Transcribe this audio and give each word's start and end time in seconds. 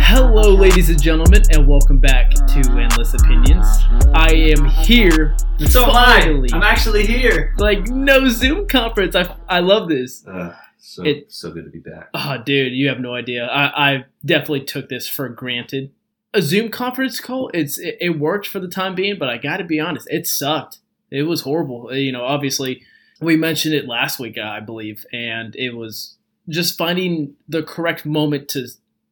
Hello, 0.00 0.54
ladies 0.54 0.88
and 0.90 1.02
gentlemen, 1.02 1.42
and 1.52 1.66
welcome 1.66 1.98
back 1.98 2.30
to 2.30 2.58
Endless 2.78 3.14
Opinions. 3.14 3.66
I 4.14 4.32
am 4.32 4.66
here. 4.66 5.34
So 5.66 5.84
am 5.84 5.90
I. 5.90 6.20
finally. 6.20 6.48
I'm 6.52 6.62
actually 6.62 7.04
here. 7.06 7.54
Like 7.58 7.88
no 7.88 8.28
Zoom 8.28 8.68
conference. 8.68 9.16
I 9.16 9.34
I 9.48 9.60
love 9.60 9.88
this. 9.88 10.24
Uh, 10.26 10.54
so 10.78 11.04
It- 11.04 11.32
so 11.32 11.50
good 11.50 11.64
to 11.64 11.70
be 11.70 11.80
back. 11.80 12.10
Oh, 12.14 12.36
dude, 12.44 12.72
you 12.72 12.88
have 12.88 13.00
no 13.00 13.14
idea. 13.14 13.46
I, 13.46 13.92
I 13.94 14.04
definitely 14.24 14.64
took 14.64 14.88
this 14.88 15.08
for 15.08 15.28
granted. 15.28 15.90
A 16.32 16.40
Zoom 16.42 16.68
conference 16.70 17.18
call, 17.18 17.50
it's 17.52 17.78
it, 17.78 17.96
it 18.00 18.18
worked 18.18 18.46
for 18.46 18.60
the 18.60 18.68
time 18.68 18.94
being, 18.94 19.18
but 19.18 19.28
I 19.28 19.38
got 19.38 19.56
to 19.56 19.64
be 19.64 19.80
honest, 19.80 20.06
it 20.10 20.26
sucked. 20.26 20.78
It 21.10 21.24
was 21.24 21.42
horrible. 21.42 21.88
Uh, 21.90 21.94
you 21.94 22.12
know, 22.12 22.24
obviously, 22.24 22.82
we 23.20 23.36
mentioned 23.36 23.74
it 23.74 23.86
last 23.86 24.18
week, 24.18 24.38
I 24.38 24.60
believe, 24.60 25.04
and 25.12 25.54
it 25.56 25.76
was 25.76 26.16
just 26.48 26.78
finding 26.78 27.34
the 27.48 27.62
correct 27.62 28.06
moment 28.06 28.48
to 28.50 28.68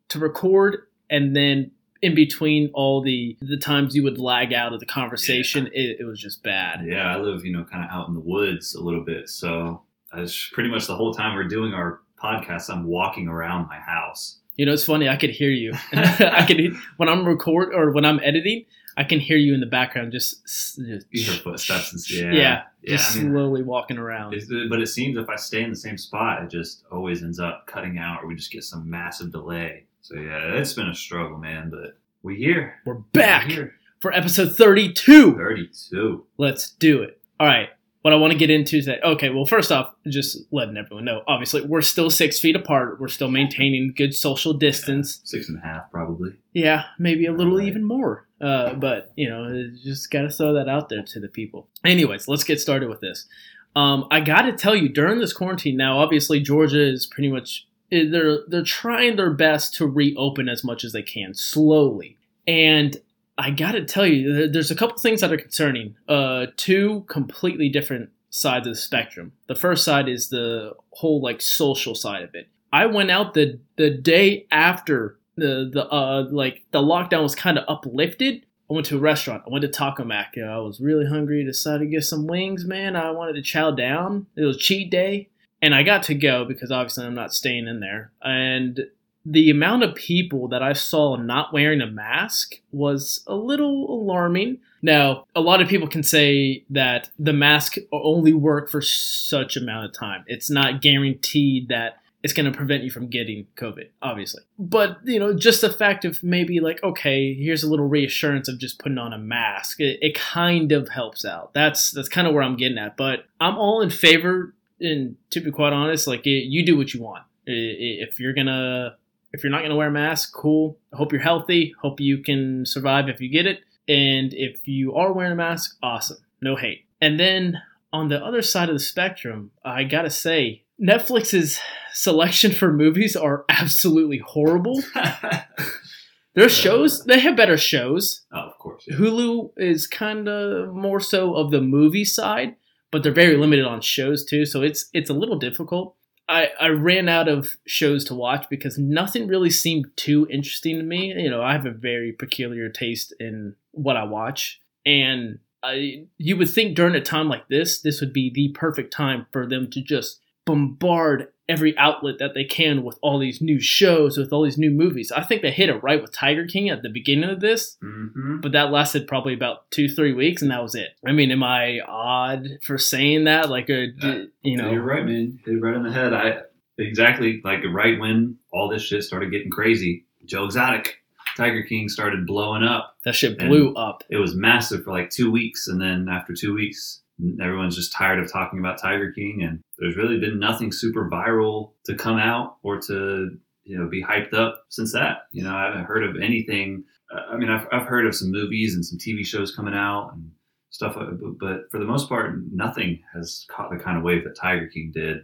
to 0.08 0.18
record, 0.18 0.78
and 1.10 1.34
then 1.34 1.72
in 2.02 2.14
between 2.14 2.70
all 2.74 3.02
the 3.02 3.36
the 3.40 3.56
times 3.56 3.94
you 3.94 4.02
would 4.02 4.18
lag 4.18 4.52
out 4.52 4.72
of 4.72 4.80
the 4.80 4.86
conversation, 4.86 5.66
it, 5.72 5.96
it 6.00 6.04
was 6.04 6.20
just 6.20 6.42
bad. 6.42 6.86
Yeah, 6.86 7.14
I 7.14 7.18
live, 7.18 7.44
you 7.44 7.52
know, 7.52 7.64
kind 7.64 7.84
of 7.84 7.90
out 7.90 8.08
in 8.08 8.14
the 8.14 8.20
woods 8.20 8.74
a 8.74 8.82
little 8.82 9.04
bit. 9.04 9.28
So 9.28 9.82
I 10.12 10.20
was 10.20 10.50
pretty 10.52 10.70
much 10.70 10.86
the 10.86 10.96
whole 10.96 11.14
time 11.14 11.34
we're 11.34 11.44
doing 11.44 11.74
our 11.74 12.00
podcast, 12.22 12.70
I'm 12.70 12.86
walking 12.86 13.28
around 13.28 13.68
my 13.68 13.78
house. 13.78 14.38
You 14.56 14.64
know, 14.64 14.72
it's 14.72 14.84
funny. 14.84 15.08
I 15.08 15.16
could 15.16 15.30
hear 15.30 15.50
you. 15.50 15.72
I 15.92 16.44
can 16.46 16.80
when 16.96 17.08
I'm 17.08 17.26
record 17.26 17.74
or 17.74 17.92
when 17.92 18.04
I'm 18.04 18.20
editing, 18.22 18.64
I 18.96 19.04
can 19.04 19.20
hear 19.20 19.36
you 19.36 19.52
in 19.52 19.60
the 19.60 19.66
background, 19.66 20.12
just, 20.12 20.42
just 20.44 21.06
You 21.10 21.22
hear 21.24 21.34
footsteps 21.34 21.92
and 21.92 22.10
yeah, 22.10 22.32
yeah, 22.32 22.62
yeah. 22.82 22.96
just 22.96 23.16
I 23.16 23.20
mean, 23.22 23.32
slowly 23.32 23.62
walking 23.62 23.98
around. 23.98 24.34
Uh, 24.34 24.68
but 24.70 24.80
it 24.80 24.86
seems 24.86 25.18
if 25.18 25.28
I 25.28 25.36
stay 25.36 25.62
in 25.62 25.70
the 25.70 25.76
same 25.76 25.98
spot, 25.98 26.42
it 26.42 26.50
just 26.50 26.84
always 26.90 27.22
ends 27.22 27.38
up 27.38 27.66
cutting 27.66 27.98
out, 27.98 28.22
or 28.22 28.26
we 28.26 28.34
just 28.34 28.50
get 28.50 28.64
some 28.64 28.88
massive 28.88 29.30
delay. 29.32 29.84
So 30.00 30.14
yeah, 30.16 30.54
it's 30.54 30.72
been 30.72 30.88
a 30.88 30.94
struggle, 30.94 31.36
man. 31.36 31.68
But 31.70 31.98
we 32.22 32.36
here. 32.36 32.76
We're 32.86 32.94
back 32.94 33.48
We're 33.48 33.52
here. 33.54 33.74
for 34.00 34.12
episode 34.14 34.56
32. 34.56 35.34
Thirty-two. 35.36 36.24
Let's 36.38 36.70
do 36.70 37.02
it. 37.02 37.20
All 37.38 37.46
right. 37.46 37.68
What 38.06 38.12
I 38.12 38.16
want 38.18 38.32
to 38.34 38.38
get 38.38 38.50
into 38.50 38.76
is 38.76 38.86
that 38.86 39.02
okay. 39.02 39.30
Well, 39.30 39.46
first 39.46 39.72
off, 39.72 39.92
just 40.06 40.38
letting 40.52 40.76
everyone 40.76 41.04
know. 41.06 41.24
Obviously, 41.26 41.62
we're 41.62 41.80
still 41.82 42.08
six 42.08 42.38
feet 42.38 42.54
apart. 42.54 43.00
We're 43.00 43.08
still 43.08 43.32
maintaining 43.32 43.94
good 43.96 44.14
social 44.14 44.52
distance. 44.52 45.20
Six 45.24 45.48
and 45.48 45.58
a 45.58 45.60
half, 45.66 45.90
probably. 45.90 46.30
Yeah, 46.52 46.84
maybe 47.00 47.26
a 47.26 47.32
little 47.32 47.56
Right. 47.58 47.66
even 47.66 47.82
more. 47.82 48.28
Uh, 48.40 48.74
but 48.74 49.10
you 49.16 49.28
know, 49.28 49.70
just 49.82 50.12
gotta 50.12 50.30
throw 50.30 50.52
that 50.54 50.68
out 50.68 50.88
there 50.88 51.02
to 51.02 51.18
the 51.18 51.26
people. 51.26 51.66
Anyways, 51.84 52.28
let's 52.28 52.44
get 52.44 52.60
started 52.60 52.88
with 52.88 53.00
this. 53.00 53.26
Um, 53.74 54.06
I 54.12 54.20
gotta 54.20 54.52
tell 54.52 54.76
you, 54.76 54.88
during 54.88 55.18
this 55.18 55.32
quarantine, 55.32 55.76
now 55.76 55.98
obviously 55.98 56.38
Georgia 56.38 56.88
is 56.88 57.06
pretty 57.06 57.28
much 57.32 57.66
eh, 57.90 58.04
they're 58.08 58.38
they're 58.46 58.62
trying 58.62 59.16
their 59.16 59.32
best 59.32 59.74
to 59.78 59.86
reopen 59.88 60.48
as 60.48 60.62
much 60.62 60.84
as 60.84 60.92
they 60.92 61.02
can 61.02 61.34
slowly, 61.34 62.18
and 62.46 62.98
I 63.38 63.50
gotta 63.50 63.84
tell 63.84 64.06
you, 64.06 64.48
there's 64.48 64.70
a 64.70 64.76
couple 64.76 64.98
things 64.98 65.20
that 65.20 65.32
are 65.32 65.36
concerning. 65.36 65.96
Uh, 66.08 66.46
two 66.56 67.04
completely 67.08 67.68
different 67.68 68.10
sides 68.30 68.66
of 68.66 68.74
the 68.74 68.80
spectrum. 68.80 69.32
The 69.46 69.54
first 69.54 69.84
side 69.84 70.08
is 70.08 70.28
the 70.28 70.74
whole 70.90 71.20
like 71.20 71.40
social 71.40 71.94
side 71.94 72.22
of 72.22 72.34
it. 72.34 72.48
I 72.72 72.86
went 72.86 73.10
out 73.10 73.34
the 73.34 73.58
the 73.76 73.90
day 73.90 74.46
after 74.50 75.18
the 75.36 75.70
the 75.72 75.88
uh 75.90 76.28
like 76.30 76.64
the 76.70 76.82
lockdown 76.82 77.22
was 77.22 77.34
kind 77.34 77.58
of 77.58 77.64
uplifted. 77.68 78.44
I 78.70 78.74
went 78.74 78.86
to 78.86 78.96
a 78.96 79.00
restaurant. 79.00 79.44
I 79.46 79.50
went 79.50 79.62
to 79.62 79.68
Taco 79.68 80.04
Mac. 80.04 80.34
You 80.36 80.44
know, 80.44 80.52
I 80.52 80.58
was 80.58 80.80
really 80.80 81.06
hungry. 81.06 81.44
Decided 81.44 81.84
to 81.84 81.90
get 81.90 82.04
some 82.04 82.26
wings. 82.26 82.64
Man, 82.64 82.96
I 82.96 83.10
wanted 83.12 83.34
to 83.34 83.42
chow 83.42 83.70
down. 83.70 84.26
It 84.36 84.44
was 84.44 84.56
cheat 84.56 84.90
day, 84.90 85.28
and 85.62 85.74
I 85.74 85.82
got 85.82 86.02
to 86.04 86.14
go 86.14 86.44
because 86.44 86.72
obviously 86.72 87.06
I'm 87.06 87.14
not 87.14 87.32
staying 87.32 87.68
in 87.68 87.80
there. 87.80 88.10
And 88.22 88.86
the 89.28 89.50
amount 89.50 89.82
of 89.82 89.94
people 89.94 90.46
that 90.48 90.62
I 90.62 90.72
saw 90.72 91.16
not 91.16 91.52
wearing 91.52 91.80
a 91.80 91.86
mask 91.86 92.60
was 92.70 93.24
a 93.26 93.34
little 93.34 93.90
alarming. 93.90 94.58
Now, 94.82 95.26
a 95.34 95.40
lot 95.40 95.60
of 95.60 95.68
people 95.68 95.88
can 95.88 96.04
say 96.04 96.64
that 96.70 97.10
the 97.18 97.32
mask 97.32 97.76
only 97.92 98.32
work 98.32 98.70
for 98.70 98.80
such 98.80 99.56
amount 99.56 99.86
of 99.86 99.92
time. 99.92 100.24
It's 100.28 100.48
not 100.48 100.80
guaranteed 100.80 101.68
that 101.68 101.98
it's 102.22 102.32
going 102.32 102.50
to 102.50 102.56
prevent 102.56 102.84
you 102.84 102.90
from 102.90 103.08
getting 103.08 103.46
COVID, 103.56 103.88
obviously. 104.00 104.42
But, 104.60 104.98
you 105.04 105.18
know, 105.18 105.34
just 105.34 105.60
the 105.60 105.72
fact 105.72 106.04
of 106.04 106.22
maybe 106.22 106.60
like, 106.60 106.82
okay, 106.84 107.34
here's 107.34 107.64
a 107.64 107.68
little 107.68 107.88
reassurance 107.88 108.48
of 108.48 108.58
just 108.58 108.78
putting 108.78 108.98
on 108.98 109.12
a 109.12 109.18
mask. 109.18 109.80
It, 109.80 109.98
it 110.00 110.14
kind 110.14 110.70
of 110.70 110.88
helps 110.88 111.24
out. 111.24 111.52
That's 111.52 111.90
that's 111.90 112.08
kind 112.08 112.28
of 112.28 112.34
where 112.34 112.42
I'm 112.44 112.56
getting 112.56 112.78
at. 112.78 112.96
But 112.96 113.26
I'm 113.40 113.58
all 113.58 113.80
in 113.80 113.90
favor 113.90 114.54
and 114.80 115.16
to 115.30 115.40
be 115.40 115.50
quite 115.50 115.72
honest, 115.72 116.06
like 116.06 116.26
it, 116.26 116.46
you 116.46 116.64
do 116.64 116.76
what 116.76 116.94
you 116.94 117.02
want. 117.02 117.24
If 117.46 118.18
you're 118.18 118.34
going 118.34 118.48
to 118.48 118.96
if 119.36 119.44
you're 119.44 119.50
not 119.52 119.60
going 119.60 119.70
to 119.70 119.76
wear 119.76 119.88
a 119.88 119.92
mask, 119.92 120.32
cool. 120.32 120.78
Hope 120.94 121.12
you're 121.12 121.20
healthy. 121.20 121.74
Hope 121.82 122.00
you 122.00 122.22
can 122.22 122.64
survive 122.64 123.08
if 123.08 123.20
you 123.20 123.28
get 123.28 123.46
it. 123.46 123.60
And 123.86 124.32
if 124.32 124.66
you 124.66 124.94
are 124.94 125.12
wearing 125.12 125.32
a 125.32 125.36
mask, 125.36 125.76
awesome. 125.82 126.18
No 126.40 126.56
hate. 126.56 126.86
And 127.00 127.20
then 127.20 127.58
on 127.92 128.08
the 128.08 128.22
other 128.24 128.42
side 128.42 128.68
of 128.68 128.74
the 128.74 128.80
spectrum, 128.80 129.50
I 129.64 129.84
gotta 129.84 130.10
say, 130.10 130.64
Netflix's 130.82 131.60
selection 131.92 132.50
for 132.52 132.72
movies 132.72 133.14
are 133.14 133.44
absolutely 133.48 134.18
horrible. 134.18 134.82
Their 136.34 136.48
shows, 136.50 137.04
they 137.04 137.20
have 137.20 137.36
better 137.36 137.56
shows. 137.56 138.26
oh, 138.32 138.40
of 138.40 138.58
course. 138.58 138.84
Yeah. 138.86 138.96
Hulu 138.96 139.52
is 139.56 139.86
kind 139.86 140.28
of 140.28 140.74
more 140.74 141.00
so 141.00 141.34
of 141.34 141.50
the 141.50 141.62
movie 141.62 142.04
side, 142.04 142.56
but 142.90 143.02
they're 143.02 143.12
very 143.12 143.36
limited 143.36 143.64
on 143.64 143.80
shows 143.80 144.24
too, 144.24 144.44
so 144.44 144.62
it's 144.62 144.90
it's 144.92 145.08
a 145.08 145.14
little 145.14 145.38
difficult. 145.38 145.95
I, 146.28 146.48
I 146.60 146.68
ran 146.68 147.08
out 147.08 147.28
of 147.28 147.56
shows 147.66 148.04
to 148.06 148.14
watch 148.14 148.46
because 148.50 148.78
nothing 148.78 149.28
really 149.28 149.50
seemed 149.50 149.86
too 149.96 150.26
interesting 150.30 150.76
to 150.76 150.82
me. 150.82 151.14
You 151.16 151.30
know, 151.30 151.42
I 151.42 151.52
have 151.52 151.66
a 151.66 151.70
very 151.70 152.12
peculiar 152.12 152.68
taste 152.68 153.14
in 153.20 153.54
what 153.72 153.96
I 153.96 154.04
watch, 154.04 154.60
and 154.84 155.38
I, 155.62 156.06
you 156.18 156.36
would 156.36 156.50
think 156.50 156.76
during 156.76 156.94
a 156.94 157.00
time 157.00 157.28
like 157.28 157.48
this, 157.48 157.80
this 157.80 158.00
would 158.00 158.12
be 158.12 158.30
the 158.32 158.48
perfect 158.48 158.92
time 158.92 159.26
for 159.32 159.46
them 159.46 159.70
to 159.70 159.80
just 159.80 160.20
bombard 160.44 161.28
every 161.48 161.76
outlet 161.78 162.16
that 162.18 162.34
they 162.34 162.42
can 162.44 162.82
with 162.82 162.98
all 163.02 163.18
these 163.20 163.40
new 163.40 163.60
shows, 163.60 164.16
with 164.18 164.32
all 164.32 164.42
these 164.42 164.58
new 164.58 164.70
movies. 164.70 165.12
I 165.12 165.22
think 165.22 165.42
they 165.42 165.52
hit 165.52 165.68
it 165.68 165.82
right 165.82 166.00
with 166.02 166.10
Tiger 166.12 166.44
King 166.46 166.70
at 166.70 166.82
the 166.82 166.88
beginning 166.88 167.30
of 167.30 167.40
this, 167.40 167.76
Mm-hmm. 167.84 168.40
but 168.40 168.52
that 168.52 168.72
lasted 168.72 169.06
probably 169.06 169.32
about 169.34 169.70
two, 169.70 169.88
three 169.88 170.12
weeks, 170.12 170.42
and 170.42 170.50
that 170.50 170.62
was 170.62 170.74
it. 170.74 170.88
I 171.06 171.12
mean, 171.12 171.30
am 171.30 171.42
I 171.44 171.80
odd 171.86 172.48
for 172.64 172.78
saying 172.78 173.24
that? 173.24 173.48
Like, 173.48 173.70
a, 173.70 173.88
Uh, 174.02 174.24
you 174.42 174.56
know, 174.56 174.70
You're 174.72 174.82
right, 174.82 175.04
man. 175.04 175.38
Hit 175.44 175.54
it 175.54 175.60
right 175.60 175.76
on 175.76 175.84
the 175.84 175.92
head. 175.92 176.12
I 176.12 176.38
exactly 176.78 177.40
like 177.44 177.60
right 177.70 177.98
when 177.98 178.36
all 178.52 178.68
this 178.68 178.82
shit 178.82 179.02
started 179.04 179.30
getting 179.30 179.50
crazy. 179.50 180.04
Joe 180.24 180.44
Exotic, 180.44 180.96
Tiger 181.36 181.62
King 181.62 181.88
started 181.88 182.26
blowing 182.26 182.64
up. 182.64 182.96
that 183.04 183.14
shit 183.14 183.38
blew 183.38 183.72
up. 183.74 184.02
It 184.10 184.16
was 184.16 184.34
massive 184.34 184.82
for 184.84 184.90
like 184.90 185.10
two 185.10 185.30
weeks, 185.30 185.68
and 185.68 185.80
then 185.80 186.08
after 186.10 186.34
two 186.34 186.54
weeks, 186.54 187.02
everyone's 187.40 187.76
just 187.76 187.92
tired 187.92 188.18
of 188.18 188.30
talking 188.30 188.58
about 188.58 188.80
Tiger 188.80 189.12
King, 189.12 189.42
and 189.42 189.60
there's 189.78 189.96
really 189.96 190.18
been 190.18 190.38
nothing 190.38 190.72
super 190.72 191.08
viral 191.10 191.72
to 191.86 191.94
come 191.94 192.18
out 192.18 192.56
or 192.62 192.80
to 192.82 193.30
you 193.64 193.78
know 193.78 193.88
be 193.88 194.02
hyped 194.02 194.34
up 194.34 194.64
since 194.68 194.92
that. 194.92 195.26
You 195.32 195.44
know, 195.44 195.54
I 195.54 195.66
haven't 195.66 195.84
heard 195.84 196.04
of 196.04 196.22
anything. 196.22 196.84
I 197.10 197.36
mean, 197.36 197.50
I've 197.50 197.66
I've 197.72 197.86
heard 197.86 198.06
of 198.06 198.14
some 198.14 198.30
movies 198.30 198.74
and 198.74 198.84
some 198.84 198.98
TV 198.98 199.24
shows 199.24 199.54
coming 199.54 199.74
out 199.74 200.12
and 200.14 200.30
stuff, 200.76 200.96
uh, 200.96 201.10
but, 201.40 201.70
for 201.70 201.78
the 201.78 201.84
most 201.84 202.08
part, 202.08 202.34
nothing 202.52 203.00
has 203.14 203.46
caught 203.48 203.70
the 203.70 203.78
kind 203.78 203.96
of 203.96 204.04
wave 204.04 204.24
that 204.24 204.36
Tiger 204.36 204.66
King 204.66 204.92
did. 204.94 205.18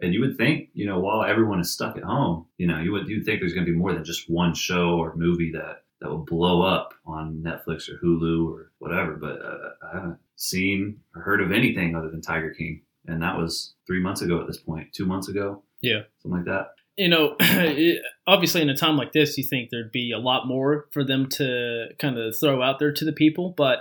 And 0.00 0.12
you 0.12 0.20
would 0.20 0.36
think, 0.36 0.70
you 0.72 0.86
know, 0.86 0.98
while 0.98 1.22
everyone 1.22 1.60
is 1.60 1.72
stuck 1.72 1.96
at 1.96 2.02
home, 2.02 2.46
you 2.58 2.66
know, 2.66 2.80
you 2.80 2.90
would 2.92 3.06
you'd 3.08 3.24
think 3.24 3.40
there's 3.40 3.54
going 3.54 3.66
to 3.66 3.72
be 3.72 3.78
more 3.78 3.92
than 3.92 4.04
just 4.04 4.28
one 4.28 4.54
show 4.54 4.98
or 4.98 5.14
movie 5.14 5.52
that 5.52 5.84
that 6.00 6.10
will 6.10 6.24
blow 6.24 6.62
up 6.62 6.94
on 7.06 7.42
Netflix 7.46 7.88
or 7.88 7.98
Hulu 8.04 8.50
or 8.52 8.72
whatever. 8.78 9.14
But 9.14 9.38
uh, 9.40 10.14
seen 10.36 10.98
or 11.14 11.22
heard 11.22 11.40
of 11.40 11.52
anything 11.52 11.94
other 11.94 12.10
than 12.10 12.20
Tiger 12.20 12.50
King, 12.50 12.82
and 13.06 13.22
that 13.22 13.36
was 13.36 13.74
three 13.86 14.00
months 14.02 14.22
ago 14.22 14.40
at 14.40 14.46
this 14.46 14.58
point, 14.58 14.92
two 14.92 15.06
months 15.06 15.28
ago, 15.28 15.62
Yeah. 15.82 16.02
something 16.22 16.38
like 16.38 16.46
that. 16.46 16.68
you 16.96 17.08
know, 17.08 17.34
it- 17.40 18.02
obviously 18.26 18.62
in 18.62 18.70
a 18.70 18.76
time 18.76 18.96
like 18.96 19.12
this, 19.12 19.36
you 19.36 19.44
think 19.44 19.70
there'd 19.70 19.90
be 19.92 20.12
a 20.12 20.18
lot 20.18 20.46
more 20.46 20.86
for 20.92 21.04
them 21.04 21.28
to 21.28 21.86
kind 21.98 22.16
of 22.18 22.34
throw 22.38 22.62
out 22.62 22.78
there 22.78 22.92
to 22.92 23.04
the 23.04 23.12
people. 23.12 23.52
But 23.56 23.80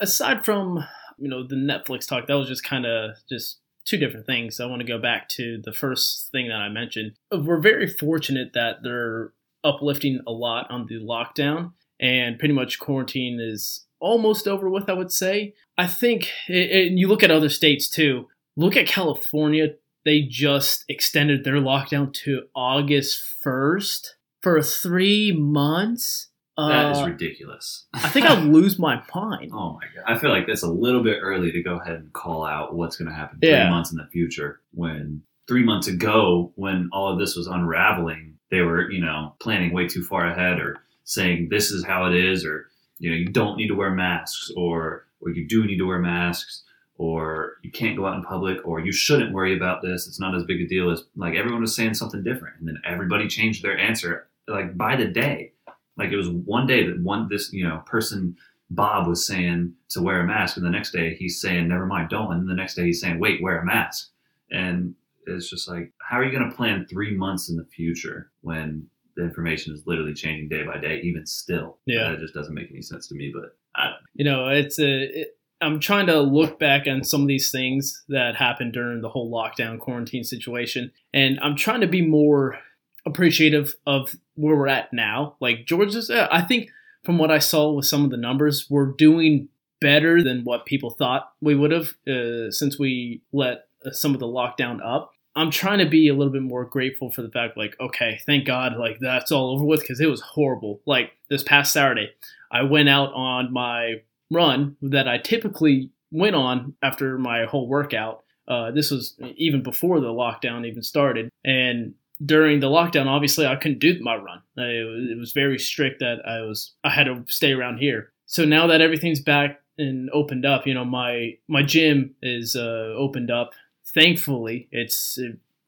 aside 0.00 0.44
from, 0.44 0.84
you 1.18 1.28
know, 1.28 1.46
the 1.46 1.54
Netflix 1.56 2.06
talk, 2.08 2.26
that 2.26 2.34
was 2.34 2.48
just 2.48 2.64
kind 2.64 2.84
of 2.86 3.12
just 3.28 3.60
two 3.84 3.96
different 3.96 4.26
things. 4.26 4.60
I 4.60 4.66
want 4.66 4.80
to 4.80 4.86
go 4.88 4.98
back 4.98 5.28
to 5.30 5.60
the 5.64 5.72
first 5.72 6.30
thing 6.32 6.48
that 6.48 6.56
I 6.56 6.68
mentioned. 6.68 7.12
We're 7.32 7.60
very 7.60 7.86
fortunate 7.86 8.52
that 8.54 8.82
they're 8.82 9.32
uplifting 9.64 10.20
a 10.26 10.32
lot 10.32 10.70
on 10.70 10.86
the 10.88 10.96
lockdown 10.96 11.72
and 12.00 12.38
pretty 12.38 12.54
much 12.54 12.78
quarantine 12.78 13.40
is 13.40 13.86
almost 14.00 14.46
over 14.48 14.68
with, 14.68 14.88
I 14.88 14.92
would 14.94 15.12
say. 15.12 15.54
I 15.76 15.86
think, 15.86 16.30
and 16.48 16.98
you 16.98 17.08
look 17.08 17.22
at 17.22 17.30
other 17.30 17.48
states 17.48 17.88
too, 17.88 18.28
look 18.56 18.76
at 18.76 18.86
California 18.86 19.74
they 20.04 20.22
just 20.22 20.84
extended 20.88 21.44
their 21.44 21.56
lockdown 21.56 22.10
to 22.14 22.42
August 22.54 23.20
1st 23.44 24.06
for 24.40 24.62
three 24.62 25.32
months. 25.32 26.28
That 26.56 26.92
is 26.92 26.98
Uh, 26.98 27.06
ridiculous. 27.10 27.86
I 27.92 28.08
think 28.08 28.24
I'd 28.26 28.44
lose 28.52 28.78
my 28.78 29.02
mind. 29.14 29.50
Oh 29.52 29.74
my 29.74 29.84
god! 29.94 30.04
I 30.06 30.18
feel 30.18 30.30
like 30.30 30.46
that's 30.46 30.62
a 30.62 30.70
little 30.70 31.02
bit 31.02 31.18
early 31.20 31.52
to 31.52 31.62
go 31.62 31.78
ahead 31.78 31.96
and 31.96 32.12
call 32.12 32.44
out 32.44 32.74
what's 32.74 32.96
going 32.96 33.08
to 33.10 33.14
happen 33.14 33.38
three 33.40 33.50
Yeah. 33.50 33.68
months 33.70 33.90
in 33.92 33.98
the 33.98 34.06
future. 34.10 34.60
When 34.72 35.22
three 35.46 35.62
months 35.62 35.88
ago, 35.88 36.52
when 36.56 36.88
all 36.92 37.12
of 37.12 37.18
this 37.18 37.36
was 37.36 37.46
unraveling, 37.46 38.38
they 38.50 38.62
were 38.62 38.90
you 38.90 39.00
know 39.00 39.34
planning 39.40 39.72
way 39.74 39.86
too 39.88 40.02
far 40.04 40.26
ahead, 40.26 40.58
or 40.58 40.78
saying 41.04 41.48
this 41.50 41.70
is 41.70 41.84
how 41.84 42.06
it 42.06 42.14
is, 42.14 42.44
or 42.46 42.66
you 42.98 43.10
know 43.10 43.16
you 43.16 43.26
don't 43.26 43.56
need 43.56 43.68
to 43.68 43.74
wear 43.74 43.90
masks, 43.90 44.50
or 44.56 45.06
or 45.20 45.30
you 45.30 45.46
do 45.46 45.64
need 45.64 45.78
to 45.78 45.86
wear 45.86 45.98
masks, 45.98 46.64
or 46.96 47.54
you 47.62 47.70
can't 47.70 47.96
go 47.96 48.06
out 48.06 48.16
in 48.16 48.24
public, 48.24 48.58
or 48.66 48.80
you 48.80 48.92
shouldn't 48.92 49.32
worry 49.32 49.56
about 49.56 49.82
this. 49.82 50.06
It's 50.06 50.20
not 50.20 50.34
as 50.34 50.44
big 50.44 50.60
a 50.60 50.66
deal 50.66 50.90
as 50.90 51.04
like 51.16 51.34
everyone 51.34 51.60
was 51.60 51.74
saying 51.74 51.94
something 51.94 52.22
different, 52.22 52.56
and 52.58 52.68
then 52.68 52.80
everybody 52.84 53.28
changed 53.28 53.62
their 53.62 53.78
answer 53.78 54.28
like 54.46 54.76
by 54.76 54.96
the 54.96 55.06
day. 55.06 55.52
Like 55.96 56.10
it 56.10 56.16
was 56.16 56.28
one 56.28 56.66
day 56.66 56.86
that 56.86 57.00
one 57.00 57.28
this 57.28 57.52
you 57.52 57.66
know 57.66 57.82
person 57.86 58.36
Bob 58.70 59.06
was 59.06 59.26
saying 59.26 59.72
to 59.90 60.02
wear 60.02 60.20
a 60.20 60.26
mask, 60.26 60.56
and 60.56 60.66
the 60.66 60.70
next 60.70 60.92
day 60.92 61.14
he's 61.14 61.40
saying 61.40 61.68
never 61.68 61.86
mind, 61.86 62.10
don't, 62.10 62.32
and 62.32 62.48
the 62.48 62.54
next 62.54 62.74
day 62.74 62.84
he's 62.84 63.00
saying 63.00 63.18
wait, 63.18 63.42
wear 63.42 63.60
a 63.60 63.64
mask, 63.64 64.10
and 64.50 64.94
it's 65.26 65.48
just 65.50 65.68
like 65.68 65.92
how 65.98 66.18
are 66.18 66.24
you 66.24 66.32
going 66.36 66.48
to 66.48 66.56
plan 66.56 66.86
three 66.88 67.14
months 67.14 67.48
in 67.48 67.56
the 67.56 67.64
future 67.64 68.30
when 68.40 68.86
the 69.18 69.24
information 69.24 69.74
is 69.74 69.82
literally 69.86 70.14
changing 70.14 70.48
day 70.48 70.64
by 70.64 70.78
day, 70.78 71.00
even 71.04 71.26
still? 71.26 71.78
Yeah. 71.84 72.10
that 72.10 72.20
just 72.20 72.32
doesn't 72.32 72.54
make 72.54 72.70
any 72.70 72.80
sense 72.80 73.08
to 73.08 73.14
me. 73.14 73.30
But 73.34 73.58
I, 73.74 73.92
you 74.14 74.24
know 74.24 74.48
it's 74.48 74.78
a 74.78 75.20
it, 75.20 75.38
i'm 75.60 75.80
trying 75.80 76.06
to 76.06 76.20
look 76.20 76.58
back 76.58 76.86
on 76.86 77.02
some 77.04 77.22
of 77.22 77.28
these 77.28 77.50
things 77.50 78.04
that 78.08 78.36
happened 78.36 78.72
during 78.72 79.00
the 79.00 79.08
whole 79.08 79.30
lockdown 79.30 79.78
quarantine 79.78 80.24
situation 80.24 80.90
and 81.14 81.38
i'm 81.40 81.56
trying 81.56 81.80
to 81.80 81.86
be 81.86 82.02
more 82.02 82.58
appreciative 83.06 83.74
of 83.86 84.14
where 84.34 84.56
we're 84.56 84.68
at 84.68 84.92
now 84.92 85.36
like 85.40 85.64
georgia's 85.64 86.10
i 86.10 86.42
think 86.42 86.68
from 87.04 87.16
what 87.16 87.30
i 87.30 87.38
saw 87.38 87.72
with 87.72 87.86
some 87.86 88.04
of 88.04 88.10
the 88.10 88.16
numbers 88.16 88.66
we're 88.68 88.92
doing 88.92 89.48
better 89.80 90.22
than 90.22 90.42
what 90.42 90.66
people 90.66 90.90
thought 90.90 91.32
we 91.40 91.54
would 91.54 91.70
have 91.70 91.94
uh, 92.08 92.50
since 92.50 92.78
we 92.78 93.22
let 93.32 93.68
uh, 93.86 93.92
some 93.92 94.12
of 94.12 94.20
the 94.20 94.26
lockdown 94.26 94.80
up 94.84 95.12
i'm 95.38 95.50
trying 95.50 95.78
to 95.78 95.88
be 95.88 96.08
a 96.08 96.14
little 96.14 96.32
bit 96.32 96.42
more 96.42 96.64
grateful 96.64 97.10
for 97.10 97.22
the 97.22 97.30
fact 97.30 97.56
like 97.56 97.74
okay 97.80 98.20
thank 98.26 98.46
god 98.46 98.76
like 98.76 98.98
that's 99.00 99.32
all 99.32 99.50
over 99.50 99.64
with 99.64 99.80
because 99.80 100.00
it 100.00 100.08
was 100.08 100.20
horrible 100.20 100.80
like 100.86 101.12
this 101.30 101.42
past 101.42 101.72
saturday 101.72 102.10
I 102.50 102.62
went 102.62 102.88
out 102.88 103.12
on 103.12 103.52
my 103.52 104.02
run 104.30 104.76
that 104.82 105.08
I 105.08 105.18
typically 105.18 105.90
went 106.10 106.36
on 106.36 106.74
after 106.82 107.18
my 107.18 107.44
whole 107.44 107.68
workout. 107.68 108.24
Uh, 108.46 108.70
this 108.70 108.90
was 108.90 109.16
even 109.36 109.62
before 109.62 110.00
the 110.00 110.08
lockdown 110.08 110.66
even 110.66 110.82
started. 110.82 111.28
And 111.44 111.94
during 112.24 112.60
the 112.60 112.68
lockdown, 112.68 113.06
obviously, 113.06 113.46
I 113.46 113.56
couldn't 113.56 113.78
do 113.78 113.98
my 114.00 114.16
run. 114.16 114.40
It 114.56 115.18
was 115.18 115.32
very 115.32 115.58
strict 115.58 116.00
that 116.00 116.26
I 116.26 116.40
was 116.40 116.72
I 116.82 116.90
had 116.90 117.04
to 117.04 117.24
stay 117.28 117.52
around 117.52 117.78
here. 117.78 118.12
So 118.26 118.44
now 118.44 118.66
that 118.66 118.80
everything's 118.80 119.20
back 119.20 119.60
and 119.76 120.10
opened 120.10 120.44
up, 120.44 120.66
you 120.66 120.74
know, 120.74 120.84
my 120.84 121.36
my 121.46 121.62
gym 121.62 122.14
is 122.22 122.56
uh, 122.56 122.94
opened 122.96 123.30
up. 123.30 123.52
Thankfully, 123.94 124.68
it's 124.70 125.18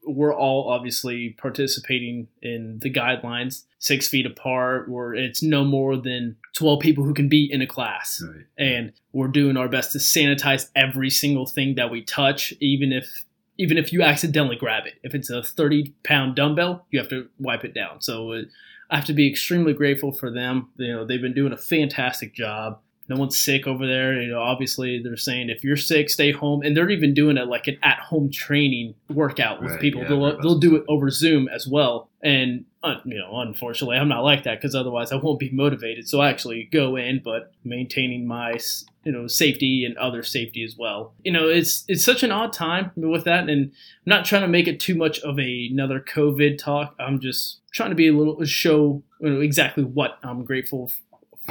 we're 0.04 0.34
all 0.34 0.70
obviously 0.70 1.36
participating 1.38 2.28
in 2.42 2.78
the 2.80 2.90
guidelines, 2.90 3.64
six 3.78 4.08
feet 4.08 4.26
apart, 4.26 4.88
where 4.88 5.14
it's 5.14 5.42
no 5.42 5.64
more 5.64 5.96
than 5.96 6.36
12 6.56 6.80
people 6.80 7.04
who 7.04 7.14
can 7.14 7.28
be 7.28 7.48
in 7.50 7.62
a 7.62 7.66
class. 7.66 8.22
right. 8.26 8.44
And 8.58 8.92
we're 9.12 9.28
doing 9.28 9.56
our 9.56 9.68
best 9.68 9.92
to 9.92 9.98
sanitize 9.98 10.68
every 10.74 11.10
single 11.10 11.46
thing 11.46 11.74
that 11.76 11.90
we 11.90 12.02
touch, 12.02 12.52
even 12.60 12.92
if 12.92 13.24
even 13.58 13.76
if 13.76 13.92
you 13.92 14.02
accidentally 14.02 14.56
grab 14.56 14.86
it. 14.86 14.94
If 15.02 15.14
it's 15.14 15.28
a 15.28 15.42
30 15.42 15.92
pound 16.02 16.34
dumbbell, 16.34 16.86
you 16.90 16.98
have 16.98 17.10
to 17.10 17.28
wipe 17.38 17.62
it 17.62 17.74
down. 17.74 18.00
So 18.00 18.32
uh, 18.32 18.42
I 18.90 18.96
have 18.96 19.04
to 19.04 19.12
be 19.12 19.28
extremely 19.28 19.74
grateful 19.74 20.12
for 20.12 20.30
them. 20.30 20.70
You 20.76 20.92
know, 20.94 21.06
they've 21.06 21.20
been 21.20 21.34
doing 21.34 21.52
a 21.52 21.58
fantastic 21.58 22.34
job. 22.34 22.80
No 23.10 23.16
one's 23.16 23.38
sick 23.38 23.66
over 23.66 23.86
there. 23.86 24.20
You 24.22 24.28
know, 24.28 24.40
obviously 24.40 25.02
they're 25.02 25.16
saying 25.16 25.50
if 25.50 25.64
you're 25.64 25.76
sick, 25.76 26.08
stay 26.08 26.30
home, 26.30 26.62
and 26.62 26.76
they're 26.76 26.88
even 26.90 27.12
doing 27.12 27.36
a 27.36 27.44
like 27.44 27.66
an 27.66 27.76
at-home 27.82 28.30
training 28.30 28.94
workout 29.12 29.60
with 29.60 29.72
Right, 29.72 29.80
people. 29.80 30.02
yeah, 30.02 30.08
they'll 30.08 30.40
they'll 30.40 30.58
do 30.58 30.76
it 30.76 30.84
over 30.88 31.10
Zoom 31.10 31.48
as 31.48 31.66
well. 31.66 32.08
And 32.22 32.64
uh, 32.82 32.94
you 33.04 33.18
know, 33.18 33.40
unfortunately, 33.40 33.96
I'm 33.96 34.08
not 34.08 34.22
like 34.22 34.44
that 34.44 34.58
because 34.60 34.74
otherwise 34.74 35.12
I 35.12 35.16
won't 35.16 35.40
be 35.40 35.50
motivated. 35.50 36.08
So 36.08 36.20
I 36.20 36.30
actually 36.30 36.68
go 36.72 36.96
in, 36.96 37.20
but 37.22 37.52
maintaining 37.64 38.26
my 38.26 38.58
you 39.04 39.12
know 39.12 39.26
safety 39.26 39.84
and 39.84 39.96
other 39.98 40.22
safety 40.22 40.62
as 40.62 40.76
well. 40.78 41.12
You 41.24 41.32
know, 41.32 41.48
it's 41.48 41.84
it's 41.88 42.04
such 42.04 42.22
an 42.22 42.30
odd 42.30 42.52
time 42.52 42.92
with 42.96 43.24
that, 43.24 43.48
and 43.48 43.50
I'm 43.50 43.72
not 44.06 44.24
trying 44.24 44.42
to 44.42 44.48
make 44.48 44.68
it 44.68 44.78
too 44.78 44.94
much 44.94 45.18
of 45.20 45.38
a, 45.38 45.68
another 45.72 46.00
COVID 46.00 46.58
talk. 46.58 46.94
I'm 47.00 47.18
just 47.20 47.60
trying 47.72 47.90
to 47.90 47.96
be 47.96 48.08
a 48.08 48.12
little 48.12 48.42
show 48.44 49.02
you 49.20 49.30
know, 49.30 49.40
exactly 49.40 49.84
what 49.84 50.18
I'm 50.22 50.44
grateful 50.44 50.90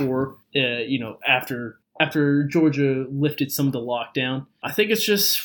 for. 0.05 0.35
Uh, 0.55 0.83
you 0.85 0.99
know, 0.99 1.17
after 1.27 1.79
after 1.99 2.43
Georgia 2.43 3.05
lifted 3.09 3.51
some 3.51 3.67
of 3.67 3.73
the 3.73 3.79
lockdown, 3.79 4.47
I 4.63 4.71
think 4.71 4.89
it's 4.91 5.05
just 5.05 5.41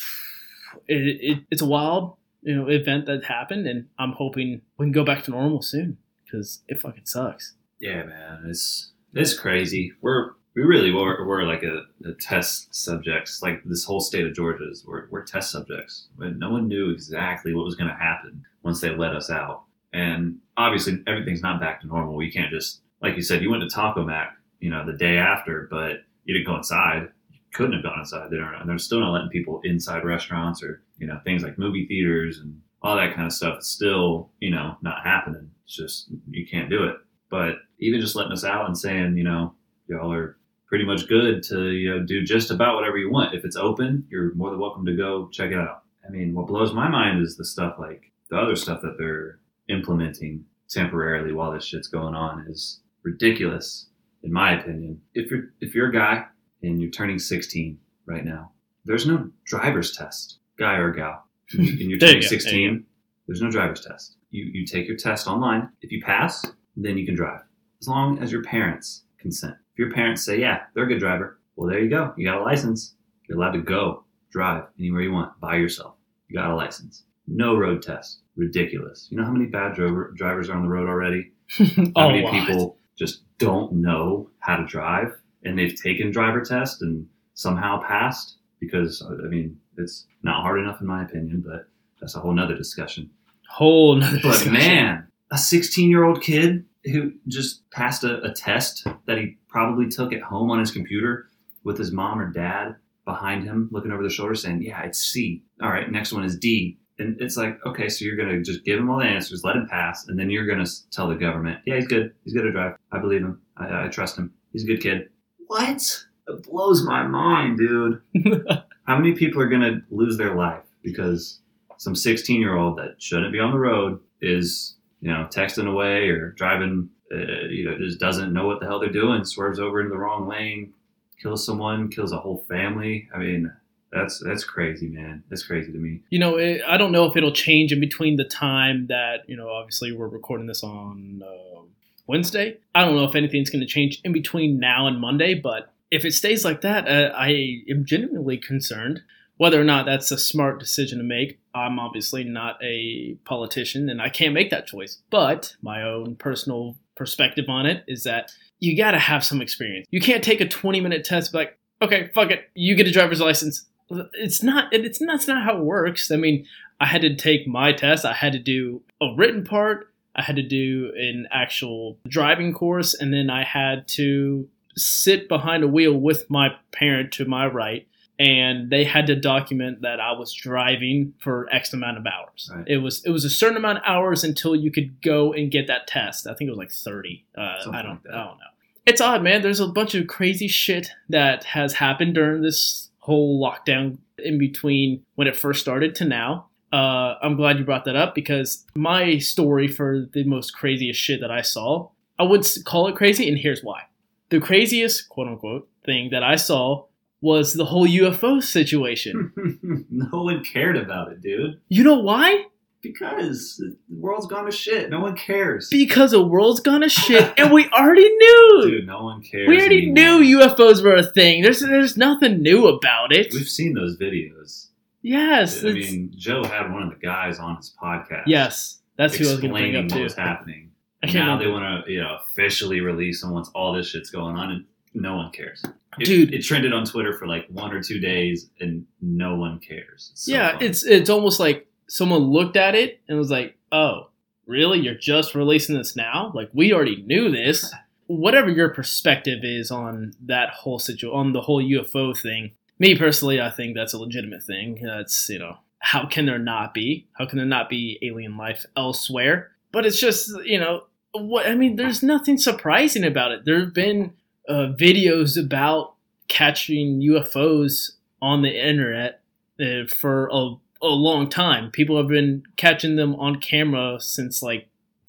it, 0.87 1.19
it, 1.21 1.39
it's 1.51 1.63
a 1.63 1.67
wild 1.67 2.17
you 2.43 2.55
know 2.55 2.69
event 2.69 3.07
that 3.07 3.25
happened, 3.25 3.67
and 3.67 3.87
I'm 3.99 4.13
hoping 4.13 4.63
we 4.79 4.87
can 4.87 4.93
go 4.93 5.05
back 5.05 5.25
to 5.25 5.31
normal 5.31 5.63
soon 5.63 5.99
because 6.25 6.63
it 6.69 6.81
fucking 6.81 7.07
sucks. 7.07 7.55
Yeah, 7.81 8.05
man, 8.05 8.45
it's 8.47 8.93
it's 9.15 9.39
crazy. 9.39 9.93
We're 10.01 10.33
we 10.55 10.63
really 10.63 10.93
were, 10.93 11.27
we're 11.27 11.43
like 11.43 11.65
a, 11.65 11.83
a 12.09 12.13
test 12.15 12.75
subjects. 12.75 13.43
Like 13.43 13.63
this 13.65 13.85
whole 13.85 14.01
state 14.01 14.25
of 14.25 14.35
Georgia 14.35 14.71
is 14.71 14.85
we're, 14.87 15.09
we're 15.11 15.25
test 15.25 15.51
subjects. 15.51 16.09
But 16.17 16.37
no 16.37 16.51
one 16.51 16.69
knew 16.69 16.91
exactly 16.91 17.55
what 17.55 17.65
was 17.65 17.75
going 17.75 17.91
to 17.91 17.97
happen 17.97 18.45
once 18.63 18.81
they 18.81 18.95
let 18.95 19.17
us 19.17 19.31
out. 19.31 19.65
And 19.93 20.39
obviously, 20.57 21.03
everything's 21.07 21.43
not 21.43 21.61
back 21.61 21.81
to 21.81 21.87
normal. 21.87 22.15
We 22.15 22.31
can't 22.31 22.51
just 22.51 22.83
like 23.03 23.17
you 23.17 23.23
said. 23.23 23.43
You 23.43 23.51
went 23.51 23.63
to 23.63 23.69
Taco 23.69 24.05
Mac, 24.05 24.37
you 24.61 24.71
know, 24.71 24.85
the 24.85 24.93
day 24.93 25.17
after, 25.17 25.69
but 25.71 25.99
you 26.25 26.35
didn't 26.35 26.47
go 26.47 26.57
inside. 26.57 27.09
You 27.31 27.39
couldn't 27.53 27.75
have 27.75 27.83
gone 27.83 28.01
inside. 28.01 28.31
They 28.31 28.37
don't. 28.37 28.67
They're 28.67 28.79
still 28.79 29.01
not 29.01 29.13
letting 29.13 29.29
people 29.29 29.61
inside 29.65 30.05
restaurants 30.05 30.63
or 30.63 30.83
you 30.99 31.07
know 31.07 31.21
things 31.25 31.43
like 31.43 31.59
movie 31.59 31.87
theaters 31.87 32.39
and 32.39 32.61
all 32.83 32.97
that 32.97 33.15
kind 33.15 33.27
of 33.27 33.33
stuff. 33.33 33.57
It's 33.59 33.69
still 33.69 34.31
you 34.41 34.51
know 34.51 34.77
not 34.83 35.05
happening. 35.05 35.51
It's 35.65 35.77
just 35.77 36.09
you 36.31 36.47
can't 36.47 36.71
do 36.71 36.85
it. 36.85 36.97
But 37.31 37.57
even 37.79 38.01
just 38.01 38.17
letting 38.17 38.33
us 38.33 38.45
out 38.45 38.67
and 38.67 38.79
saying, 38.79 39.17
you 39.17 39.25
know, 39.25 39.55
y'all 39.89 40.13
are 40.13 40.37
pretty 40.67 40.85
much 40.85 41.09
good 41.09 41.43
to 41.45 41.71
you 41.71 41.91
know 41.91 42.05
do 42.05 42.25
just 42.25 42.51
about 42.51 42.75
whatever 42.75 42.99
you 42.99 43.11
want. 43.11 43.35
If 43.35 43.45
it's 43.45 43.57
open, 43.57 44.07
you're 44.11 44.35
more 44.35 44.51
than 44.51 44.61
welcome 44.61 44.87
to 44.87 44.97
go 44.97 45.29
check 45.33 45.51
it 45.51 45.59
out. 45.59 45.83
I 46.07 46.11
mean, 46.11 46.35
what 46.35 46.47
blows 46.47 46.73
my 46.73 46.89
mind 46.89 47.23
is 47.23 47.37
the 47.37 47.45
stuff 47.45 47.77
like 47.79 48.13
the 48.31 48.37
other 48.37 48.57
stuff 48.57 48.83
that 48.83 48.97
they're 48.99 49.39
implementing 49.69 50.45
temporarily 50.69 51.33
while 51.33 51.53
this 51.53 51.65
shit's 51.65 51.89
going 51.89 52.15
on 52.15 52.47
is 52.49 52.81
ridiculous, 53.03 53.87
in 54.25 54.33
my 54.33 54.59
opinion. 54.59 55.01
If 55.15 55.31
you're 55.31 55.53
if 55.61 55.75
you're 55.75 55.91
a 55.91 55.93
guy 55.93 56.25
and 56.63 56.81
you're 56.81 56.91
turning 56.91 57.19
16 57.19 57.79
right 58.07 58.25
now, 58.25 58.51
there's 58.85 59.07
no 59.07 59.31
driver's 59.45 59.97
test, 59.97 60.39
guy 60.59 60.75
or 60.75 60.91
gal, 60.91 61.25
and 61.53 61.69
you're 61.69 61.77
There 61.77 61.87
you 61.87 61.99
turning 61.99 61.99
go, 61.99 62.09
there 62.09 62.17
you 62.17 62.23
16. 62.23 62.87
There's 63.29 63.43
no 63.43 63.51
driver's 63.51 63.85
test. 63.85 64.17
You 64.31 64.45
you 64.53 64.67
take 64.67 64.89
your 64.89 64.97
test 64.97 65.29
online. 65.29 65.69
If 65.83 65.93
you 65.93 66.03
pass, 66.03 66.45
then 66.77 66.99
you 66.99 67.07
can 67.07 67.15
drive, 67.15 67.43
as 67.81 67.87
long 67.87 68.19
as 68.19 68.33
your 68.33 68.43
parents 68.43 69.05
consent. 69.19 69.55
If 69.75 69.79
your 69.79 69.93
parents 69.93 70.25
say, 70.25 70.41
yeah, 70.41 70.63
they're 70.75 70.85
a 70.85 70.89
good 70.89 71.01
driver, 71.01 71.39
well, 71.57 71.69
there 71.69 71.81
you 71.81 71.91
go. 71.91 72.13
You 72.17 72.27
got 72.27 72.41
a 72.41 72.43
license. 72.43 72.95
You're 73.29 73.39
allowed 73.39 73.53
to 73.53 73.63
go 73.63 74.05
drive 74.31 74.65
anywhere 74.79 75.03
you 75.03 75.13
want 75.13 75.39
by 75.41 75.57
yourself. 75.57 75.95
You 76.29 76.37
got 76.37 76.51
a 76.51 76.55
license. 76.55 77.05
No 77.27 77.57
road 77.57 77.83
test. 77.83 78.21
Ridiculous. 78.37 79.09
You 79.11 79.17
know 79.17 79.25
how 79.25 79.31
many 79.31 79.47
bad 79.47 79.75
driver, 79.75 80.13
drivers 80.17 80.49
are 80.49 80.57
on 80.57 80.63
the 80.63 80.69
road 80.69 80.89
already? 80.89 81.33
How 81.59 81.65
oh, 81.97 82.09
many 82.09 82.23
lot. 82.23 82.33
people 82.33 82.79
just 82.97 83.23
don't 83.39 83.73
know 83.73 84.31
how 84.41 84.57
to 84.57 84.65
drive 84.67 85.13
and 85.45 85.59
they've 85.59 85.75
taken 85.81 86.11
driver 86.11 86.41
test 86.43 86.83
and 86.83 87.07
somehow 87.35 87.81
passed? 87.83 88.37
Because, 88.61 89.03
uh, 89.03 89.25
I 89.25 89.29
mean, 89.29 89.59
it's 89.77 90.07
not 90.23 90.43
hard 90.43 90.59
enough 90.61 90.81
in 90.81 90.87
my 90.87 91.03
opinion, 91.05 91.43
but 91.47 91.67
that's 92.01 92.15
a 92.15 92.21
whole 92.21 92.33
nother 92.33 92.57
discussion. 92.57 93.11
whole 93.51 93.97
nother 93.97 94.19
But 94.23 94.31
discussion. 94.33 94.53
man, 94.53 95.07
a 95.31 95.39
16 95.39 95.91
year 95.91 96.05
old 96.05 96.23
kid 96.23 96.65
who 96.85 97.13
just 97.29 97.69
passed 97.71 98.05
a, 98.05 98.23
a 98.23 98.33
test 98.33 98.87
that 99.07 99.19
he 99.19 99.37
probably 99.49 99.89
took 99.89 100.13
at 100.13 100.23
home 100.23 100.51
on 100.51 100.59
his 100.59 100.71
computer 100.71 101.27
with 101.65 101.79
his 101.79 101.93
mom 101.93 102.21
or 102.21 102.31
dad 102.31 102.77
behind 103.05 103.45
him 103.45 103.69
looking 103.73 103.91
over 103.93 104.03
the 104.03 104.11
shoulder 104.11 104.35
saying, 104.35 104.63
Yeah, 104.63 104.83
it's 104.83 104.99
C. 104.99 105.43
All 105.63 105.71
right, 105.71 105.91
next 105.91 106.13
one 106.13 106.25
is 106.25 106.39
D. 106.39 106.79
And 106.99 107.21
it's 107.21 107.37
like, 107.37 107.59
okay, 107.67 107.89
so 107.89 108.05
you're 108.05 108.17
going 108.17 108.29
to 108.29 108.43
just 108.43 108.65
give 108.65 108.79
him 108.79 108.89
all 108.89 108.99
the 108.99 109.05
answers, 109.05 109.43
let 109.43 109.57
him 109.57 109.67
pass, 109.69 110.07
and 110.07 110.19
then 110.19 110.31
you're 110.31 110.47
going 110.47 110.65
to 110.65 110.91
tell 110.91 111.09
the 111.09 111.17
government, 111.17 111.61
Yeah, 111.67 111.77
he's 111.77 111.89
good. 111.89 112.15
He's 112.25 112.35
good 112.35 112.43
to 112.43 112.53
drive. 112.53 112.77
I 112.93 112.99
believe 112.99 113.23
him. 113.23 113.41
I, 113.57 113.87
I 113.87 113.89
trust 113.89 114.17
him. 114.17 114.33
He's 114.53 114.65
a 114.65 114.67
good 114.67 114.81
kid. 114.81 115.09
What? 115.49 115.83
It 116.29 116.43
blows 116.45 116.85
my 116.85 117.03
mind, 117.07 117.59
dude. 117.59 118.01
How 118.85 118.97
many 118.97 119.13
people 119.13 119.41
are 119.43 119.49
going 119.49 119.63
to 119.63 119.83
lose 119.91 120.17
their 120.17 120.35
life 120.35 120.65
because 120.83 121.41
some 121.79 121.95
16 121.95 122.41
year 122.41 122.57
old 122.57 122.79
that 122.79 123.01
shouldn't 123.03 123.33
be 123.33 123.41
on 123.41 123.51
the 123.51 123.59
road 123.59 123.99
is, 124.21 124.77
you 125.01 125.11
know, 125.11 125.27
texting 125.31 125.69
away 125.69 126.09
or 126.09 126.31
driving, 126.31 126.89
uh, 127.13 127.47
you 127.49 127.69
know, 127.69 127.77
just 127.79 127.99
doesn't 127.99 128.33
know 128.33 128.47
what 128.47 128.61
the 128.61 128.67
hell 128.67 128.79
they're 128.79 128.91
doing, 128.91 129.25
swerves 129.25 129.59
over 129.59 129.81
into 129.81 129.91
the 129.91 129.99
wrong 129.99 130.29
lane, 130.29 130.73
kills 131.21 131.45
someone, 131.45 131.91
kills 131.91 132.13
a 132.13 132.19
whole 132.19 132.45
family. 132.49 133.09
I 133.15 133.19
mean, 133.19 133.53
that's 133.95 134.23
that's 134.25 134.45
crazy, 134.45 134.89
man. 134.89 135.23
That's 135.31 135.45
crazy 135.45 135.73
to 135.73 135.79
me. 135.79 136.01
you 136.11 136.19
know, 136.19 136.37
it, 136.37 136.61
I 136.67 136.77
don't 136.77 136.93
know 136.93 137.05
if 137.05 137.17
it'll 137.17 137.33
change 137.33 137.73
in 137.73 137.81
between 137.81 138.17
the 138.17 138.25
time 138.25 138.87
that 138.89 139.21
you 139.29 139.37
know. 139.37 139.49
Obviously, 139.49 139.93
we're 139.93 140.09
recording 140.09 140.47
this 140.47 140.63
on 140.63 141.23
uh, 141.25 141.61
Wednesday. 142.07 142.59
I 142.75 142.85
don't 142.85 142.97
know 142.97 143.05
if 143.05 143.15
anything's 143.15 143.51
going 143.51 143.61
to 143.61 143.67
change 143.67 144.01
in 144.05 144.13
between 144.13 144.59
now 144.59 144.87
and 144.87 145.01
Monday, 145.01 145.35
but 145.35 145.73
if 145.91 146.05
it 146.05 146.13
stays 146.13 146.45
like 146.45 146.61
that, 146.63 146.89
uh, 146.89 147.15
I 147.15 147.63
am 147.71 147.85
genuinely 147.85 148.37
concerned. 148.37 149.03
Whether 149.37 149.61
or 149.61 149.65
not 149.65 149.87
that's 149.87 150.13
a 150.13 150.19
smart 150.19 150.61
decision 150.61 150.99
to 150.99 151.05
make, 151.05 151.41
I'm 151.55 151.81
obviously 151.81 152.23
not 152.23 152.57
a 152.63 153.17
politician 153.25 153.89
and 153.89 154.01
I 154.01 154.09
can't 154.09 154.33
make 154.33 154.51
that 154.51 154.67
choice. 154.69 155.03
But 155.11 155.57
my 155.61 155.83
own 155.83 156.15
personal 156.15 156.77
perspective 156.97 157.47
on 157.49 157.67
it 157.67 157.83
is 157.89 158.05
that 158.05 158.31
you 158.61 158.77
got 158.77 158.93
to 158.93 158.99
have 159.01 159.25
some 159.25 159.43
experience. 159.43 159.89
You 159.91 160.01
can't 160.01 160.23
take 160.23 160.41
a 160.41 160.49
20 160.49 160.81
minute 160.81 161.05
test 161.05 161.35
like, 161.35 161.59
okay, 161.83 162.11
fuck 162.15 162.31
it, 162.31 162.49
you 162.55 162.77
get 162.77 162.87
a 162.87 162.93
driver's 162.93 163.21
license. 163.21 163.67
It's 163.91 164.43
not. 164.43 164.73
It's 164.73 165.01
not. 165.01 165.15
That's 165.15 165.29
not 165.29 165.45
how 165.45 165.59
it 165.59 165.65
works. 165.65 166.11
I 166.11 166.17
mean, 166.17 166.47
I 166.81 166.87
had 166.87 167.03
to 167.03 167.15
take 167.15 167.47
my 167.47 167.73
test. 167.73 168.05
I 168.05 168.13
had 168.13 168.33
to 168.33 168.39
do 168.39 168.83
a 169.01 169.15
written 169.17 169.45
part. 169.45 169.93
I 170.17 170.23
had 170.23 170.37
to 170.37 170.43
do 170.43 170.93
an 170.97 171.27
actual 171.33 171.99
driving 172.09 172.53
course, 172.53 172.95
and 172.95 173.13
then 173.13 173.31
I 173.31 173.45
had 173.45 173.89
to 173.89 174.49
sit 174.77 175.29
behind 175.29 175.65
a 175.65 175.69
wheel 175.69 175.95
with 175.95 176.29
my 176.31 176.49
parent 176.73 177.13
to 177.13 177.25
my 177.25 177.47
right 177.47 177.87
and 178.19 178.71
they 178.71 178.85
had 178.85 179.07
to 179.09 179.17
document 179.17 179.83
that 179.83 180.01
I 180.01 180.13
was 180.13 180.33
driving 180.33 181.15
for 181.19 181.49
X 181.51 181.73
amount 181.73 181.99
of 181.99 182.07
hours. 182.07 182.51
Right. 182.55 182.65
It 182.67 182.79
was 182.79 183.05
it 183.05 183.11
was 183.11 183.25
a 183.25 183.31
certain 183.31 183.57
amount 183.57 183.79
of 183.79 183.85
hours 183.85 184.23
until 184.23 184.55
you 184.55 184.71
could 184.71 185.01
go 185.03 185.33
and 185.33 185.51
get 185.51 185.67
that 185.67 185.87
test. 185.87 186.27
I 186.27 186.35
think 186.35 186.49
it 186.49 186.51
was 186.53 186.59
like 186.59 186.71
thirty. 186.71 187.25
Uh, 187.37 187.57
I 187.73 187.83
don't 187.83 188.05
like. 188.05 188.15
I 188.15 188.25
don't 188.25 188.39
know. 188.39 188.45
It's 188.87 189.01
odd, 189.01 189.23
man. 189.23 189.43
There's 189.43 189.61
a 189.61 189.67
bunch 189.67 189.95
of 189.95 190.07
crazy 190.07 190.47
shit 190.47 190.91
that 191.09 191.45
has 191.45 191.75
happened 191.75 192.15
during 192.15 192.43
this 192.43 192.91
whole 193.05 193.39
lockdown 193.39 193.99
in 194.17 194.39
between 194.39 195.05
when 195.15 195.29
it 195.29 195.37
first 195.37 195.61
started 195.61 195.95
to 195.95 196.07
now. 196.07 196.47
Uh, 196.73 197.17
I'm 197.23 197.37
glad 197.37 197.59
you 197.59 197.65
brought 197.65 197.85
that 197.85 197.97
up 197.97 198.15
because 198.15 198.65
my 198.75 199.19
story 199.19 199.69
for 199.69 200.07
the 200.15 200.25
most 200.25 200.53
craziest 200.57 200.99
shit 200.99 201.21
that 201.21 201.31
I 201.31 201.43
saw, 201.43 201.91
I 202.19 202.23
would 202.23 202.47
call 202.65 202.89
it 202.89 202.97
crazy, 202.97 203.29
and 203.29 203.39
here's 203.39 203.63
why. 203.63 203.83
The 204.31 204.41
craziest, 204.41 205.11
quote 205.11 205.29
unquote, 205.29 205.69
thing 205.85 206.09
that 206.13 206.23
I 206.23 206.37
saw 206.37 206.87
was 207.21 207.53
the 207.53 207.67
whole 207.67 207.87
UFO 207.87 208.43
situation. 208.43 209.33
no 209.91 210.23
one 210.23 210.43
cared 210.43 210.79
about 210.79 211.13
it, 211.13 211.21
dude. 211.21 211.61
You 211.69 211.85
know 211.85 211.99
why? 211.99 212.47
Because 212.85 213.57
the 213.57 213.77
world's 213.91 214.27
gone 214.27 214.45
to 214.45 214.53
shit. 214.53 214.91
No 214.91 215.01
one 215.01 215.17
cares. 215.17 215.69
Because 215.71 216.13
the 216.13 216.23
world's 216.23 216.61
gonna 216.61 216.89
shit, 216.89 217.33
and 217.39 217.53
we 217.53 217.67
already 217.71 218.09
knew. 218.09 218.63
Dude, 218.71 218.87
no 218.87 219.03
one 219.03 219.23
cares. 219.23 219.49
we 219.49 219.59
already 219.59 219.89
anymore. 219.91 220.21
knew 220.21 220.39
UFOs 220.41 220.85
were 220.85 220.95
a 220.95 221.03
thing. 221.03 221.43
There's 221.43 221.61
there's 221.61 221.97
nothing 221.97 222.43
new 222.43 222.67
about 222.69 223.13
it. 223.13 223.33
We've 223.33 223.49
seen 223.49 223.75
those 223.75 223.97
videos. 223.99 224.69
yes, 225.03 225.65
I 225.65 225.69
it's- 225.69 225.91
mean, 225.93 226.13
Joe 226.17 226.45
had 226.45 226.73
one 226.73 226.83
of 226.83 226.91
the 226.91 226.97
guys 227.05 227.39
on 227.39 227.57
his 227.57 227.75
podcast. 227.83 228.25
yes, 228.27 228.81
that's 228.97 229.17
who 229.17 229.27
I 229.27 229.33
was 229.33 229.41
gonna 229.41 229.53
bring 229.55 229.65
explaining 229.75 229.87
up 229.87 229.91
what 229.93 229.97
too. 229.99 230.03
was 230.05 230.15
happening. 230.15 230.71
I 231.03 231.07
can't 231.07 231.27
now 231.27 231.33
remember. 231.39 231.45
they 231.45 231.51
want 231.51 231.87
to, 231.87 231.93
you 231.93 232.01
know, 232.01 232.19
officially 232.23 232.81
release 232.81 233.21
them 233.21 233.33
once 233.33 233.51
all 233.55 233.73
this 233.75 233.89
shit's 233.89 234.11
going 234.11 234.37
on, 234.37 234.51
and 234.51 234.65
no 234.95 235.17
one 235.17 235.33
cares. 235.33 235.63
It, 235.99 236.07
Dude. 236.07 236.35
it 236.35 236.43
trended 236.43 236.73
on 236.73 236.85
Twitter 236.85 237.13
for 237.13 237.27
like 237.27 237.47
one 237.49 237.73
or 237.73 237.83
two 237.83 237.99
days, 238.01 238.51
and 238.61 238.87
no 239.03 239.37
one 239.37 239.59
cares. 239.61 240.11
It's 240.13 240.25
so 240.27 240.33
yeah, 240.33 240.53
funny. 240.53 240.67
it's 240.67 240.85
it's 240.85 241.09
almost 241.11 241.39
like 241.41 241.67
someone 241.89 242.23
looked 242.23 242.57
at 242.57 242.75
it 242.75 243.01
and 243.09 243.19
was 243.19 243.31
like, 243.31 243.57
"Oh, 243.73 244.09
really? 244.47 244.81
You're 244.81 244.95
just 244.95 245.35
releasing 245.35 245.77
this 245.77 245.97
now? 245.97 246.33
Like 246.35 246.51
we 246.53 246.73
already 246.73 247.03
knew 247.03 247.31
this." 247.31 247.73
Whatever 248.07 248.51
your 248.51 248.69
perspective 248.69 249.41
is 249.43 249.71
on 249.71 250.13
that 250.27 250.51
whole 250.51 250.79
situation, 250.79 251.17
on 251.17 251.33
the 251.33 251.41
whole 251.41 251.63
UFO 251.63 252.15
thing, 252.17 252.53
me 252.79 252.97
personally, 252.99 253.41
I 253.41 253.51
think 253.51 253.75
that's 253.75 253.95
a 253.95 253.99
legitimate 253.99 254.43
thing. 254.43 254.79
That's 254.83 255.29
you 255.29 255.39
know, 255.39 255.57
how 255.79 256.07
can 256.07 256.27
there 256.27 256.39
not 256.39 256.75
be? 256.75 257.07
How 257.15 257.27
can 257.27 257.39
there 257.39 257.47
not 257.47 257.71
be 257.71 257.99
alien 258.03 258.37
life 258.37 258.67
elsewhere? 258.77 259.53
But 259.73 259.87
it's 259.87 259.99
just 259.99 260.31
you 260.45 260.61
know, 260.61 260.85
what 261.13 261.47
I 261.47 261.55
mean. 261.55 261.77
There's 261.77 262.03
nothing 262.03 262.37
surprising 262.37 263.05
about 263.05 263.33
it. 263.33 263.45
There 263.45 263.61
have 263.61 263.73
been 263.73 264.13
uh, 264.49 264.73
videos 264.79 265.43
about 265.43 265.95
catching 266.29 267.01
UFOs 267.01 267.93
on 268.21 268.43
the 268.43 268.69
internet 268.69 269.21
uh, 269.61 269.87
for 269.87 270.29
a, 270.33 270.55
a 270.85 270.95
long 270.95 271.29
time. 271.29 271.71
People 271.71 271.97
have 271.97 272.09
been 272.09 272.43
catching 272.57 272.97
them 272.97 273.15
on 273.17 273.41
camera 273.41 273.99
since 274.01 274.43
like 274.43 274.69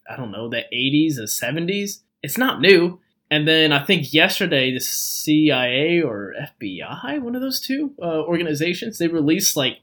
I 0.09 0.15
don't 0.15 0.31
know 0.31 0.49
the 0.49 0.63
80s, 0.73 1.17
or 1.17 1.23
70s. 1.23 2.01
It's 2.21 2.37
not 2.37 2.61
new. 2.61 2.99
And 3.31 3.47
then 3.47 3.71
I 3.71 3.83
think 3.83 4.13
yesterday 4.13 4.71
the 4.71 4.79
CIA 4.79 6.01
or 6.01 6.35
FBI, 6.39 7.19
one 7.21 7.35
of 7.35 7.41
those 7.41 7.59
two 7.59 7.93
uh, 8.01 8.21
organizations, 8.21 8.97
they 8.97 9.07
released 9.07 9.57
like 9.57 9.79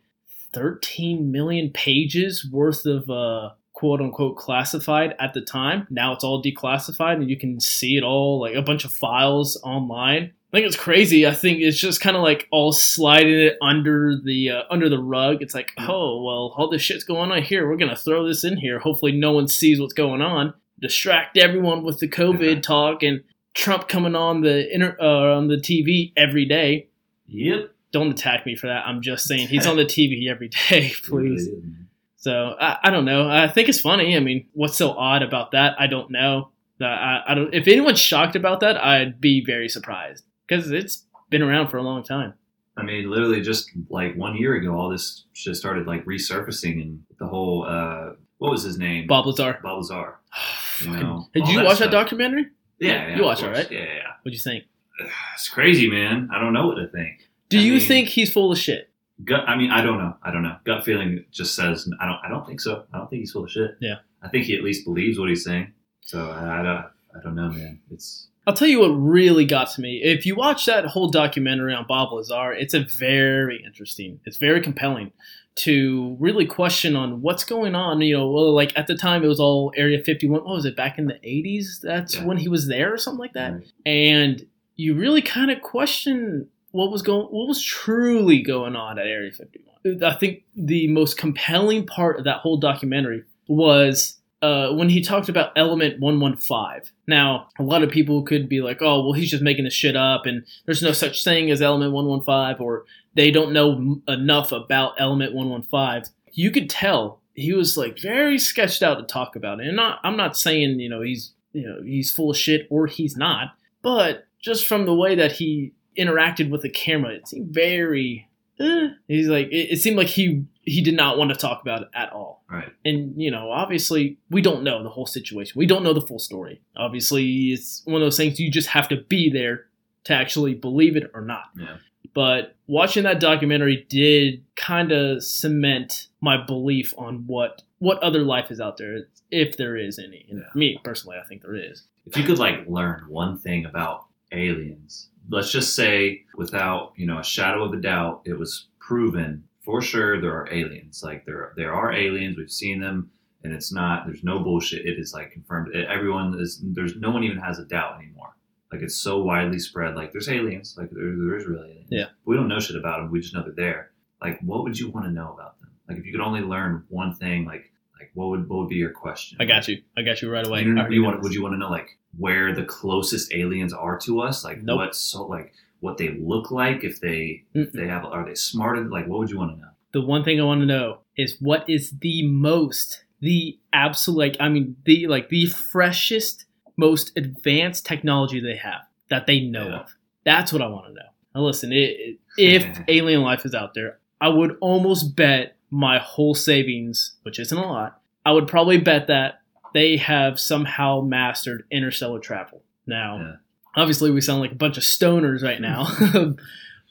13 0.53 1.33
million 1.33 1.71
pages 1.71 2.49
worth 2.51 2.87
of 2.87 3.11
uh, 3.11 3.51
quote 3.73 4.01
unquote 4.01 4.37
classified 4.37 5.15
at 5.19 5.35
the 5.35 5.41
time. 5.41 5.89
Now 5.91 6.13
it's 6.13 6.23
all 6.23 6.43
declassified 6.43 7.17
and 7.17 7.29
you 7.29 7.37
can 7.37 7.59
see 7.59 7.97
it 7.97 8.05
all 8.05 8.41
like 8.41 8.55
a 8.55 8.63
bunch 8.63 8.85
of 8.85 8.93
files 8.93 9.61
online. 9.65 10.33
I 10.53 10.59
think 10.59 10.67
it's 10.67 10.77
crazy. 10.77 11.27
I 11.27 11.33
think 11.33 11.61
it's 11.61 11.79
just 11.79 12.03
kind 12.03 12.15
of 12.15 12.23
like 12.23 12.47
all 12.53 12.73
sliding 12.73 13.41
it 13.41 13.57
under 13.63 14.15
the 14.23 14.51
uh, 14.51 14.63
under 14.71 14.91
the 14.91 15.03
rug. 15.03 15.39
It's 15.41 15.55
like, 15.55 15.73
oh 15.79 16.23
well, 16.23 16.55
all 16.59 16.69
this 16.69 16.83
shit's 16.83 17.05
going 17.05 17.33
on 17.33 17.43
here. 17.43 17.67
We're 17.67 17.79
gonna 17.79 17.97
throw 17.97 18.27
this 18.27 18.45
in 18.45 18.59
here. 18.59 18.79
Hopefully, 18.79 19.13
no 19.13 19.33
one 19.33 19.49
sees 19.49 19.81
what's 19.81 19.95
going 19.95 20.21
on. 20.21 20.53
Distract 20.79 21.39
everyone 21.39 21.85
with 21.85 22.01
the 22.01 22.09
COVID 22.09 22.61
talk 22.63 23.03
and 23.03 23.23
Trump 23.55 23.89
coming 23.89 24.15
on 24.15 24.43
the 24.43 24.71
inter- 24.75 24.97
uh, 25.01 25.37
on 25.37 25.49
the 25.49 25.57
TV 25.57 26.13
every 26.17 26.45
day. 26.45 26.89
yep. 27.27 27.71
Don't 27.91 28.11
attack 28.11 28.47
me 28.47 28.57
for 28.57 28.67
that. 28.69 28.87
I'm 28.87 29.03
just 29.03 29.27
saying 29.27 29.49
he's 29.49 29.67
on 29.67 29.77
the 29.77 29.85
TV 29.85 30.29
every 30.31 30.49
day, 30.49 30.93
please. 31.05 31.07
It 31.07 31.11
really 31.13 31.35
is, 31.35 31.49
man. 31.49 31.89
So 32.17 32.57
I, 32.61 32.79
I 32.85 32.91
don't 32.91 33.05
know. 33.05 33.29
I 33.29 33.49
think 33.49 33.69
it's 33.69 33.81
funny. 33.81 34.17
I 34.17 34.21
mean, 34.21 34.47
what's 34.53 34.77
so 34.77 34.93
odd 34.93 35.23
about 35.23 35.53
that? 35.53 35.77
I 35.79 35.87
don't 35.87 36.11
know. 36.11 36.51
I, 36.81 37.21
I 37.29 37.35
don't. 37.35 37.55
If 37.55 37.69
anyone's 37.69 38.01
shocked 38.01 38.37
about 38.37 38.61
that, 38.61 38.77
I'd 38.77 39.21
be 39.21 39.43
very 39.45 39.69
surprised 39.69 40.25
because 40.57 40.71
it's 40.71 41.05
been 41.31 41.43
around 41.43 41.69
for 41.69 41.77
a 41.79 41.83
long 41.83 42.03
time. 42.03 42.35
I 42.77 42.83
mean, 42.83 43.11
literally 43.11 43.41
just 43.43 43.71
like 43.91 44.17
one 44.17 44.37
year 44.37 44.55
ago, 44.55 44.75
all 44.75 44.89
this 44.89 45.25
shit 45.33 45.57
started 45.57 45.87
like 45.87 46.05
resurfacing, 46.07 46.81
and 46.83 47.03
the 47.19 47.27
whole 47.27 47.65
uh, 47.69 48.11
what 48.39 48.51
was 48.51 48.63
his 48.63 48.79
name? 48.79 49.07
Bob 49.07 49.27
Lazar. 49.27 49.59
Bob 49.63 49.79
Lazar. 49.79 50.19
You 50.81 50.91
know, 50.91 51.29
Did 51.33 51.47
you 51.47 51.59
that 51.59 51.65
watch 51.67 51.77
stuff. 51.77 51.93
that 51.93 51.97
documentary? 51.97 52.47
Yeah, 52.81 53.07
yeah 53.11 53.17
You 53.17 53.23
watched 53.23 53.45
it, 53.45 53.51
right? 53.51 53.71
Yeah, 53.71 53.85
yeah. 53.85 54.03
What'd 54.23 54.35
you 54.35 54.41
think? 54.41 54.65
It's 55.35 55.49
crazy, 55.49 55.89
man. 55.89 56.29
I 56.33 56.41
don't 56.41 56.53
know 56.53 56.67
what 56.67 56.75
to 56.75 56.89
think. 56.89 57.29
Do 57.51 57.59
I 57.59 57.63
you 57.63 57.73
mean- 57.75 57.87
think 57.87 58.09
he's 58.09 58.33
full 58.33 58.51
of 58.51 58.59
shit? 58.59 58.91
Gut. 59.23 59.45
I 59.47 59.55
mean, 59.57 59.71
I 59.71 59.81
don't 59.83 59.99
know. 59.99 60.17
I 60.25 60.33
don't 60.33 60.43
know. 60.43 60.57
Gut 60.65 60.83
feeling 60.83 61.25
just 61.31 61.55
says 61.55 61.89
I 62.01 62.07
don't. 62.07 62.19
I 62.25 62.29
don't 62.29 62.45
think 62.47 62.61
so. 62.61 62.85
I 62.93 62.99
don't 62.99 63.09
think 63.11 63.21
he's 63.21 63.31
full 63.31 63.45
of 63.45 63.51
shit. 63.51 63.77
Yeah. 63.81 63.97
I 64.23 64.29
think 64.29 64.47
he 64.47 64.57
at 64.57 64.65
least 64.65 64.85
believes 64.85 65.19
what 65.21 65.29
he's 65.29 65.45
saying. 65.45 65.73
So 66.01 66.31
I, 66.31 66.61
I 66.61 66.63
don't. 66.65 66.87
I 67.15 67.23
don't 67.23 67.35
know, 67.37 67.51
man. 67.51 67.81
It's 67.93 68.29
I'll 68.47 68.55
tell 68.55 68.69
you 68.69 68.81
what 68.81 68.89
really 68.89 69.45
got 69.45 69.71
to 69.73 69.81
me. 69.81 70.03
If 70.03 70.27
you 70.27 70.35
watch 70.35 70.67
that 70.67 70.85
whole 70.87 71.09
documentary 71.11 71.75
on 71.75 71.87
Bob 71.87 72.13
Lazar, 72.13 72.53
it's 72.53 72.75
a 72.75 72.81
very 72.99 73.63
interesting. 73.65 74.21
It's 74.25 74.37
very 74.37 74.61
compelling 74.61 75.13
to 75.55 76.17
really 76.19 76.47
question 76.47 76.97
on 76.97 77.21
what's 77.23 77.45
going 77.45 77.75
on. 77.75 78.01
You 78.01 78.17
know, 78.17 78.31
well, 78.31 78.53
like 78.53 78.77
at 78.77 78.87
the 78.87 78.97
time 78.97 79.23
it 79.23 79.29
was 79.29 79.39
all 79.39 79.73
Area 79.77 80.03
51. 80.03 80.43
What 80.45 80.55
was 80.55 80.65
it 80.65 80.75
back 80.77 80.99
in 80.99 81.07
the 81.07 81.19
80s? 81.23 81.81
That's 81.83 82.17
Yeah. 82.17 82.25
when 82.25 82.39
he 82.39 82.49
was 82.49 82.67
there 82.69 82.93
or 82.93 82.97
something 82.97 83.21
like 83.21 83.35
that. 83.35 83.53
Right. 83.53 83.67
And 83.87 84.47
you 84.77 84.95
really 84.95 85.23
kind 85.23 85.51
of 85.51 85.61
question 85.61 86.49
what 86.73 86.91
was 86.91 87.03
going, 87.03 87.27
what 87.27 87.47
was 87.47 87.63
truly 87.63 88.41
going 88.43 88.75
on 88.75 88.99
at 88.99 89.07
Area 89.07 89.31
51. 89.31 90.03
I 90.03 90.15
think 90.15 90.45
the 90.57 90.89
most 90.89 91.19
compelling 91.19 91.85
part 91.87 92.19
of 92.19 92.25
that 92.25 92.39
whole 92.39 92.57
documentary 92.57 93.25
was 93.47 94.19
uh, 94.43 94.73
when 94.73 94.89
he 94.89 95.01
talked 95.01 95.29
about 95.29 95.53
element 95.57 96.01
115. 96.01 96.93
Now, 97.07 97.49
a 97.59 97.63
lot 97.63 97.85
of 97.85 97.91
people 97.91 98.25
could 98.25 98.49
be 98.49 98.61
like, 98.61 98.83
oh, 98.83 99.03
well, 99.03 99.13
he's 99.13 99.31
just 99.31 99.43
making 99.43 99.65
this 99.65 99.73
shit 99.73 99.97
up, 99.97 100.27
and 100.27 100.45
there's 100.67 100.83
no 100.83 100.93
such 100.93 101.23
thing 101.23 101.51
as 101.51 101.63
element 101.63 101.93
115, 101.93 102.65
or 102.65 102.85
they 103.15 103.31
don't 103.31 103.53
know 103.53 103.73
m- 103.73 104.03
enough 104.09 104.51
about 104.51 104.95
element 104.99 105.33
115. 105.33 106.13
You 106.33 106.51
could 106.51 106.69
tell 106.69 107.21
he 107.35 107.53
was 107.53 107.77
like 107.77 107.99
very 107.99 108.39
sketched 108.39 108.83
out 108.83 108.97
to 108.97 109.05
talk 109.05 109.37
about 109.37 109.61
it. 109.61 109.69
And 109.69 109.77
not, 109.77 110.01
I'm 110.03 110.17
not 110.17 110.37
saying, 110.37 110.81
you 110.81 110.89
know, 110.89 111.01
he's, 111.01 111.33
you 111.53 111.67
know, 111.67 111.81
he's 111.83 112.13
full 112.13 112.31
of 112.31 112.37
shit 112.37 112.67
or 112.69 112.87
he's 112.87 113.17
not, 113.17 113.55
but 113.81 114.27
just 114.43 114.67
from 114.67 114.87
the 114.87 114.95
way 114.95 115.15
that 115.15 115.33
he 115.33 115.73
interacted 115.97 116.51
with 116.51 116.63
the 116.63 116.69
camera, 116.69 117.15
it 117.15 117.29
seemed 117.29 117.55
very. 117.55 118.29
Eh. 118.63 118.89
He's 119.09 119.29
like, 119.29 119.49
it, 119.49 119.73
it 119.73 119.81
seemed 119.81 119.97
like 119.97 120.07
he 120.09 120.45
he 120.63 120.81
did 120.81 120.95
not 120.95 121.19
want 121.19 121.31
to 121.31 121.37
talk 121.37 121.61
about 121.63 121.83
it 121.83 121.89
at 121.93 122.13
all 122.13 122.45
right. 122.49 122.69
and 122.85 123.21
you 123.21 123.31
know 123.33 123.51
obviously 123.51 124.17
we 124.31 124.41
don't 124.41 124.63
know 124.63 124.83
the 124.85 124.89
whole 124.89 125.07
situation 125.07 125.59
we 125.59 125.67
don't 125.67 125.83
know 125.83 125.93
the 125.93 126.01
full 126.01 126.21
story 126.21 126.61
obviously 126.77 127.49
it's 127.51 127.83
one 127.85 127.97
of 128.01 128.07
those 128.07 128.17
things 128.17 128.39
you 128.39 128.49
just 128.49 128.69
have 128.69 128.87
to 128.89 128.97
be 129.09 129.29
there 129.29 129.65
to 130.05 130.13
actually 130.15 130.55
believe 130.55 130.95
it 130.97 131.11
or 131.15 131.21
not 131.23 131.47
Yeah. 131.59 131.79
but 132.15 132.55
watching 132.69 133.03
that 133.03 133.19
documentary 133.19 133.85
did 133.89 134.45
kind 134.55 134.93
of 134.93 135.25
cement 135.25 136.07
my 136.21 136.37
belief 136.37 136.95
on 136.97 137.25
what 137.27 137.63
what 137.81 137.99
other 138.01 138.23
life 138.23 138.53
is 138.53 138.61
out 138.61 138.77
there 138.77 139.09
if 139.33 139.57
there 139.57 139.77
is 139.77 139.99
any 139.99 140.27
and 140.31 140.39
Yeah. 140.39 140.45
me 140.55 140.79
personally 140.85 141.17
i 141.21 141.27
think 141.27 141.43
there 141.43 141.57
is 141.57 141.83
If 142.07 142.17
you 142.17 142.23
could 142.23 142.39
like 142.39 142.69
learn 142.69 143.07
one 143.09 143.37
thing 143.37 143.65
about 143.65 144.05
aliens, 144.31 145.09
let's 145.29 145.53
just 145.53 145.75
say 145.75 146.25
without 146.37 146.93
you 146.97 147.07
know 147.07 147.19
a 147.19 147.25
shadow 147.25 147.65
of 147.65 147.73
a 147.73 147.81
doubt, 147.81 148.23
it 148.25 148.39
was 148.39 148.69
proven 148.79 149.45
for 149.61 149.81
sure 149.81 150.21
there 150.21 150.33
are 150.33 150.53
aliens. 150.53 151.03
Like 151.03 151.25
there 151.25 151.53
there 151.57 151.73
are 151.73 151.93
aliens. 151.93 152.37
We've 152.37 152.51
seen 152.51 152.81
them 152.81 153.11
and 153.45 153.53
it's 153.53 153.73
not. 153.73 154.07
There's 154.07 154.25
no 154.25 154.41
bullshit. 154.41 154.87
It 154.87 154.99
is 154.99 155.13
like 155.13 155.33
confirmed. 155.33 155.75
It, 155.75 155.89
everyone 155.89 156.39
is. 156.41 156.61
There's 156.63 156.97
no 156.97 157.11
one 157.11 157.25
even 157.25 157.39
has 157.39 157.59
a 157.59 157.65
doubt 157.65 158.01
anymore. 158.01 158.37
Like 158.73 158.83
it's 158.83 158.97
so 158.97 159.23
widely 159.23 159.59
spread. 159.59 159.95
Like 159.95 160.13
there's 160.13 160.29
aliens. 160.29 160.75
Like 160.79 160.91
there, 160.91 161.05
there 161.05 161.37
is 161.37 161.47
really 161.47 161.71
aliens. 161.71 161.89
Yeah. 161.91 162.07
We 162.25 162.37
don't 162.37 162.49
know 162.49 162.61
shit 162.61 162.77
about 162.77 163.01
them. 163.01 163.11
We 163.11 163.21
just 163.21 163.35
know 163.35 163.43
they're 163.43 163.53
there. 163.53 163.91
Like 164.21 164.41
what 164.41 164.63
would 164.65 164.79
you 164.79 164.91
want 164.91 165.07
to 165.07 165.13
know 165.13 165.33
about 165.33 165.61
them? 165.61 165.71
Like 165.89 165.99
if 165.99 166.07
you 166.07 166.13
could 166.13 166.21
only 166.21 166.41
learn 166.41 166.85
one 166.89 167.15
thing, 167.15 167.45
like 167.45 167.71
like 168.03 168.11
what 168.15 168.29
would 168.31 168.49
what 168.49 168.59
would 168.61 168.69
be 168.69 168.77
your 168.77 168.91
question? 168.91 169.39
I 169.41 169.45
got 169.45 169.69
you. 169.69 169.83
I 169.97 170.03
got 170.03 170.21
you 170.23 170.31
right 170.31 170.47
away. 170.47 170.63
You, 170.63 170.77
you 170.91 171.03
want, 171.05 171.23
would 171.23 171.33
you 171.35 171.43
want 171.43 171.55
to 171.55 171.59
know 171.59 171.71
like 171.71 171.99
where 172.19 172.55
the 172.55 172.65
closest 172.65 173.33
aliens 173.33 173.73
are 173.73 173.99
to 174.01 174.21
us? 174.21 174.45
Like 174.45 174.63
Nope. 174.63 174.77
what 174.79 174.95
so 174.97 175.25
like 175.27 175.53
what 175.81 175.97
they 175.99 176.11
look 176.21 176.51
like? 176.51 176.85
If 176.85 177.01
they 177.01 177.45
if 177.55 177.69
Mm-mm. 177.69 177.73
they 177.73 177.87
have 177.89 178.05
are 178.05 178.25
they 178.27 178.35
smarter? 178.35 178.85
Like 178.85 179.07
what 179.09 179.19
would 179.21 179.31
you 179.31 179.39
want 179.39 179.53
to 179.57 179.61
know? 179.61 179.69
the 179.93 180.01
one 180.01 180.25
thing 180.25 180.41
I 180.41 180.45
want 180.45 180.61
to 180.63 180.67
know 180.67 181.01
is 181.19 181.37
what 181.41 181.69
is 181.69 181.91
the 182.01 182.27
most, 182.27 183.05
the 183.21 183.59
absolute, 183.75 184.17
like, 184.17 184.37
I 184.41 184.49
mean, 184.49 184.77
the 184.87 185.07
like 185.07 185.29
the 185.29 185.45
freshest, 185.47 186.47
most 186.77 187.13
advanced 187.17 187.85
technology 187.85 188.41
they 188.41 188.57
have 188.57 188.83
that 189.11 189.27
they 189.27 189.41
know 189.41 189.69
Yeah. 189.69 189.81
of. 189.81 189.95
That's 190.25 190.51
what 190.53 190.63
I 190.63 190.67
want 190.69 190.87
to 190.87 190.93
know. 190.95 191.09
Now, 191.35 191.43
listen, 191.43 191.73
it, 191.73 191.77
it- 192.01 192.19
if 192.39 192.81
alien 192.89 193.21
life 193.21 193.45
is 193.45 193.55
out 193.55 193.75
there, 193.75 193.99
I 194.21 194.29
would 194.29 194.57
almost 194.63 195.15
bet 195.15 195.57
my 195.73 195.99
whole 195.99 196.35
savings, 196.37 197.15
which 197.23 197.41
isn't 197.41 197.57
a 197.59 197.67
lot, 197.67 197.99
I 198.25 198.31
would 198.33 198.47
probably 198.47 198.79
bet 198.79 199.09
that 199.09 199.41
they 199.75 199.97
have 199.97 200.39
somehow 200.39 201.01
mastered 201.01 201.65
interstellar 201.73 202.21
travel. 202.21 202.63
Now, 202.87 203.17
Yeah. 203.19 203.33
obviously, 203.75 204.11
we 204.11 204.21
sound 204.21 204.41
like 204.43 204.53
a 204.53 204.57
bunch 204.57 204.77
of 204.77 204.85
stoners 204.85 205.43
right 205.43 205.61
now. 205.61 205.89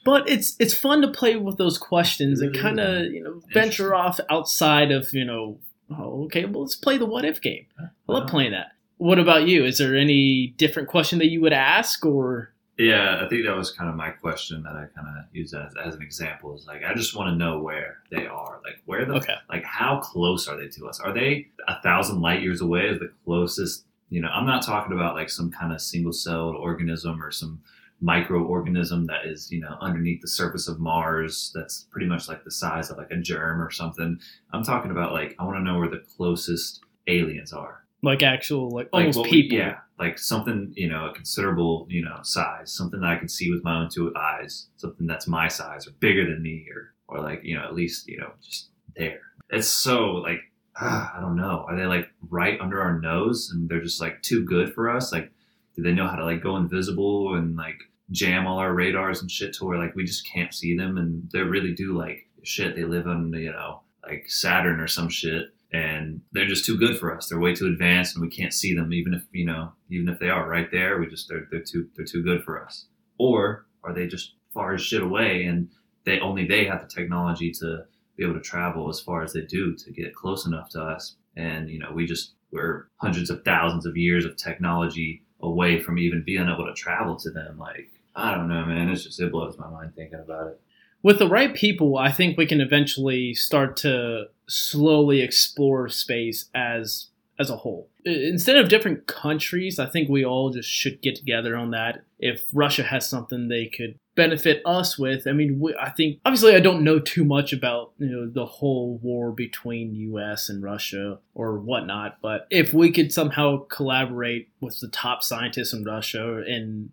But 0.04 0.28
it's 0.28 0.56
it's 0.58 0.74
fun 0.74 1.00
to 1.02 1.08
play 1.12 1.36
with 1.36 1.58
those 1.58 1.78
questions 1.78 2.40
and 2.40 2.52
kind 2.58 2.80
of 2.80 3.04
you 3.12 3.22
know 3.22 3.40
venture 3.54 3.94
off 3.94 4.18
outside 4.28 4.90
of 4.90 5.12
you 5.12 5.24
know 5.24 5.60
oh, 5.96 6.24
okay 6.24 6.44
well 6.44 6.62
let's 6.62 6.74
play 6.74 6.98
the 6.98 7.06
what 7.06 7.24
if 7.24 7.40
game. 7.40 7.66
I 7.78 7.84
love 8.08 8.28
playing 8.28 8.50
that. 8.50 8.72
What 8.96 9.20
about 9.20 9.46
you? 9.46 9.64
Is 9.64 9.78
there 9.78 9.94
any 9.96 10.54
different 10.56 10.88
question 10.88 11.20
that 11.20 11.28
you 11.30 11.40
would 11.40 11.52
ask 11.52 12.04
or 12.04 12.52
Yeah, 12.78 13.22
I 13.22 13.28
think 13.28 13.44
that 13.44 13.56
was 13.56 13.70
kind 13.70 13.90
of 13.90 13.96
my 13.96 14.10
question 14.10 14.62
that 14.62 14.74
I 14.74 14.86
kind 14.94 15.06
of 15.06 15.24
used 15.32 15.54
as, 15.54 15.74
as 15.84 15.94
an 15.94 16.02
example. 16.02 16.54
Is 16.54 16.66
like 16.66 16.82
I 16.84 16.94
just 16.94 17.14
want 17.14 17.28
to 17.28 17.36
know 17.36 17.60
where 17.60 17.98
they 18.10 18.26
are. 18.26 18.60
Like 18.64 18.80
where 18.86 19.04
the 19.04 19.14
okay? 19.14 19.34
like 19.50 19.64
how 19.64 20.00
close 20.00 20.48
are 20.48 20.56
they 20.56 20.68
to 20.68 20.88
us? 20.88 20.98
Are 20.98 21.12
they 21.12 21.48
a 21.68 21.80
thousand 21.82 22.22
light 22.22 22.42
years 22.42 22.62
away? 22.62 22.86
Is 22.86 22.98
the 22.98 23.12
closest? 23.24 23.84
You 24.08 24.22
know, 24.22 24.28
I'm 24.28 24.46
not 24.46 24.64
talking 24.64 24.92
about 24.92 25.14
like 25.14 25.28
some 25.28 25.50
kind 25.50 25.72
of 25.72 25.80
single 25.80 26.12
celled 26.12 26.56
organism 26.56 27.22
or 27.22 27.30
some 27.30 27.60
microorganism 28.02 29.06
that 29.06 29.26
is 29.26 29.50
you 29.52 29.60
know 29.60 29.76
underneath 29.80 30.22
the 30.22 30.28
surface 30.28 30.66
of 30.66 30.80
Mars. 30.80 31.52
That's 31.54 31.86
pretty 31.90 32.06
much 32.06 32.26
like 32.26 32.42
the 32.42 32.50
size 32.50 32.90
of 32.90 32.96
like 32.96 33.10
a 33.10 33.16
germ 33.16 33.60
or 33.60 33.70
something. 33.70 34.18
I'm 34.52 34.64
talking 34.64 34.90
about 34.90 35.12
like 35.12 35.36
I 35.38 35.44
want 35.44 35.58
to 35.58 35.62
know 35.62 35.78
where 35.78 35.90
the 35.90 36.04
closest 36.16 36.80
aliens 37.06 37.52
are. 37.52 37.81
Like 38.02 38.22
actual 38.22 38.68
like 38.70 38.88
Like, 38.92 39.00
almost 39.02 39.18
what 39.18 39.30
we- 39.30 39.42
people. 39.42 39.58
yeah, 39.58 39.78
like 39.98 40.18
something 40.18 40.72
you 40.76 40.88
know 40.88 41.06
a 41.06 41.14
considerable 41.14 41.86
you 41.88 42.04
know 42.04 42.18
size, 42.22 42.72
something 42.72 43.00
that 43.00 43.10
I 43.10 43.16
can 43.16 43.28
see 43.28 43.50
with 43.50 43.62
my 43.62 43.76
own 43.80 43.88
two 43.90 44.12
eyes, 44.16 44.68
something 44.76 45.06
that's 45.06 45.28
my 45.28 45.48
size 45.48 45.86
or 45.86 45.92
bigger 46.00 46.24
than 46.28 46.42
me, 46.42 46.66
or 46.74 46.94
or 47.08 47.22
like 47.22 47.40
you 47.44 47.56
know 47.56 47.62
at 47.64 47.74
least 47.74 48.08
you 48.08 48.18
know 48.18 48.32
just 48.42 48.70
there. 48.96 49.20
It's 49.50 49.68
so 49.68 50.14
like 50.14 50.40
ah, 50.76 51.12
I 51.16 51.20
don't 51.20 51.36
know. 51.36 51.64
Are 51.68 51.76
they 51.76 51.86
like 51.86 52.08
right 52.28 52.60
under 52.60 52.80
our 52.80 52.98
nose 52.98 53.50
and 53.52 53.68
they're 53.68 53.82
just 53.82 54.00
like 54.00 54.20
too 54.22 54.44
good 54.44 54.72
for 54.74 54.90
us? 54.90 55.12
Like, 55.12 55.30
do 55.76 55.82
they 55.82 55.92
know 55.92 56.08
how 56.08 56.16
to 56.16 56.24
like 56.24 56.42
go 56.42 56.56
invisible 56.56 57.34
and 57.34 57.54
like 57.56 57.78
jam 58.10 58.46
all 58.46 58.58
our 58.58 58.74
radars 58.74 59.20
and 59.22 59.30
shit 59.30 59.52
to 59.54 59.64
where 59.64 59.78
like 59.78 59.94
we 59.94 60.04
just 60.04 60.26
can't 60.28 60.52
see 60.52 60.76
them 60.76 60.98
and 60.98 61.30
they 61.32 61.40
really 61.40 61.72
do 61.74 61.96
like 61.96 62.26
shit. 62.42 62.74
They 62.74 62.84
live 62.84 63.06
on 63.06 63.32
you 63.34 63.52
know 63.52 63.82
like 64.04 64.24
Saturn 64.28 64.80
or 64.80 64.88
some 64.88 65.08
shit 65.08 65.54
and 65.72 66.20
they're 66.32 66.46
just 66.46 66.66
too 66.66 66.78
good 66.78 66.98
for 66.98 67.16
us. 67.16 67.28
They're 67.28 67.40
way 67.40 67.54
too 67.54 67.66
advanced, 67.66 68.14
and 68.14 68.22
we 68.22 68.28
can't 68.28 68.52
see 68.52 68.74
them, 68.74 68.92
even 68.92 69.14
if 69.14 69.22
you 69.32 69.46
know, 69.46 69.72
even 69.90 70.08
if 70.08 70.18
they 70.18 70.28
are 70.28 70.48
right 70.48 70.70
there. 70.70 70.98
We 70.98 71.06
just 71.06 71.28
they're 71.28 71.46
they're 71.50 71.62
too 71.62 71.88
they're 71.96 72.04
too 72.04 72.22
good 72.22 72.44
for 72.44 72.62
us. 72.64 72.86
Or 73.18 73.66
are 73.84 73.94
they 73.94 74.06
just 74.06 74.34
far 74.52 74.74
as 74.74 74.82
shit 74.82 75.02
away, 75.02 75.44
and 75.44 75.68
they 76.04 76.20
only 76.20 76.46
they 76.46 76.64
have 76.66 76.82
the 76.82 76.94
technology 76.94 77.50
to 77.60 77.84
be 78.16 78.24
able 78.24 78.34
to 78.34 78.40
travel 78.40 78.88
as 78.90 79.00
far 79.00 79.22
as 79.22 79.32
they 79.32 79.42
do 79.42 79.74
to 79.76 79.92
get 79.92 80.14
close 80.14 80.46
enough 80.46 80.68
to 80.70 80.82
us, 80.82 81.16
and 81.36 81.70
you 81.70 81.78
know, 81.78 81.92
we 81.92 82.06
just 82.06 82.34
we're 82.50 82.88
hundreds 82.96 83.30
of 83.30 83.42
thousands 83.44 83.86
of 83.86 83.96
years 83.96 84.24
of 84.24 84.36
technology 84.36 85.22
away 85.40 85.80
from 85.80 85.98
even 85.98 86.22
being 86.24 86.48
able 86.48 86.66
to 86.66 86.74
travel 86.74 87.16
to 87.16 87.30
them. 87.30 87.58
Like 87.58 87.90
I 88.14 88.34
don't 88.34 88.48
know, 88.48 88.64
man. 88.66 88.90
It's 88.90 89.04
just 89.04 89.20
it 89.20 89.32
blows 89.32 89.58
my 89.58 89.68
mind 89.68 89.94
thinking 89.96 90.20
about 90.20 90.48
it. 90.48 90.60
With 91.02 91.18
the 91.18 91.28
right 91.28 91.54
people, 91.54 91.98
I 91.98 92.12
think 92.12 92.36
we 92.36 92.46
can 92.46 92.60
eventually 92.60 93.34
start 93.34 93.76
to 93.78 94.26
slowly 94.46 95.20
explore 95.20 95.88
space 95.88 96.48
as 96.54 97.08
as 97.38 97.50
a 97.50 97.56
whole. 97.56 97.88
Instead 98.04 98.56
of 98.56 98.68
different 98.68 99.06
countries, 99.06 99.78
I 99.78 99.86
think 99.86 100.08
we 100.08 100.24
all 100.24 100.50
just 100.50 100.68
should 100.68 101.00
get 101.02 101.16
together 101.16 101.56
on 101.56 101.70
that. 101.70 102.04
If 102.18 102.44
Russia 102.52 102.82
has 102.82 103.08
something 103.08 103.48
they 103.48 103.66
could 103.66 103.98
benefit 104.14 104.60
us 104.64 104.98
with, 104.98 105.26
I 105.26 105.32
mean, 105.32 105.58
we, 105.58 105.74
I 105.74 105.90
think 105.90 106.20
obviously 106.24 106.54
I 106.54 106.60
don't 106.60 106.84
know 106.84 106.98
too 106.98 107.24
much 107.24 107.52
about 107.52 107.92
you 107.98 108.10
know 108.10 108.28
the 108.28 108.46
whole 108.46 108.98
war 109.02 109.32
between 109.32 109.94
U.S. 109.94 110.48
and 110.48 110.62
Russia 110.62 111.18
or 111.34 111.58
whatnot, 111.58 112.18
but 112.20 112.46
if 112.50 112.72
we 112.72 112.92
could 112.92 113.12
somehow 113.12 113.64
collaborate 113.64 114.48
with 114.60 114.78
the 114.80 114.88
top 114.88 115.22
scientists 115.22 115.72
in 115.72 115.84
Russia 115.84 116.42
and 116.46 116.90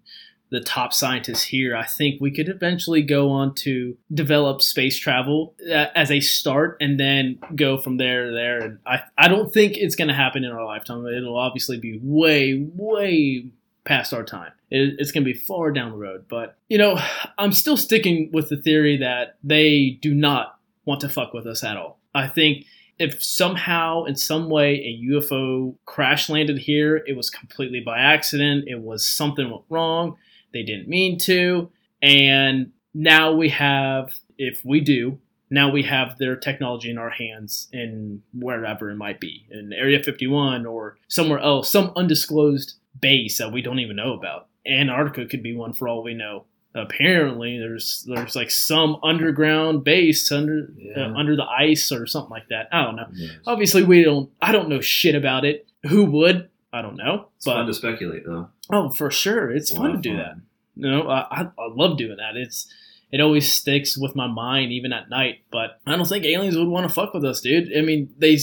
the 0.49 0.59
top 0.59 0.93
scientists 0.93 1.43
here, 1.43 1.75
I 1.75 1.85
think 1.85 2.19
we 2.19 2.31
could 2.31 2.49
eventually 2.49 3.03
go 3.03 3.29
on 3.29 3.53
to 3.55 3.95
develop 4.13 4.61
space 4.61 4.97
travel 4.97 5.53
uh, 5.69 5.87
as 5.95 6.11
a 6.11 6.19
start 6.19 6.77
and 6.81 6.99
then 6.99 7.39
go 7.55 7.77
from 7.77 7.97
there 7.97 8.25
to 8.25 8.31
there. 8.31 8.59
And 8.59 8.79
I, 8.85 9.01
I 9.17 9.27
don't 9.27 9.53
think 9.53 9.77
it's 9.77 9.95
going 9.95 10.07
to 10.07 10.13
happen 10.13 10.43
in 10.43 10.51
our 10.51 10.65
lifetime. 10.65 11.05
It'll 11.05 11.37
obviously 11.37 11.79
be 11.79 11.99
way, 12.01 12.67
way 12.75 13.45
past 13.85 14.13
our 14.13 14.23
time. 14.23 14.51
It, 14.71 14.95
it's 14.97 15.11
going 15.11 15.23
to 15.23 15.31
be 15.31 15.37
far 15.37 15.71
down 15.71 15.91
the 15.91 15.97
road. 15.97 16.25
But, 16.27 16.57
you 16.67 16.79
know, 16.79 16.99
I'm 17.37 17.53
still 17.53 17.77
sticking 17.77 18.31
with 18.33 18.49
the 18.49 18.57
theory 18.57 18.97
that 18.97 19.37
they 19.43 19.99
do 20.01 20.15
not 20.15 20.57
want 20.85 21.01
to 21.01 21.09
fuck 21.09 21.33
with 21.33 21.45
us 21.45 21.63
at 21.63 21.77
all. 21.77 21.99
I 22.15 22.27
think 22.27 22.65
if 22.97 23.21
somehow, 23.23 24.05
in 24.05 24.15
some 24.15 24.49
way, 24.49 24.73
a 24.73 25.11
UFO 25.11 25.75
crash 25.85 26.27
landed 26.27 26.57
here, 26.57 26.97
it 26.97 27.15
was 27.15 27.29
completely 27.29 27.81
by 27.81 27.99
accident, 27.99 28.65
it 28.67 28.81
was 28.81 29.07
something 29.07 29.51
went 29.51 29.63
wrong 29.69 30.17
they 30.53 30.63
didn't 30.63 30.87
mean 30.87 31.17
to. 31.19 31.69
And 32.01 32.71
now 32.93 33.33
we 33.33 33.49
have, 33.49 34.13
if 34.37 34.61
we 34.63 34.79
do, 34.79 35.19
now 35.49 35.71
we 35.71 35.83
have 35.83 36.17
their 36.17 36.35
technology 36.35 36.89
in 36.91 36.97
our 36.97 37.09
hands 37.09 37.67
in 37.73 38.21
wherever 38.33 38.89
it 38.91 38.95
might 38.97 39.19
be, 39.19 39.47
in 39.49 39.73
Area 39.73 40.01
51 40.01 40.65
or 40.65 40.97
somewhere 41.07 41.39
else, 41.39 41.71
some 41.71 41.91
undisclosed 41.95 42.75
base 43.01 43.37
that 43.39 43.51
we 43.51 43.61
don't 43.61 43.79
even 43.79 43.95
know 43.95 44.13
about. 44.13 44.47
Antarctica 44.67 45.27
could 45.27 45.41
be 45.43 45.55
one 45.55 45.73
for 45.73 45.87
all 45.87 46.03
we 46.03 46.13
know. 46.13 46.45
Apparently, 46.75 47.57
there's 47.57 48.05
there's 48.07 48.35
like 48.35 48.51
some 48.51 48.97
underground 49.03 49.83
base 49.83 50.31
under 50.31 50.71
Yeah. 50.77 51.07
uh, 51.07 51.13
under 51.15 51.35
the 51.35 51.43
ice 51.45 51.91
or 51.91 52.05
something 52.05 52.29
like 52.29 52.47
that. 52.49 52.67
I 52.71 52.83
don't 52.83 52.95
know. 52.95 53.07
Yeah. 53.13 53.29
Obviously, 53.47 53.83
we 53.83 54.03
don't. 54.03 54.29
I 54.41 54.51
don't 54.51 54.69
know 54.69 54.79
shit 54.81 55.15
about 55.15 55.45
it. 55.45 55.67
Who 55.87 56.05
would? 56.05 56.48
I 56.71 56.81
don't 56.81 56.95
know. 56.95 57.29
It's 57.35 57.45
but 57.45 57.55
fun 57.55 57.65
to 57.67 57.73
speculate 57.73 58.25
though. 58.25 58.49
Oh, 58.71 58.89
for 58.89 59.09
sure, 59.09 59.51
it's 59.51 59.71
fun 59.71 59.93
to 59.93 59.97
do 59.97 60.11
fun. 60.11 60.17
that. 60.17 60.35
You 60.75 60.91
know, 60.91 61.09
I, 61.09 61.23
I, 61.31 61.67
love 61.71 61.97
doing 61.97 62.17
that. 62.17 62.37
It's 62.37 62.71
it 63.11 63.19
always 63.19 63.51
sticks 63.51 63.97
with 63.97 64.15
my 64.15 64.27
mind 64.27 64.71
even 64.71 64.93
at 64.93 65.09
night. 65.09 65.39
But 65.51 65.79
I 65.85 65.95
don't 65.95 66.07
think 66.07 66.25
aliens 66.25 66.55
would 66.55 66.67
want 66.67 66.87
to 66.87 66.93
fuck 66.93 67.13
with 67.13 67.25
us, 67.25 67.41
dude. 67.41 67.75
I 67.75 67.81
mean, 67.81 68.13
they 68.17 68.37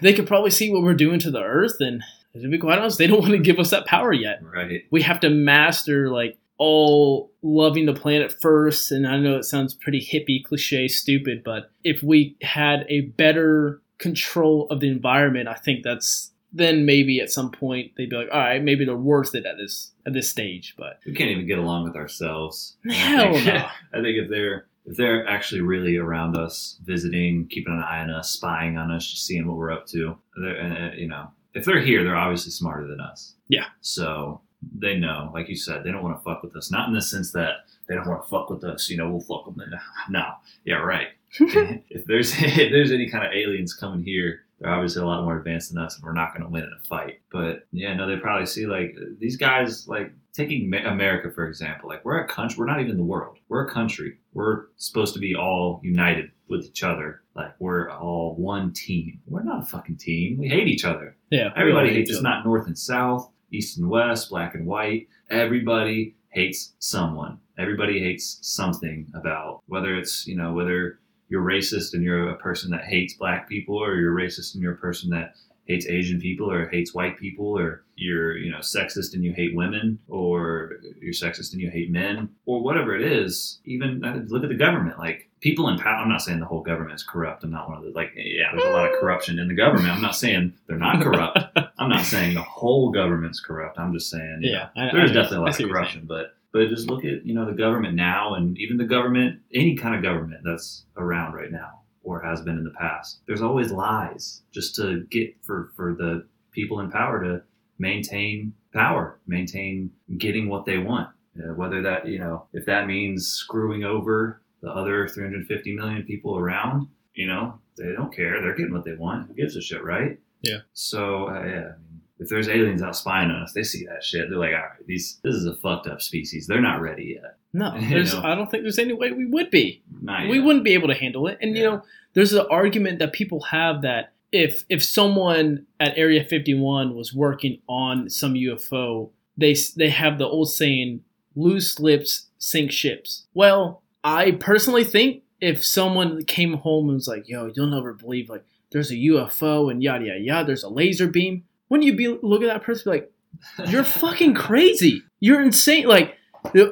they 0.00 0.12
could 0.12 0.26
probably 0.26 0.50
see 0.50 0.70
what 0.70 0.82
we're 0.82 0.94
doing 0.94 1.18
to 1.20 1.30
the 1.30 1.42
Earth, 1.42 1.76
and 1.80 2.02
to 2.34 2.48
be 2.48 2.58
quite 2.58 2.78
honest, 2.78 2.98
they 2.98 3.06
don't 3.06 3.20
want 3.22 3.32
to 3.32 3.38
give 3.38 3.58
us 3.58 3.70
that 3.70 3.86
power 3.86 4.12
yet. 4.12 4.42
Right. 4.42 4.84
We 4.90 5.02
have 5.02 5.20
to 5.20 5.30
master 5.30 6.10
like 6.10 6.38
all 6.56 7.32
loving 7.42 7.86
the 7.86 7.94
planet 7.94 8.34
first. 8.40 8.92
And 8.92 9.06
I 9.06 9.18
know 9.18 9.36
it 9.36 9.44
sounds 9.44 9.74
pretty 9.74 10.00
hippie, 10.00 10.44
cliche, 10.44 10.88
stupid, 10.88 11.42
but 11.44 11.70
if 11.82 12.02
we 12.02 12.36
had 12.42 12.86
a 12.88 13.02
better 13.02 13.82
control 13.98 14.68
of 14.70 14.80
the 14.80 14.88
environment, 14.88 15.48
I 15.48 15.54
think 15.54 15.82
that's 15.82 16.30
then 16.54 16.86
maybe 16.86 17.20
at 17.20 17.30
some 17.30 17.50
point 17.50 17.92
they'd 17.96 18.08
be 18.08 18.16
like, 18.16 18.28
all 18.32 18.38
right, 18.40 18.62
maybe 18.62 18.84
they're 18.84 18.96
worth 18.96 19.34
it 19.34 19.44
at 19.44 19.56
this 19.58 19.90
at 20.06 20.12
this 20.12 20.30
stage. 20.30 20.74
But 20.78 21.00
we 21.04 21.12
can't 21.14 21.30
even 21.30 21.46
get 21.46 21.58
along 21.58 21.84
with 21.84 21.96
ourselves. 21.96 22.76
And 22.84 22.92
I 22.92 22.96
hell 22.96 23.32
think- 23.34 23.46
no. 23.46 23.54
I 23.98 24.02
think 24.02 24.16
if 24.18 24.30
they're 24.30 24.66
if 24.86 24.96
they're 24.96 25.26
actually 25.26 25.62
really 25.62 25.96
around 25.96 26.36
us, 26.36 26.78
visiting, 26.84 27.46
keeping 27.48 27.72
an 27.72 27.80
eye 27.82 28.00
on 28.00 28.10
us, 28.10 28.30
spying 28.30 28.76
on 28.76 28.90
us, 28.90 29.10
just 29.10 29.26
seeing 29.26 29.46
what 29.46 29.56
we're 29.56 29.72
up 29.72 29.86
to, 29.88 30.16
they're, 30.36 30.60
uh, 30.92 30.94
you 30.94 31.08
know, 31.08 31.28
if 31.54 31.64
they're 31.64 31.80
here, 31.80 32.04
they're 32.04 32.14
obviously 32.16 32.50
smarter 32.50 32.86
than 32.86 33.00
us. 33.00 33.34
Yeah. 33.48 33.64
So 33.80 34.42
they 34.78 34.98
know, 34.98 35.30
like 35.32 35.48
you 35.48 35.56
said, 35.56 35.84
they 35.84 35.90
don't 35.90 36.02
want 36.02 36.18
to 36.18 36.22
fuck 36.22 36.42
with 36.42 36.54
us. 36.54 36.70
Not 36.70 36.86
in 36.88 36.94
the 36.94 37.00
sense 37.00 37.32
that 37.32 37.64
they 37.88 37.94
don't 37.94 38.06
want 38.06 38.24
to 38.24 38.28
fuck 38.28 38.50
with 38.50 38.62
us. 38.62 38.90
You 38.90 38.98
know, 38.98 39.10
we'll 39.10 39.20
fuck 39.22 39.46
them. 39.46 39.56
No. 40.10 40.24
Yeah, 40.66 40.76
right. 40.76 41.08
if 41.40 42.04
there's 42.06 42.34
if 42.38 42.70
there's 42.70 42.92
any 42.92 43.08
kind 43.08 43.24
of 43.26 43.32
aliens 43.32 43.72
coming 43.74 44.04
here, 44.04 44.40
they're 44.60 44.72
obviously 44.72 45.02
a 45.02 45.06
lot 45.06 45.24
more 45.24 45.38
advanced 45.38 45.72
than 45.72 45.82
us, 45.82 45.96
and 45.96 46.04
we're 46.04 46.12
not 46.12 46.32
going 46.32 46.42
to 46.42 46.48
win 46.48 46.62
in 46.62 46.70
a 46.78 46.86
fight. 46.86 47.20
But 47.32 47.66
yeah, 47.72 47.94
no, 47.94 48.06
they 48.06 48.16
probably 48.16 48.46
see 48.46 48.66
like 48.66 48.94
these 49.18 49.36
guys 49.36 49.88
like 49.88 50.12
taking 50.32 50.72
America 50.74 51.30
for 51.30 51.46
example. 51.46 51.88
Like 51.88 52.04
we're 52.04 52.18
a 52.18 52.28
country, 52.28 52.56
we're 52.58 52.66
not 52.66 52.80
even 52.80 52.96
the 52.96 53.04
world. 53.04 53.38
We're 53.48 53.66
a 53.66 53.70
country. 53.70 54.18
We're 54.32 54.66
supposed 54.76 55.14
to 55.14 55.20
be 55.20 55.34
all 55.34 55.80
united 55.82 56.30
with 56.48 56.64
each 56.64 56.82
other. 56.82 57.22
Like 57.34 57.54
we're 57.58 57.90
all 57.90 58.34
one 58.36 58.72
team. 58.72 59.20
We're 59.26 59.42
not 59.42 59.62
a 59.62 59.66
fucking 59.66 59.96
team. 59.96 60.38
We 60.38 60.48
hate 60.48 60.68
each 60.68 60.84
other. 60.84 61.16
Yeah, 61.30 61.50
Everybody 61.56 61.92
hates. 61.92 62.10
It's 62.10 62.22
not 62.22 62.44
north 62.44 62.66
and 62.66 62.78
south, 62.78 63.30
east 63.50 63.78
and 63.78 63.88
west, 63.88 64.30
black 64.30 64.54
and 64.54 64.66
white. 64.66 65.08
Everybody 65.30 66.16
hates 66.30 66.74
someone. 66.78 67.38
Everybody 67.58 68.00
hates 68.00 68.38
something 68.42 69.10
about 69.14 69.62
whether 69.66 69.94
it's 69.96 70.26
you 70.26 70.36
know 70.36 70.52
whether 70.52 70.98
you're 71.34 71.42
racist 71.56 71.94
and 71.94 72.02
you're 72.04 72.28
a 72.30 72.36
person 72.36 72.70
that 72.70 72.84
hates 72.84 73.14
black 73.14 73.48
people, 73.48 73.74
or 73.76 73.96
you're 73.96 74.14
racist 74.14 74.54
and 74.54 74.62
you're 74.62 74.74
a 74.74 74.76
person 74.88 75.10
that 75.10 75.34
hates 75.66 75.86
Asian 75.86 76.20
people 76.20 76.48
or 76.52 76.68
hates 76.68 76.94
white 76.94 77.18
people, 77.18 77.58
or 77.58 77.82
you're 77.96 78.36
you 78.36 78.50
know 78.52 78.58
sexist 78.58 79.14
and 79.14 79.24
you 79.24 79.32
hate 79.32 79.52
women, 79.56 79.98
or 80.08 80.72
you're 81.00 81.12
sexist 81.12 81.52
and 81.52 81.60
you 81.60 81.70
hate 81.70 81.90
men, 81.90 82.28
or 82.46 82.62
whatever 82.62 82.94
it 82.94 83.02
is. 83.02 83.60
Even 83.64 84.04
uh, 84.04 84.22
look 84.28 84.44
at 84.44 84.48
the 84.48 84.54
government. 84.66 84.96
Like 84.98 85.28
people 85.40 85.68
in 85.68 85.76
power. 85.78 85.96
I'm 86.02 86.08
not 86.08 86.22
saying 86.22 86.38
the 86.38 86.46
whole 86.46 86.62
government 86.62 86.94
is 86.94 87.02
corrupt. 87.02 87.42
I'm 87.44 87.50
not 87.50 87.68
one 87.68 87.78
of 87.78 87.84
the 87.84 87.90
like 87.90 88.12
yeah. 88.16 88.50
There's 88.52 88.64
a 88.64 88.70
lot 88.70 88.92
of 88.92 89.00
corruption 89.00 89.38
in 89.40 89.48
the 89.48 89.54
government. 89.54 89.88
I'm 89.88 90.02
not 90.02 90.14
saying 90.14 90.54
they're 90.68 90.78
not 90.78 91.02
corrupt. 91.02 91.38
I'm 91.78 91.88
not 91.88 92.04
saying 92.04 92.34
the 92.34 92.42
whole 92.42 92.92
government's 92.92 93.40
corrupt. 93.40 93.78
I'm 93.78 93.92
just 93.92 94.08
saying 94.10 94.40
know, 94.42 94.48
Yeah, 94.48 94.68
I, 94.76 94.90
there's 94.92 95.10
I- 95.10 95.14
definitely 95.14 95.38
a 95.38 95.40
I 95.40 95.44
lot 95.50 95.60
of 95.60 95.68
corruption, 95.70 96.04
but 96.06 96.36
but 96.54 96.68
just 96.68 96.88
look 96.88 97.04
at 97.04 97.26
you 97.26 97.34
know 97.34 97.44
the 97.44 97.52
government 97.52 97.96
now, 97.96 98.34
and 98.34 98.56
even 98.58 98.78
the 98.78 98.84
government, 98.84 99.40
any 99.52 99.76
kind 99.76 99.94
of 99.94 100.02
government 100.02 100.40
that's 100.44 100.86
around 100.96 101.34
right 101.34 101.50
now 101.50 101.80
or 102.04 102.22
has 102.22 102.40
been 102.42 102.56
in 102.56 102.64
the 102.64 102.70
past. 102.70 103.20
There's 103.26 103.42
always 103.42 103.72
lies 103.72 104.42
just 104.52 104.76
to 104.76 105.04
get 105.10 105.34
for 105.42 105.72
for 105.74 105.94
the 105.94 106.26
people 106.52 106.78
in 106.80 106.90
power 106.90 107.22
to 107.24 107.42
maintain 107.78 108.54
power, 108.72 109.18
maintain 109.26 109.90
getting 110.16 110.48
what 110.48 110.64
they 110.64 110.78
want. 110.78 111.08
Uh, 111.36 111.52
whether 111.54 111.82
that 111.82 112.06
you 112.06 112.20
know 112.20 112.46
if 112.52 112.64
that 112.66 112.86
means 112.86 113.26
screwing 113.26 113.82
over 113.82 114.40
the 114.62 114.70
other 114.70 115.08
350 115.08 115.74
million 115.74 116.04
people 116.04 116.38
around, 116.38 116.86
you 117.14 117.26
know 117.26 117.58
they 117.76 117.92
don't 117.92 118.14
care. 118.14 118.40
They're 118.40 118.54
getting 118.54 118.72
what 118.72 118.84
they 118.84 118.94
want. 118.94 119.26
Who 119.26 119.34
gives 119.34 119.56
a 119.56 119.60
shit, 119.60 119.82
right? 119.82 120.20
Yeah. 120.42 120.58
So 120.72 121.26
uh, 121.30 121.44
yeah, 121.44 121.72
if 122.18 122.28
there's 122.28 122.48
aliens 122.48 122.82
out 122.82 122.96
spying 122.96 123.30
on 123.30 123.42
us, 123.42 123.52
they 123.52 123.62
see 123.62 123.84
that 123.86 124.04
shit. 124.04 124.30
They're 124.30 124.38
like, 124.38 124.54
all 124.54 124.60
right, 124.60 124.86
these 124.86 125.18
this 125.22 125.34
is 125.34 125.46
a 125.46 125.54
fucked 125.56 125.86
up 125.86 126.00
species. 126.00 126.46
They're 126.46 126.60
not 126.60 126.80
ready 126.80 127.18
yet. 127.20 127.38
No, 127.52 127.74
You 127.76 128.04
know. 128.04 128.22
I 128.22 128.34
don't 128.34 128.50
think 128.50 128.62
there's 128.62 128.78
any 128.78 128.92
way 128.92 129.12
we 129.12 129.26
would 129.26 129.50
be. 129.50 129.82
We 130.28 130.40
wouldn't 130.40 130.64
be 130.64 130.74
able 130.74 130.88
to 130.88 130.94
handle 130.94 131.26
it. 131.26 131.38
And 131.40 131.56
you 131.56 131.64
know, 131.64 131.82
there's 132.14 132.32
an 132.32 132.46
argument 132.50 132.98
that 133.00 133.12
people 133.12 133.40
have 133.42 133.82
that 133.82 134.12
if 134.32 134.64
if 134.68 134.82
someone 134.84 135.66
at 135.78 135.96
Area 135.96 136.24
51 136.24 136.94
was 136.94 137.14
working 137.14 137.60
on 137.68 138.10
some 138.10 138.34
UFO, 138.34 139.10
they 139.36 139.56
they 139.76 139.90
have 139.90 140.18
the 140.18 140.26
old 140.26 140.50
saying, 140.52 141.02
"Loose 141.34 141.78
lips 141.78 142.28
sink 142.38 142.70
ships." 142.72 143.26
Well, 143.34 143.82
I 144.02 144.32
personally 144.32 144.84
think 144.84 145.22
if 145.40 145.64
someone 145.64 146.24
came 146.24 146.54
home 146.54 146.88
and 146.88 146.96
was 146.96 147.08
like, 147.08 147.28
"Yo, 147.28 147.50
you'll 147.54 147.66
never 147.66 147.92
believe 147.92 148.28
like 148.28 148.44
there's 148.70 148.90
a 148.90 148.96
UFO 148.96 149.70
and 149.70 149.82
yada 149.82 150.06
yada 150.06 150.20
yada, 150.20 150.46
there's 150.46 150.64
a 150.64 150.68
laser 150.68 151.06
beam," 151.06 151.44
wouldn't 151.68 151.86
you 151.86 151.96
be 151.96 152.18
look 152.22 152.42
at 152.42 152.48
that 152.48 152.62
person 152.62 152.92
like, 152.92 153.10
"You're 153.68 153.84
fucking 153.84 154.34
crazy. 154.34 155.02
You're 155.20 155.42
insane." 155.42 155.86
Like 155.86 156.16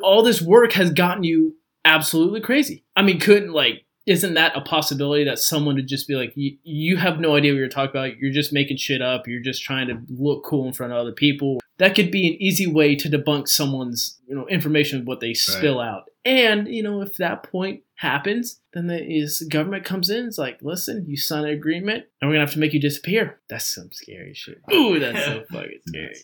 all 0.02 0.22
this 0.22 0.42
work 0.42 0.72
has 0.72 0.90
gotten 0.90 1.24
you 1.24 1.56
absolutely 1.84 2.40
crazy. 2.40 2.84
I 2.94 3.02
mean, 3.02 3.18
couldn't 3.18 3.52
like, 3.52 3.84
isn't 4.06 4.34
that 4.34 4.56
a 4.56 4.60
possibility 4.60 5.24
that 5.24 5.38
someone 5.38 5.76
would 5.76 5.86
just 5.86 6.08
be 6.08 6.14
like, 6.14 6.32
you, 6.34 6.96
have 6.96 7.20
no 7.20 7.36
idea 7.36 7.52
what 7.52 7.58
you're 7.58 7.68
talking 7.68 7.90
about. 7.90 8.16
You're 8.18 8.32
just 8.32 8.52
making 8.52 8.76
shit 8.76 9.00
up. 9.00 9.28
You're 9.28 9.42
just 9.42 9.62
trying 9.62 9.88
to 9.88 10.00
look 10.08 10.44
cool 10.44 10.66
in 10.66 10.72
front 10.72 10.92
of 10.92 10.98
other 10.98 11.12
people. 11.12 11.60
That 11.78 11.94
could 11.94 12.10
be 12.10 12.28
an 12.28 12.34
easy 12.42 12.66
way 12.66 12.96
to 12.96 13.08
debunk 13.08 13.48
someone's, 13.48 14.18
you 14.26 14.34
know, 14.34 14.46
information 14.48 15.00
of 15.00 15.06
what 15.06 15.20
they 15.20 15.34
spill 15.34 15.80
out. 15.80 16.04
And 16.24 16.68
you 16.68 16.82
know, 16.82 17.02
if 17.02 17.16
that 17.16 17.42
point 17.42 17.82
happens, 17.96 18.60
then 18.72 18.86
the 18.86 19.02
is 19.02 19.42
government 19.50 19.84
comes 19.84 20.08
in. 20.10 20.26
It's 20.26 20.38
like, 20.38 20.58
listen, 20.62 21.04
you 21.08 21.16
sign 21.16 21.44
an 21.44 21.50
agreement, 21.50 22.04
and 22.20 22.28
we're 22.28 22.34
gonna 22.34 22.46
have 22.46 22.54
to 22.54 22.60
make 22.60 22.72
you 22.72 22.80
disappear. 22.80 23.40
That's 23.48 23.74
some 23.74 23.90
scary 23.92 24.34
shit. 24.34 24.58
Ooh, 24.72 25.00
that's 25.00 25.24
so 25.24 25.42
fucking 25.50 25.80
scary. 25.88 26.14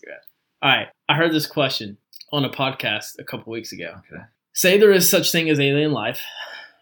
All 0.62 0.70
right, 0.70 0.88
I 1.08 1.16
heard 1.16 1.32
this 1.32 1.46
question 1.46 1.96
on 2.32 2.44
a 2.44 2.50
podcast 2.50 3.18
a 3.18 3.24
couple 3.24 3.52
weeks 3.52 3.72
ago 3.72 3.94
Okay. 4.12 4.22
say 4.52 4.78
there 4.78 4.92
is 4.92 5.08
such 5.08 5.32
thing 5.32 5.48
as 5.48 5.58
alien 5.58 5.92
life 5.92 6.20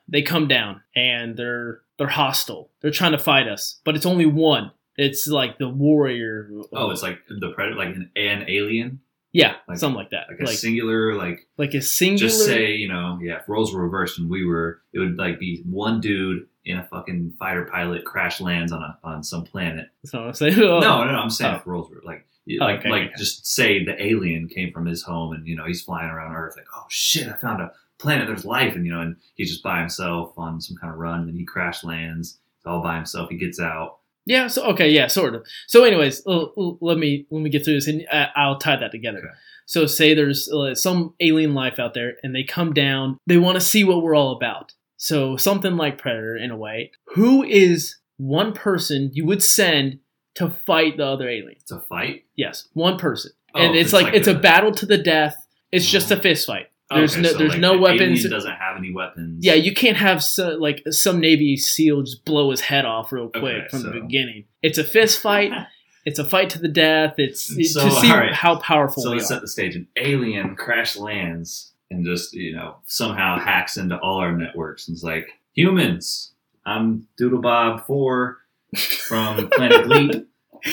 they 0.09 0.23
come 0.23 0.47
down 0.49 0.81
and 0.95 1.37
they're 1.37 1.81
they're 1.99 2.07
hostile 2.09 2.71
they're 2.81 2.91
trying 2.91 3.13
to 3.13 3.19
fight 3.19 3.49
us 3.49 3.81
but 3.85 3.97
it's 3.97 4.07
only 4.07 4.27
one 4.27 4.71
it's 4.97 5.27
like 5.27 5.59
the 5.59 5.69
warrior 5.69 6.51
Oh, 6.73 6.91
it's 6.91 7.03
like 7.03 7.19
the 7.29 7.51
predator, 7.55 7.77
like 7.77 7.95
an, 7.95 8.11
an 8.17 8.45
alien, 8.49 9.01
yeah 9.33 9.57
like- 9.69 9.79
something 9.79 9.97
like 9.97 10.11
that 10.11 10.27
like 10.31 10.41
like 10.41 10.49
a 10.55 10.57
singular, 10.57 11.15
like 11.15 11.47
like 11.59 11.75
a 11.75 11.83
singular 11.83 12.29
just 12.31 12.45
say, 12.45 12.73
you 12.73 12.89
know, 12.89 13.19
yeah. 13.23 13.39
If 13.41 13.49
roles 13.49 13.75
were 13.75 13.83
reversed 13.83 14.19
and 14.19 14.31
we 14.31 14.45
were, 14.47 14.81
it 14.93 14.99
would 14.99 15.17
like 15.19 15.39
be 15.39 15.63
one 15.69 16.01
dude 16.01 16.47
in 16.65 16.79
a 16.79 16.85
fucking 16.85 17.35
fighter 17.39 17.65
pilot 17.71 18.05
crash 18.05 18.41
lands 18.41 18.73
on 18.73 18.83
a 18.83 18.99
on 19.05 19.23
some 19.23 19.45
planet. 19.45 19.89
that's 20.03 20.15
what 20.15 20.23
i'm 20.23 20.35
saying. 20.35 20.57
No, 20.59 20.81
no, 20.81 21.05
no. 21.05 21.19
I'm 21.19 21.31
saying 21.31 21.55
Oh. 21.55 21.59
if 21.59 21.67
roles 21.67 21.91
were 21.91 22.01
like, 22.05 22.27
Oh, 22.49 22.65
like, 22.65 22.79
okay, 22.81 22.89
like 22.91 23.03
okay. 23.09 23.13
just 23.19 23.47
say 23.47 23.85
the 23.85 24.01
alien 24.03 24.49
came 24.49 24.73
from 24.73 24.87
his 24.87 25.03
home 25.03 25.33
and 25.35 25.47
you 25.47 25.57
know 25.57 25.67
he's 25.67 25.83
flying 25.83 26.09
around 26.09 26.35
Earth, 26.35 26.55
like, 26.57 26.67
oh 26.75 26.87
shit, 26.89 27.29
I 27.29 27.37
found 27.37 27.61
a 27.61 27.73
planet. 27.99 28.27
There's 28.27 28.45
life, 28.45 28.75
and 28.75 28.85
you 28.87 28.93
know, 28.93 29.01
and 29.01 29.17
he's 29.35 29.51
just 29.51 29.63
by 29.63 29.79
himself 29.81 30.33
on 30.37 30.61
some 30.61 30.77
kind 30.77 30.93
of 30.93 30.99
run, 30.99 31.21
and 31.21 31.29
then 31.29 31.37
he 31.37 31.45
crash 31.45 31.83
lands. 31.85 32.39
He's 32.59 32.67
all 32.67 32.83
by 32.83 32.97
himself. 32.97 33.31
He 33.31 33.37
gets 33.37 33.61
out. 33.61 33.99
yeah 34.27 34.49
so 34.49 34.65
okay 34.73 34.91
yeah 34.91 35.07
sort 35.07 35.35
of 35.37 35.47
so 35.69 35.85
anyways 35.85 36.21
l- 36.27 36.53
l- 36.59 36.79
let 36.81 36.99
me 36.99 37.27
let 37.31 37.41
me 37.43 37.49
get 37.51 37.65
through 37.65 37.75
this 37.75 37.87
and 37.87 38.05
I- 38.13 38.31
i'll 38.35 38.59
tie 38.59 38.75
that 38.75 38.91
together 38.91 39.19
Okay. 39.21 39.29
so 39.67 39.87
say 39.87 40.15
there's 40.15 40.51
uh, 40.53 40.75
some 40.75 41.15
alien 41.21 41.55
life 41.55 41.79
out 41.79 41.95
there 41.95 42.15
and 42.25 42.35
they 42.35 42.43
come 42.43 42.73
down 42.73 43.19
they 43.29 43.37
want 43.39 43.55
to 43.55 43.61
see 43.61 43.85
what 43.85 44.03
we're 44.03 44.17
all 44.17 44.33
about 44.37 44.73
so 44.97 45.37
something 45.37 45.77
like 45.77 45.99
predator 45.99 46.37
in 46.37 46.51
a 46.51 46.57
way 46.57 46.91
who 47.15 47.45
is 47.45 47.99
one 48.17 48.53
person 48.53 49.11
you 49.15 49.25
would 49.25 49.45
send 49.45 50.01
to 50.35 50.51
fight 50.51 50.97
the 50.97 51.07
other 51.07 51.29
alien 51.29 51.61
To 51.69 51.79
fight. 51.89 52.25
Yes, 52.35 52.67
one 52.73 52.99
person, 52.99 53.31
Oh, 53.55 53.61
and 53.61 53.77
if 53.77 53.85
it's, 53.85 53.93
like, 53.93 54.13
it's 54.13 54.27
a 54.29 54.35
the- 54.35 54.41
battle 54.41 54.73
to 54.73 54.87
the 54.87 54.99
death. 54.99 55.37
It's 55.73 55.89
just 55.89 56.11
a 56.11 56.17
fist 56.17 56.47
fight. 56.49 56.67
There's 56.91 57.15
Okay, 57.15 57.23
no 57.23 57.29
so, 57.31 57.39
there's 57.39 57.51
like, 57.53 57.61
no 57.61 57.73
the 57.75 57.79
weapons. 57.81 58.29
Doesn't 58.29 58.51
have 58.55 58.77
any 58.77 58.93
weapons. 58.93 59.45
Yeah, 59.45 59.55
you 59.55 59.75
can't 59.75 59.97
have 59.97 60.23
so, 60.23 60.51
like 60.51 60.83
some 60.91 61.19
Navy 61.21 61.57
SEAL 61.57 62.03
just 62.03 62.25
blow 62.25 62.51
his 62.51 62.61
head 62.61 62.85
off 62.85 63.11
real 63.11 63.29
quick 63.29 63.43
Okay, 63.43 63.69
from 63.71 63.83
the 63.83 63.91
beginning. 63.91 64.45
It's 64.63 64.79
a 64.79 64.85
fist 64.85 65.21
fight. 65.21 65.53
It's 66.09 66.21
a 66.21 66.25
fight 66.25 66.51
to 66.51 66.61
the 66.61 66.69
death. 66.69 67.15
It's 67.19 67.51
it- 67.51 67.65
So, 67.65 67.85
to 67.85 67.91
see 67.91 68.13
right. 68.13 68.33
how 68.33 68.61
powerful 68.61 69.03
So 69.03 69.11
we 69.11 69.17
let's 69.17 69.27
set 69.27 69.41
the 69.41 69.49
stage. 69.49 69.75
An 69.75 69.89
alien 69.97 70.55
crash 70.55 70.95
lands 70.95 71.73
and 71.91 72.05
just 72.07 72.33
you 72.33 72.55
know 72.55 72.77
somehow 72.87 73.41
hacks 73.41 73.77
into 73.77 73.99
all 73.99 74.19
our 74.19 74.31
networks 74.31 74.87
and 74.87 74.95
is 74.97 75.03
like, 75.03 75.27
humans, 75.55 76.33
I'm 76.65 77.09
Doodle 77.17 77.41
Bob 77.41 77.87
Four 77.89 78.37
from 78.77 79.49
Planet 79.57 79.89
Leap, 79.89 80.29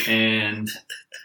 and 0.07 0.69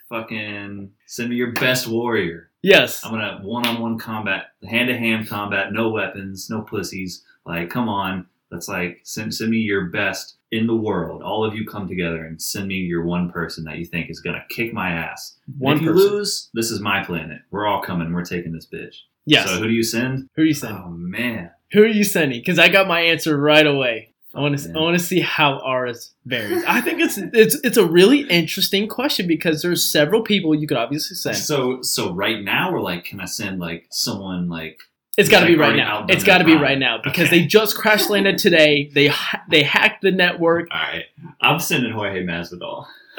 fucking 0.09 0.91
send 1.07 1.29
me 1.29 1.37
your 1.37 1.53
best 1.53 1.87
warrior. 1.87 2.48
Yes, 2.63 3.05
I'm 3.05 3.13
gonna 3.13 3.33
have 3.33 3.45
one-on-one 3.45 3.99
combat, 3.99 4.47
hand-to-hand 4.69 5.29
combat, 5.29 5.73
no 5.73 5.91
weapons, 5.91 6.49
no 6.51 6.63
pussies. 6.63 7.25
Like, 7.47 7.71
come 7.71 7.89
on, 7.89 8.27
let's 8.51 8.69
like 8.69 9.01
send 9.05 9.35
send 9.35 9.51
me 9.51 9.59
your 9.59 9.87
best 9.87 10.37
in 10.51 10.67
the 10.67 10.75
world. 10.75 11.23
All 11.23 11.45
of 11.45 11.55
you 11.55 11.67
come 11.67 11.89
together 11.89 12.25
and 12.25 12.41
send 12.41 12.69
me 12.69 12.77
your 12.77 13.05
one 13.05 13.31
person 13.31 13.65
that 13.65 13.79
you 13.79 13.85
think 13.85 14.11
is 14.11 14.21
gonna 14.21 14.45
kick 14.51 14.73
my 14.73 14.91
ass. 14.91 15.37
And 15.47 15.57
one 15.59 15.77
if 15.77 15.83
you 15.83 15.93
person. 15.93 16.11
lose, 16.11 16.51
this 16.55 16.71
is 16.71 16.81
my 16.81 17.05
planet. 17.05 17.43
We're 17.51 17.67
all 17.67 17.83
coming. 17.83 18.13
We're 18.13 18.25
taking 18.25 18.53
this 18.53 18.67
bitch. 18.67 18.97
Yes. 19.25 19.49
So 19.49 19.59
who 19.59 19.69
do 19.69 19.75
you 19.75 19.83
send? 19.83 20.29
Who 20.35 20.43
are 20.43 20.47
you 20.47 20.55
sending? 20.55 20.83
Oh 20.85 20.91
man. 20.91 21.51
Who 21.73 21.83
are 21.83 21.87
you 21.87 22.05
sending? 22.05 22.41
Because 22.41 22.59
I 22.59 22.69
got 22.69 22.89
my 22.89 23.01
answer 23.01 23.37
right 23.37 23.67
away. 23.67 24.15
I 24.39 24.41
want 24.43 24.59
to. 24.59 24.69
Man. 24.69 24.77
I 24.77 24.81
want 24.81 24.99
to 24.99 25.05
see 25.05 25.21
how 25.21 25.59
ours 25.61 26.13
varies. 26.27 26.63
I 26.67 26.81
think 26.81 27.01
it's 27.01 27.19
it's 27.33 27.57
it's 27.65 27.77
a 27.77 27.87
really 27.87 28.21
interesting 28.31 28.89
question 28.89 29.27
because 29.27 29.63
there's 29.63 29.91
several 29.91 30.23
people 30.23 30.55
you 30.55 30.67
could 30.67 30.77
obviously 30.77 31.17
send. 31.17 31.37
So 31.37 31.83
so 31.83 32.13
right 32.15 32.43
now 32.43 32.73
we're 32.73 32.81
like, 32.81 33.05
can 33.05 33.21
I 33.21 33.25
send 33.27 33.59
like 33.61 33.87
someone 33.91 34.49
like 34.49 34.81
It's 35.17 35.29
got 35.29 35.41
to 35.41 35.45
Like, 35.47 35.55
be 35.55 35.59
right 35.59 35.77
now. 35.77 36.07
It's 36.09 36.25
got 36.25 36.39
to 36.39 36.45
be 36.45 36.55
right 36.57 36.79
now 36.79 36.99
because 37.03 37.27
Okay. 37.29 37.41
they 37.41 37.47
just 37.47 37.77
crash 37.77 38.09
landed 38.09 38.39
today. 38.47 38.91
They 38.95 39.11
they 39.51 39.63
hacked 39.65 40.03
the 40.03 40.13
network. 40.13 40.69
all 40.71 40.81
right, 40.81 41.05
I'm 41.41 41.59
sending 41.61 41.93
Jorge 41.93 42.25
Masvidal. 42.25 42.87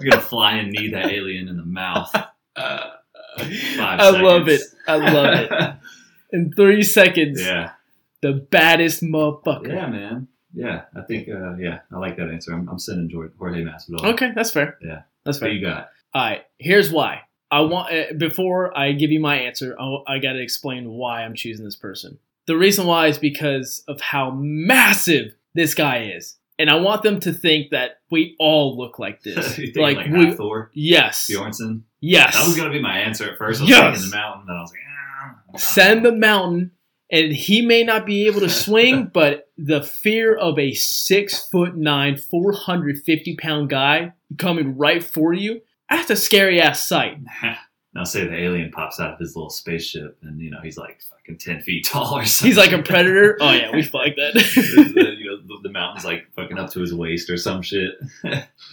He's 0.00 0.10
gonna 0.10 0.20
fly 0.22 0.52
and 0.54 0.70
knee 0.72 0.90
that 0.90 1.06
alien 1.06 1.48
in 1.48 1.56
the 1.56 1.64
mouth. 1.64 2.14
Uh, 2.56 2.90
I 3.38 4.10
love 4.10 4.48
it. 4.48 4.62
I 4.86 4.96
love 4.96 5.34
it. 5.34 5.74
In 6.32 6.52
three 6.52 6.82
seconds, 6.82 7.40
yeah. 7.40 7.72
The 8.22 8.32
baddest 8.50 9.02
motherfucker. 9.02 9.68
Yeah, 9.68 9.86
man. 9.88 10.28
Yeah, 10.54 10.82
I 10.96 11.02
think. 11.02 11.28
Uh, 11.28 11.54
yeah, 11.56 11.80
I 11.92 11.98
like 11.98 12.16
that 12.16 12.28
answer. 12.28 12.52
I'm, 12.52 12.68
I'm 12.68 12.78
sending 12.78 13.10
Jorge 13.14 13.32
Jorge 13.38 13.62
Masvidal. 13.62 14.04
Okay, 14.14 14.32
that's 14.34 14.50
fair. 14.50 14.78
Yeah. 14.82 15.02
that's 15.24 15.40
What 15.40 15.48
fair. 15.48 15.52
you 15.52 15.64
got? 15.66 15.90
All 16.14 16.22
right, 16.22 16.42
here's 16.58 16.90
why. 16.90 17.22
I 17.50 17.60
want 17.62 17.92
uh, 17.92 18.14
before 18.18 18.76
I 18.76 18.92
give 18.92 19.10
you 19.10 19.20
my 19.20 19.36
answer, 19.36 19.76
I, 19.78 19.96
I 20.06 20.18
got 20.18 20.32
to 20.34 20.40
explain 20.42 20.88
why 20.90 21.22
I'm 21.24 21.34
choosing 21.34 21.64
this 21.64 21.76
person. 21.76 22.18
The 22.46 22.56
reason 22.56 22.86
why 22.86 23.06
is 23.08 23.18
because 23.18 23.84
of 23.88 24.00
how 24.00 24.30
massive 24.30 25.34
this 25.54 25.74
guy 25.74 26.12
is, 26.16 26.36
and 26.58 26.68
I 26.70 26.76
want 26.76 27.02
them 27.02 27.20
to 27.20 27.32
think 27.32 27.70
that 27.70 28.00
we 28.10 28.36
all 28.38 28.76
look 28.76 28.98
like 28.98 29.22
this. 29.24 29.58
Like, 29.76 29.96
like 29.96 30.10
we, 30.10 30.32
Thor 30.34 30.70
yes, 30.74 31.28
Bjornsson. 31.30 31.82
yes. 32.00 32.36
That 32.36 32.46
was 32.46 32.56
gonna 32.56 32.70
be 32.70 32.80
my 32.80 32.98
answer 32.98 33.30
at 33.30 33.38
first. 33.38 33.60
I 33.60 33.64
was 33.64 33.70
Yes. 33.70 34.04
the 34.10 34.16
mountain, 34.16 34.46
then 34.46 34.56
I 34.56 34.60
was 34.60 34.70
like, 34.70 34.80
ah, 35.54 35.56
Send 35.58 36.04
the 36.04 36.12
mountain, 36.12 36.72
and 37.12 37.32
he 37.32 37.62
may 37.62 37.84
not 37.84 38.06
be 38.06 38.26
able 38.26 38.40
to 38.40 38.48
swing, 38.64 39.10
but 39.12 39.50
the 39.56 39.82
fear 39.82 40.34
of 40.34 40.58
a 40.58 40.72
six 40.72 41.48
foot 41.50 41.76
nine, 41.76 42.16
450 42.16 43.36
pound 43.36 43.70
guy 43.70 44.14
coming 44.38 44.76
right 44.76 45.04
for 45.04 45.32
you, 45.32 45.60
that's 45.88 46.10
a 46.10 46.16
scary 46.16 46.60
ass 46.60 46.88
sight. 46.88 47.18
Now 47.94 48.04
say 48.04 48.26
the 48.26 48.34
alien 48.34 48.70
pops 48.70 48.98
out 48.98 49.12
of 49.12 49.18
his 49.18 49.36
little 49.36 49.50
spaceship 49.50 50.16
and 50.22 50.40
you 50.40 50.50
know 50.50 50.60
he's 50.62 50.78
like 50.78 51.02
fucking 51.10 51.36
ten 51.36 51.60
feet 51.60 51.84
tall 51.84 52.16
or 52.16 52.24
something. 52.24 52.48
He's 52.48 52.56
like 52.56 52.72
a 52.72 52.82
predator. 52.82 53.36
Oh 53.40 53.52
yeah, 53.52 53.70
we 53.70 53.82
fucked 53.82 54.16
that. 54.16 54.32
the- 54.32 55.08
uh, 55.08 55.10
you 55.10 55.26
know, 55.26 55.36
the, 55.46 55.68
the 55.68 55.70
mountain's 55.70 56.02
like 56.06 56.24
fucking 56.34 56.56
up 56.58 56.70
to 56.70 56.80
his 56.80 56.94
waist 56.94 57.28
or 57.28 57.36
some 57.36 57.60
shit. 57.60 57.90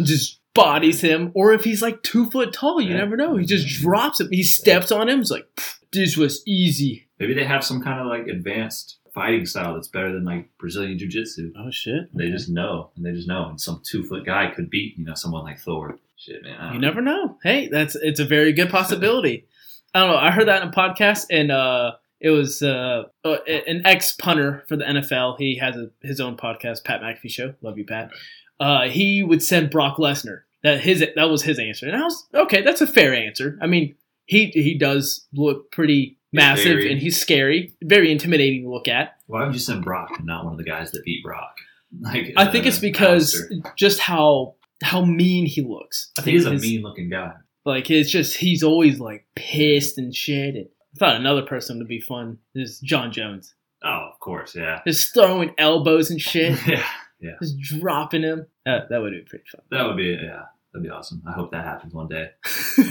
just 0.06 0.40
bodies 0.54 1.02
him. 1.02 1.32
Or 1.34 1.52
if 1.52 1.66
he's 1.66 1.82
like 1.82 2.02
two 2.02 2.30
foot 2.30 2.54
tall, 2.54 2.80
you 2.80 2.92
Yeah. 2.92 2.98
never 3.00 3.18
know. 3.18 3.36
He 3.36 3.46
just 3.46 3.68
mm-hmm. 3.68 3.84
drops 3.90 4.22
him. 4.22 4.30
He 4.32 4.44
steps 4.44 4.90
on 4.90 5.10
him. 5.10 5.20
It's 5.20 5.32
like, 5.32 5.48
"Pfft, 5.58 5.79
this 5.92 6.18
was 6.18 6.44
easy. 6.46 7.08
Maybe 7.20 7.34
they 7.34 7.46
have 7.46 7.64
some 7.64 7.82
kind 7.82 8.00
of 8.00 8.08
like 8.08 8.28
advanced 8.28 8.98
fighting 9.14 9.46
style 9.46 9.74
that's 9.74 9.88
better 9.88 10.12
than 10.14 10.24
like 10.24 10.50
Brazilian 10.58 10.98
jiu 10.98 11.08
jitsu. 11.08 11.52
Oh 11.58 11.72
shit. 11.72 12.16
They 12.16 12.30
just 12.30 12.50
know, 12.50 12.92
and 12.96 13.06
they 13.06 13.12
just 13.12 13.28
know, 13.28 13.50
and 13.50 13.60
some 13.60 13.82
two 13.86 14.04
foot 14.04 14.26
guy 14.26 14.52
could 14.56 14.70
beat 14.70 14.98
you 14.98 15.06
know 15.06 15.16
someone 15.16 15.44
like 15.44 15.60
Thor. 15.60 15.98
Shit, 16.18 16.44
man. 16.44 16.74
You 16.74 16.80
know. 16.80 16.88
never 16.88 17.02
know. 17.02 17.38
Hey, 17.44 17.68
that's 17.68 17.96
it's 17.96 18.20
a 18.20 18.26
very 18.26 18.54
good 18.54 18.70
possibility. 18.70 19.48
I 19.94 20.00
don't 20.00 20.10
know. 20.10 20.18
I 20.18 20.32
heard 20.32 20.48
that 20.48 20.62
in 20.62 20.70
a 20.70 20.72
podcast, 20.72 21.26
and 21.32 21.52
uh, 21.52 21.94
it 22.20 22.30
was 22.30 22.62
uh, 22.62 23.04
uh, 23.24 23.38
an 23.48 23.82
ex 23.86 24.12
punter 24.12 24.64
for 24.68 24.76
the 24.76 24.84
NFL. 24.84 25.38
He 25.38 25.58
has 25.58 25.76
a, 25.76 25.90
his 26.02 26.20
own 26.20 26.38
podcast, 26.38 26.84
Pat 26.84 27.02
McAfee 27.02 27.32
Show. 27.32 27.54
Love 27.62 27.78
you, 27.78 27.86
Pat. 27.86 28.12
Uh, 28.60 28.90
he 28.90 29.24
would 29.24 29.42
send 29.42 29.70
Brock 29.70 29.98
Lesnar. 29.98 30.42
That 30.62 30.82
his 30.82 31.04
that 31.16 31.30
was 31.30 31.42
his 31.42 31.58
answer, 31.58 31.88
and 31.88 31.96
I 31.96 32.04
was 32.04 32.28
okay. 32.34 32.62
That's 32.62 32.82
a 32.82 32.88
fair 32.88 33.14
answer. 33.14 33.58
I 33.62 33.68
mean, 33.68 33.96
he 34.30 34.46
he 34.54 34.78
does 34.78 35.28
look 35.34 35.72
pretty 35.72 36.18
massive, 36.32 36.66
very- 36.78 36.92
and 36.92 37.02
he's 37.02 37.20
scary, 37.20 37.74
very 37.84 38.12
intimidating 38.12 38.64
to 38.64 38.70
look 38.70 38.88
at. 38.88 39.16
Why 39.28 39.44
would 39.46 39.54
you 39.54 39.60
send 39.60 39.84
Brock 39.84 40.10
and 40.18 40.26
not 40.26 40.44
one 40.46 40.54
of 40.54 40.58
the 40.58 40.64
guys 40.64 40.92
that 40.92 41.04
beat 41.04 41.24
Brock? 41.24 41.56
Like 42.02 42.34
I 42.38 42.46
think 42.46 42.66
uh, 42.66 42.68
it's 42.70 42.78
because 42.78 43.34
Alistair. 43.36 43.74
just 43.76 44.00
how 44.00 44.54
how 44.84 45.04
mean 45.04 45.48
he 45.48 45.62
looks. 45.64 46.12
I 46.20 46.22
think 46.22 46.34
he 46.34 46.38
is 46.38 46.46
a 46.46 46.54
mean 46.54 46.84
looking 46.84 47.10
guy. 47.10 47.34
Like 47.66 47.90
it's 47.90 48.12
just 48.12 48.38
he's 48.38 48.62
always 48.62 49.00
like 49.00 49.26
pissed 49.36 49.98
and 49.98 50.14
shit. 50.16 50.54
And 50.56 50.68
I 50.96 50.98
thought 51.00 51.16
another 51.16 51.42
person 51.42 51.80
would 51.80 51.88
be 51.88 52.00
fun 52.00 52.38
is 52.54 52.80
Jon 52.80 53.12
Jones, 53.12 53.56
Oh, 53.84 54.10
of 54.14 54.20
course, 54.20 54.56
yeah, 54.56 54.82
just 54.86 55.16
throwing 55.16 55.52
elbows 55.58 56.12
and 56.12 56.22
shit, 56.22 56.60
yeah. 57.20 57.34
just 57.42 57.60
dropping 57.60 58.22
him. 58.22 58.46
Uh, 58.68 58.82
that 58.90 59.02
would 59.02 59.12
be 59.14 59.22
pretty 59.28 59.46
fun. 59.52 59.62
That 59.72 59.88
would 59.88 59.98
be 59.98 60.16
yeah, 60.22 60.44
that'd 60.74 60.84
be 60.84 60.90
awesome. 60.90 61.22
I 61.28 61.34
hope 61.34 61.52
that 61.52 61.66
happens 61.66 61.94
one 61.94 62.08
day. 62.08 62.30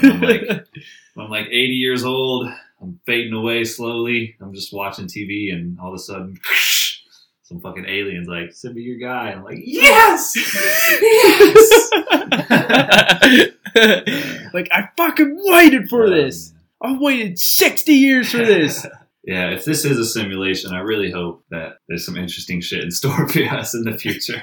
I'm 0.02 0.20
like- 0.20 0.42
When 1.14 1.24
I'm 1.26 1.30
like 1.32 1.46
80 1.46 1.56
years 1.74 2.04
old, 2.04 2.48
I'm 2.80 3.00
fading 3.04 3.32
away 3.32 3.64
slowly. 3.64 4.36
I'm 4.40 4.54
just 4.54 4.72
watching 4.72 5.06
TV, 5.06 5.52
and 5.52 5.76
all 5.80 5.88
of 5.88 5.94
a 5.94 5.98
sudden, 5.98 6.38
some 7.42 7.60
fucking 7.60 7.86
aliens 7.88 8.28
like 8.28 8.52
send 8.52 8.76
me 8.76 8.82
your 8.82 8.98
guy. 8.98 9.32
I'm 9.32 9.42
like, 9.42 9.58
yes, 9.60 10.36
yes. 10.36 11.90
like 14.54 14.68
I 14.72 14.88
fucking 14.96 15.36
waited 15.46 15.88
for 15.88 16.04
Oh, 16.06 16.10
this. 16.10 16.52
I 16.80 16.96
waited 16.98 17.38
sixty 17.38 17.94
years 17.94 18.30
for 18.30 18.38
this. 18.38 18.86
yeah, 19.24 19.50
if 19.50 19.64
this 19.64 19.84
is 19.84 19.98
a 19.98 20.04
simulation, 20.04 20.72
I 20.72 20.78
really 20.80 21.10
hope 21.10 21.44
that 21.50 21.78
there's 21.88 22.06
some 22.06 22.16
interesting 22.16 22.60
shit 22.60 22.84
in 22.84 22.90
store 22.92 23.28
for 23.28 23.42
us 23.44 23.74
in 23.74 23.82
the 23.82 23.98
future. 23.98 24.42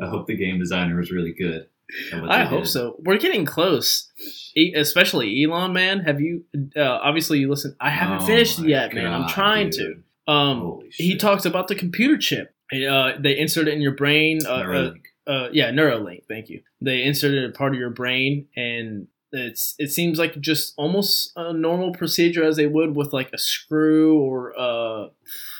I 0.00 0.06
hope 0.08 0.26
the 0.28 0.36
game 0.36 0.58
designer 0.60 0.96
was 0.96 1.10
really 1.10 1.32
good. 1.32 1.66
I 2.12 2.44
hope 2.44 2.62
did. 2.64 2.68
so. 2.70 2.96
We're 3.00 3.18
getting 3.18 3.44
close. 3.44 4.10
E- 4.56 4.72
especially 4.74 5.42
Elon, 5.44 5.72
man. 5.72 6.00
Have 6.00 6.20
you? 6.20 6.44
Uh, 6.76 6.82
obviously, 6.82 7.38
you 7.38 7.48
listen. 7.50 7.76
I 7.80 7.90
haven't 7.90 8.22
Oh 8.22 8.26
finished 8.26 8.58
yet, 8.60 8.94
man. 8.94 9.06
I'm 9.12 9.28
trying 9.28 9.70
dude. 9.70 10.02
to. 10.26 10.32
Um, 10.32 10.80
he 10.92 11.16
talks 11.16 11.44
about 11.44 11.68
the 11.68 11.74
computer 11.74 12.16
chip. 12.16 12.54
Uh, 12.72 13.12
they 13.20 13.38
insert 13.38 13.68
it 13.68 13.74
in 13.74 13.80
your 13.82 13.94
brain. 13.94 14.38
Uh, 14.46 14.50
uh, 14.50 14.62
Neuralink. 14.64 15.02
uh, 15.26 15.48
yeah, 15.52 15.70
Neuralink. 15.70 16.22
Thank 16.28 16.48
you. 16.48 16.62
They 16.80 17.02
inserted 17.02 17.44
a 17.48 17.52
part 17.52 17.74
of 17.74 17.78
your 17.78 17.90
brain, 17.90 18.46
and 18.56 19.06
it's 19.32 19.74
it 19.78 19.90
seems 19.90 20.18
like 20.18 20.40
just 20.40 20.72
almost 20.78 21.32
a 21.36 21.52
normal 21.52 21.92
procedure 21.92 22.42
as 22.44 22.56
they 22.56 22.66
would 22.66 22.96
with 22.96 23.12
like 23.12 23.30
a 23.34 23.38
screw 23.38 24.18
or 24.18 24.54
uh, 24.58 25.08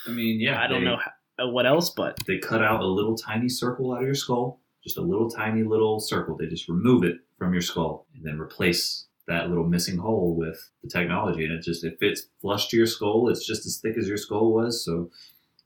I 0.06 0.10
mean, 0.10 0.40
yeah, 0.40 0.60
I 0.62 0.66
don't 0.66 0.80
they- 0.80 0.90
know 0.90 0.96
how, 0.96 1.44
uh, 1.44 1.48
what 1.48 1.66
else, 1.66 1.90
but 1.90 2.18
they 2.26 2.38
cut 2.38 2.62
out 2.62 2.80
a 2.80 2.86
little 2.86 3.16
tiny 3.16 3.48
circle 3.48 3.92
out 3.92 3.98
of 4.00 4.06
your 4.06 4.14
skull, 4.14 4.60
just 4.84 4.98
a 4.98 5.02
little 5.02 5.30
tiny 5.30 5.62
little 5.62 5.98
circle. 5.98 6.36
They 6.36 6.46
just 6.46 6.68
remove 6.68 7.02
it 7.02 7.16
from 7.38 7.52
your 7.52 7.62
skull 7.62 8.06
and 8.14 8.24
then 8.24 8.38
replace 8.38 9.06
that 9.26 9.48
little 9.48 9.64
missing 9.64 9.96
hole 9.96 10.36
with 10.36 10.70
the 10.82 10.90
technology, 10.90 11.44
and 11.44 11.52
it 11.52 11.62
just 11.62 11.82
it 11.82 11.98
fits 11.98 12.26
flush 12.40 12.68
to 12.68 12.76
your 12.76 12.86
skull. 12.86 13.28
It's 13.30 13.46
just 13.46 13.64
as 13.66 13.78
thick 13.78 13.96
as 13.96 14.06
your 14.06 14.18
skull 14.18 14.52
was, 14.52 14.84
so 14.84 15.10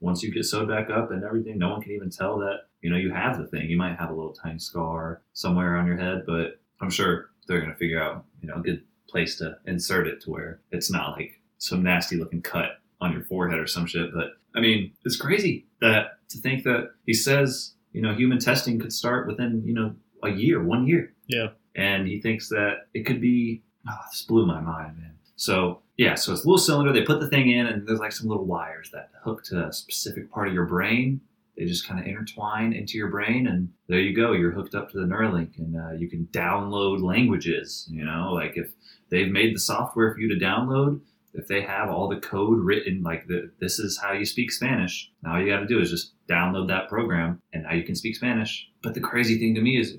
once 0.00 0.22
you 0.22 0.32
get 0.32 0.44
sewed 0.44 0.68
back 0.68 0.90
up 0.90 1.10
and 1.10 1.24
everything, 1.24 1.58
no 1.58 1.70
one 1.70 1.82
can 1.82 1.92
even 1.92 2.10
tell 2.10 2.38
that 2.38 2.68
you 2.80 2.90
know 2.90 2.96
you 2.96 3.12
have 3.12 3.36
the 3.36 3.46
thing. 3.46 3.68
You 3.68 3.76
might 3.76 3.98
have 3.98 4.10
a 4.10 4.14
little 4.14 4.32
tiny 4.32 4.60
scar 4.60 5.22
somewhere 5.32 5.76
on 5.76 5.86
your 5.86 5.96
head, 5.96 6.22
but 6.26 6.60
I'm 6.80 6.90
sure 6.90 7.30
they're 7.46 7.60
gonna 7.60 7.74
figure 7.74 8.00
out 8.00 8.24
you 8.40 8.48
know 8.48 8.56
a 8.56 8.62
good 8.62 8.84
place 9.08 9.36
to 9.38 9.58
insert 9.66 10.06
it 10.06 10.20
to 10.22 10.30
where 10.30 10.60
it's 10.70 10.90
not 10.90 11.16
like 11.16 11.40
some 11.58 11.82
nasty 11.82 12.16
looking 12.16 12.42
cut 12.42 12.78
on 13.00 13.12
your 13.12 13.22
forehead 13.22 13.58
or 13.58 13.66
some 13.66 13.86
shit. 13.86 14.12
But 14.14 14.32
I 14.54 14.60
mean, 14.60 14.92
it's 15.04 15.16
crazy 15.16 15.66
that 15.80 16.18
to 16.30 16.38
think 16.38 16.64
that 16.64 16.90
he 17.06 17.14
says, 17.14 17.74
you 17.92 18.02
know, 18.02 18.14
human 18.14 18.38
testing 18.38 18.78
could 18.78 18.92
start 18.92 19.26
within, 19.26 19.62
you 19.64 19.74
know, 19.74 19.94
a 20.22 20.30
year, 20.30 20.62
one 20.62 20.86
year. 20.86 21.12
Yeah. 21.26 21.48
And 21.74 22.06
he 22.06 22.20
thinks 22.20 22.48
that 22.48 22.88
it 22.94 23.04
could 23.04 23.20
be, 23.20 23.62
oh, 23.88 23.96
this 24.10 24.22
blew 24.22 24.46
my 24.46 24.60
mind, 24.60 24.98
man. 24.98 25.14
So, 25.36 25.82
yeah, 25.96 26.16
so 26.16 26.32
it's 26.32 26.44
a 26.44 26.46
little 26.46 26.58
cylinder. 26.58 26.92
They 26.92 27.02
put 27.04 27.20
the 27.20 27.28
thing 27.28 27.50
in, 27.50 27.66
and 27.66 27.86
there's 27.86 28.00
like 28.00 28.12
some 28.12 28.28
little 28.28 28.44
wires 28.44 28.90
that 28.92 29.10
hook 29.22 29.44
to 29.44 29.68
a 29.68 29.72
specific 29.72 30.30
part 30.30 30.48
of 30.48 30.54
your 30.54 30.66
brain. 30.66 31.20
They 31.56 31.64
just 31.64 31.86
kind 31.86 32.00
of 32.00 32.06
intertwine 32.06 32.72
into 32.72 32.98
your 32.98 33.08
brain, 33.08 33.46
and 33.46 33.72
there 33.88 34.00
you 34.00 34.14
go. 34.14 34.32
You're 34.32 34.52
hooked 34.52 34.74
up 34.74 34.90
to 34.90 34.98
the 34.98 35.06
Neuralink, 35.06 35.58
and 35.58 35.76
uh, 35.76 35.92
you 35.92 36.08
can 36.08 36.28
download 36.32 37.02
languages. 37.02 37.86
You 37.90 38.04
know, 38.04 38.32
like 38.32 38.56
if 38.56 38.70
they've 39.10 39.30
made 39.30 39.54
the 39.54 39.60
software 39.60 40.12
for 40.12 40.20
you 40.20 40.28
to 40.28 40.44
download, 40.44 41.00
if 41.34 41.46
they 41.46 41.62
have 41.62 41.90
all 41.90 42.08
the 42.08 42.20
code 42.20 42.58
written 42.58 43.02
like 43.02 43.26
the, 43.26 43.50
this 43.60 43.78
is 43.78 43.98
how 43.98 44.12
you 44.12 44.24
speak 44.24 44.50
spanish. 44.50 45.10
Now 45.22 45.34
all 45.34 45.40
you 45.40 45.50
got 45.52 45.60
to 45.60 45.66
do 45.66 45.80
is 45.80 45.90
just 45.90 46.14
download 46.28 46.68
that 46.68 46.88
program 46.88 47.40
and 47.52 47.64
now 47.64 47.74
you 47.74 47.84
can 47.84 47.94
speak 47.94 48.16
spanish. 48.16 48.68
But 48.82 48.94
the 48.94 49.00
crazy 49.00 49.38
thing 49.38 49.54
to 49.54 49.60
me 49.60 49.78
is 49.78 49.96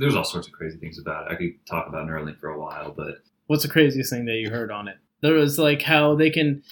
there's 0.00 0.16
all 0.16 0.24
sorts 0.24 0.48
of 0.48 0.52
crazy 0.52 0.78
things 0.78 0.98
about 0.98 1.26
it. 1.26 1.34
I 1.34 1.36
could 1.36 1.66
talk 1.66 1.88
about 1.88 2.06
neuralink 2.06 2.38
for 2.38 2.50
a 2.50 2.60
while 2.60 2.92
but 2.96 3.16
what's 3.46 3.62
the 3.62 3.68
craziest 3.68 4.10
thing 4.10 4.26
that 4.26 4.36
you 4.36 4.50
heard 4.50 4.70
on 4.70 4.88
it? 4.88 4.96
There 5.20 5.34
was 5.34 5.58
like 5.58 5.82
how 5.82 6.14
they 6.14 6.30
can 6.30 6.62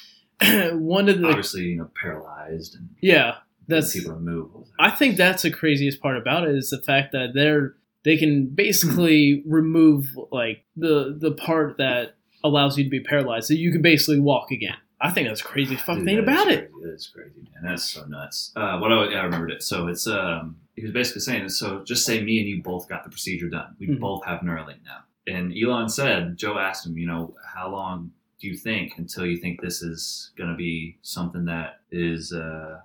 one 0.73 1.09
of 1.09 1.21
the 1.21 1.29
obviously 1.29 1.63
you 1.63 1.77
know 1.77 1.91
paralyzed 2.01 2.75
and 2.75 2.89
yeah 3.01 3.37
that's 3.69 3.93
people 3.93 4.13
to 4.13 4.21
move 4.21 4.51
I 4.79 4.91
think 4.91 5.17
that's 5.17 5.43
the 5.43 5.51
craziest 5.51 6.01
part 6.01 6.17
about 6.17 6.47
it 6.49 6.55
is 6.57 6.71
the 6.71 6.83
fact 6.83 7.13
that 7.13 7.29
they're 7.35 7.77
they 8.05 8.17
can 8.17 8.47
basically 8.47 9.43
remove 9.47 10.17
like 10.31 10.65
the 10.77 11.17
the 11.19 11.33
part 11.33 11.79
that 11.79 12.17
allows 12.45 12.79
you 12.79 12.85
to 12.85 12.91
be 12.91 13.01
paralyzed, 13.01 13.49
so 13.49 13.55
you 13.55 13.73
can 13.73 13.83
basically 13.83 14.21
walk 14.21 14.51
again. 14.53 14.77
I 15.01 15.11
think 15.11 15.27
that's 15.29 15.43
the 15.43 15.49
craziest 15.49 15.85
fucking 15.85 16.05
Dude, 16.05 16.07
thing 16.07 16.17
that 16.17 16.23
about 16.23 16.49
it. 16.49 16.71
crazy. 16.73 16.89
That's 16.91 17.09
crazy, 17.09 17.41
man. 17.55 17.63
That's 17.71 17.85
so 17.85 18.05
nuts. 18.05 18.53
Uh, 18.55 18.79
what 18.79 18.93
I, 18.93 19.09
yeah, 19.11 19.21
I 19.21 19.25
remembered 19.25 19.51
it. 19.51 19.63
So 19.63 19.89
it's 19.89 20.07
um, 20.07 20.57
he 20.77 20.83
was 20.83 20.93
basically 20.93 21.21
saying, 21.23 21.49
so 21.49 21.83
just 21.85 22.07
say 22.07 22.23
me 22.23 22.39
and 22.39 22.49
you 22.49 22.63
both 22.63 22.89
got 22.89 23.03
the 23.05 23.11
procedure 23.11 23.49
done. 23.49 23.75
We 23.81 23.89
Mhm. 23.89 23.99
both 24.01 24.25
have 24.25 24.41
Neuralink 24.41 24.85
now. 24.85 25.01
And 25.27 25.53
Elon 25.57 25.89
said, 25.89 26.37
Joe 26.37 26.59
asked 26.59 26.87
him, 26.87 26.97
you 26.99 27.07
know, 27.07 27.35
how 27.55 27.71
long 27.71 28.13
do 28.41 28.47
you 28.49 28.57
think 28.57 28.99
until 28.99 29.25
you 29.27 29.37
think 29.39 29.61
this 29.61 29.83
is 29.83 30.33
going 30.37 30.51
to 30.51 30.57
be 30.57 30.99
something 31.03 31.47
that 31.47 31.81
is 31.91 32.33
uh, 32.33 32.81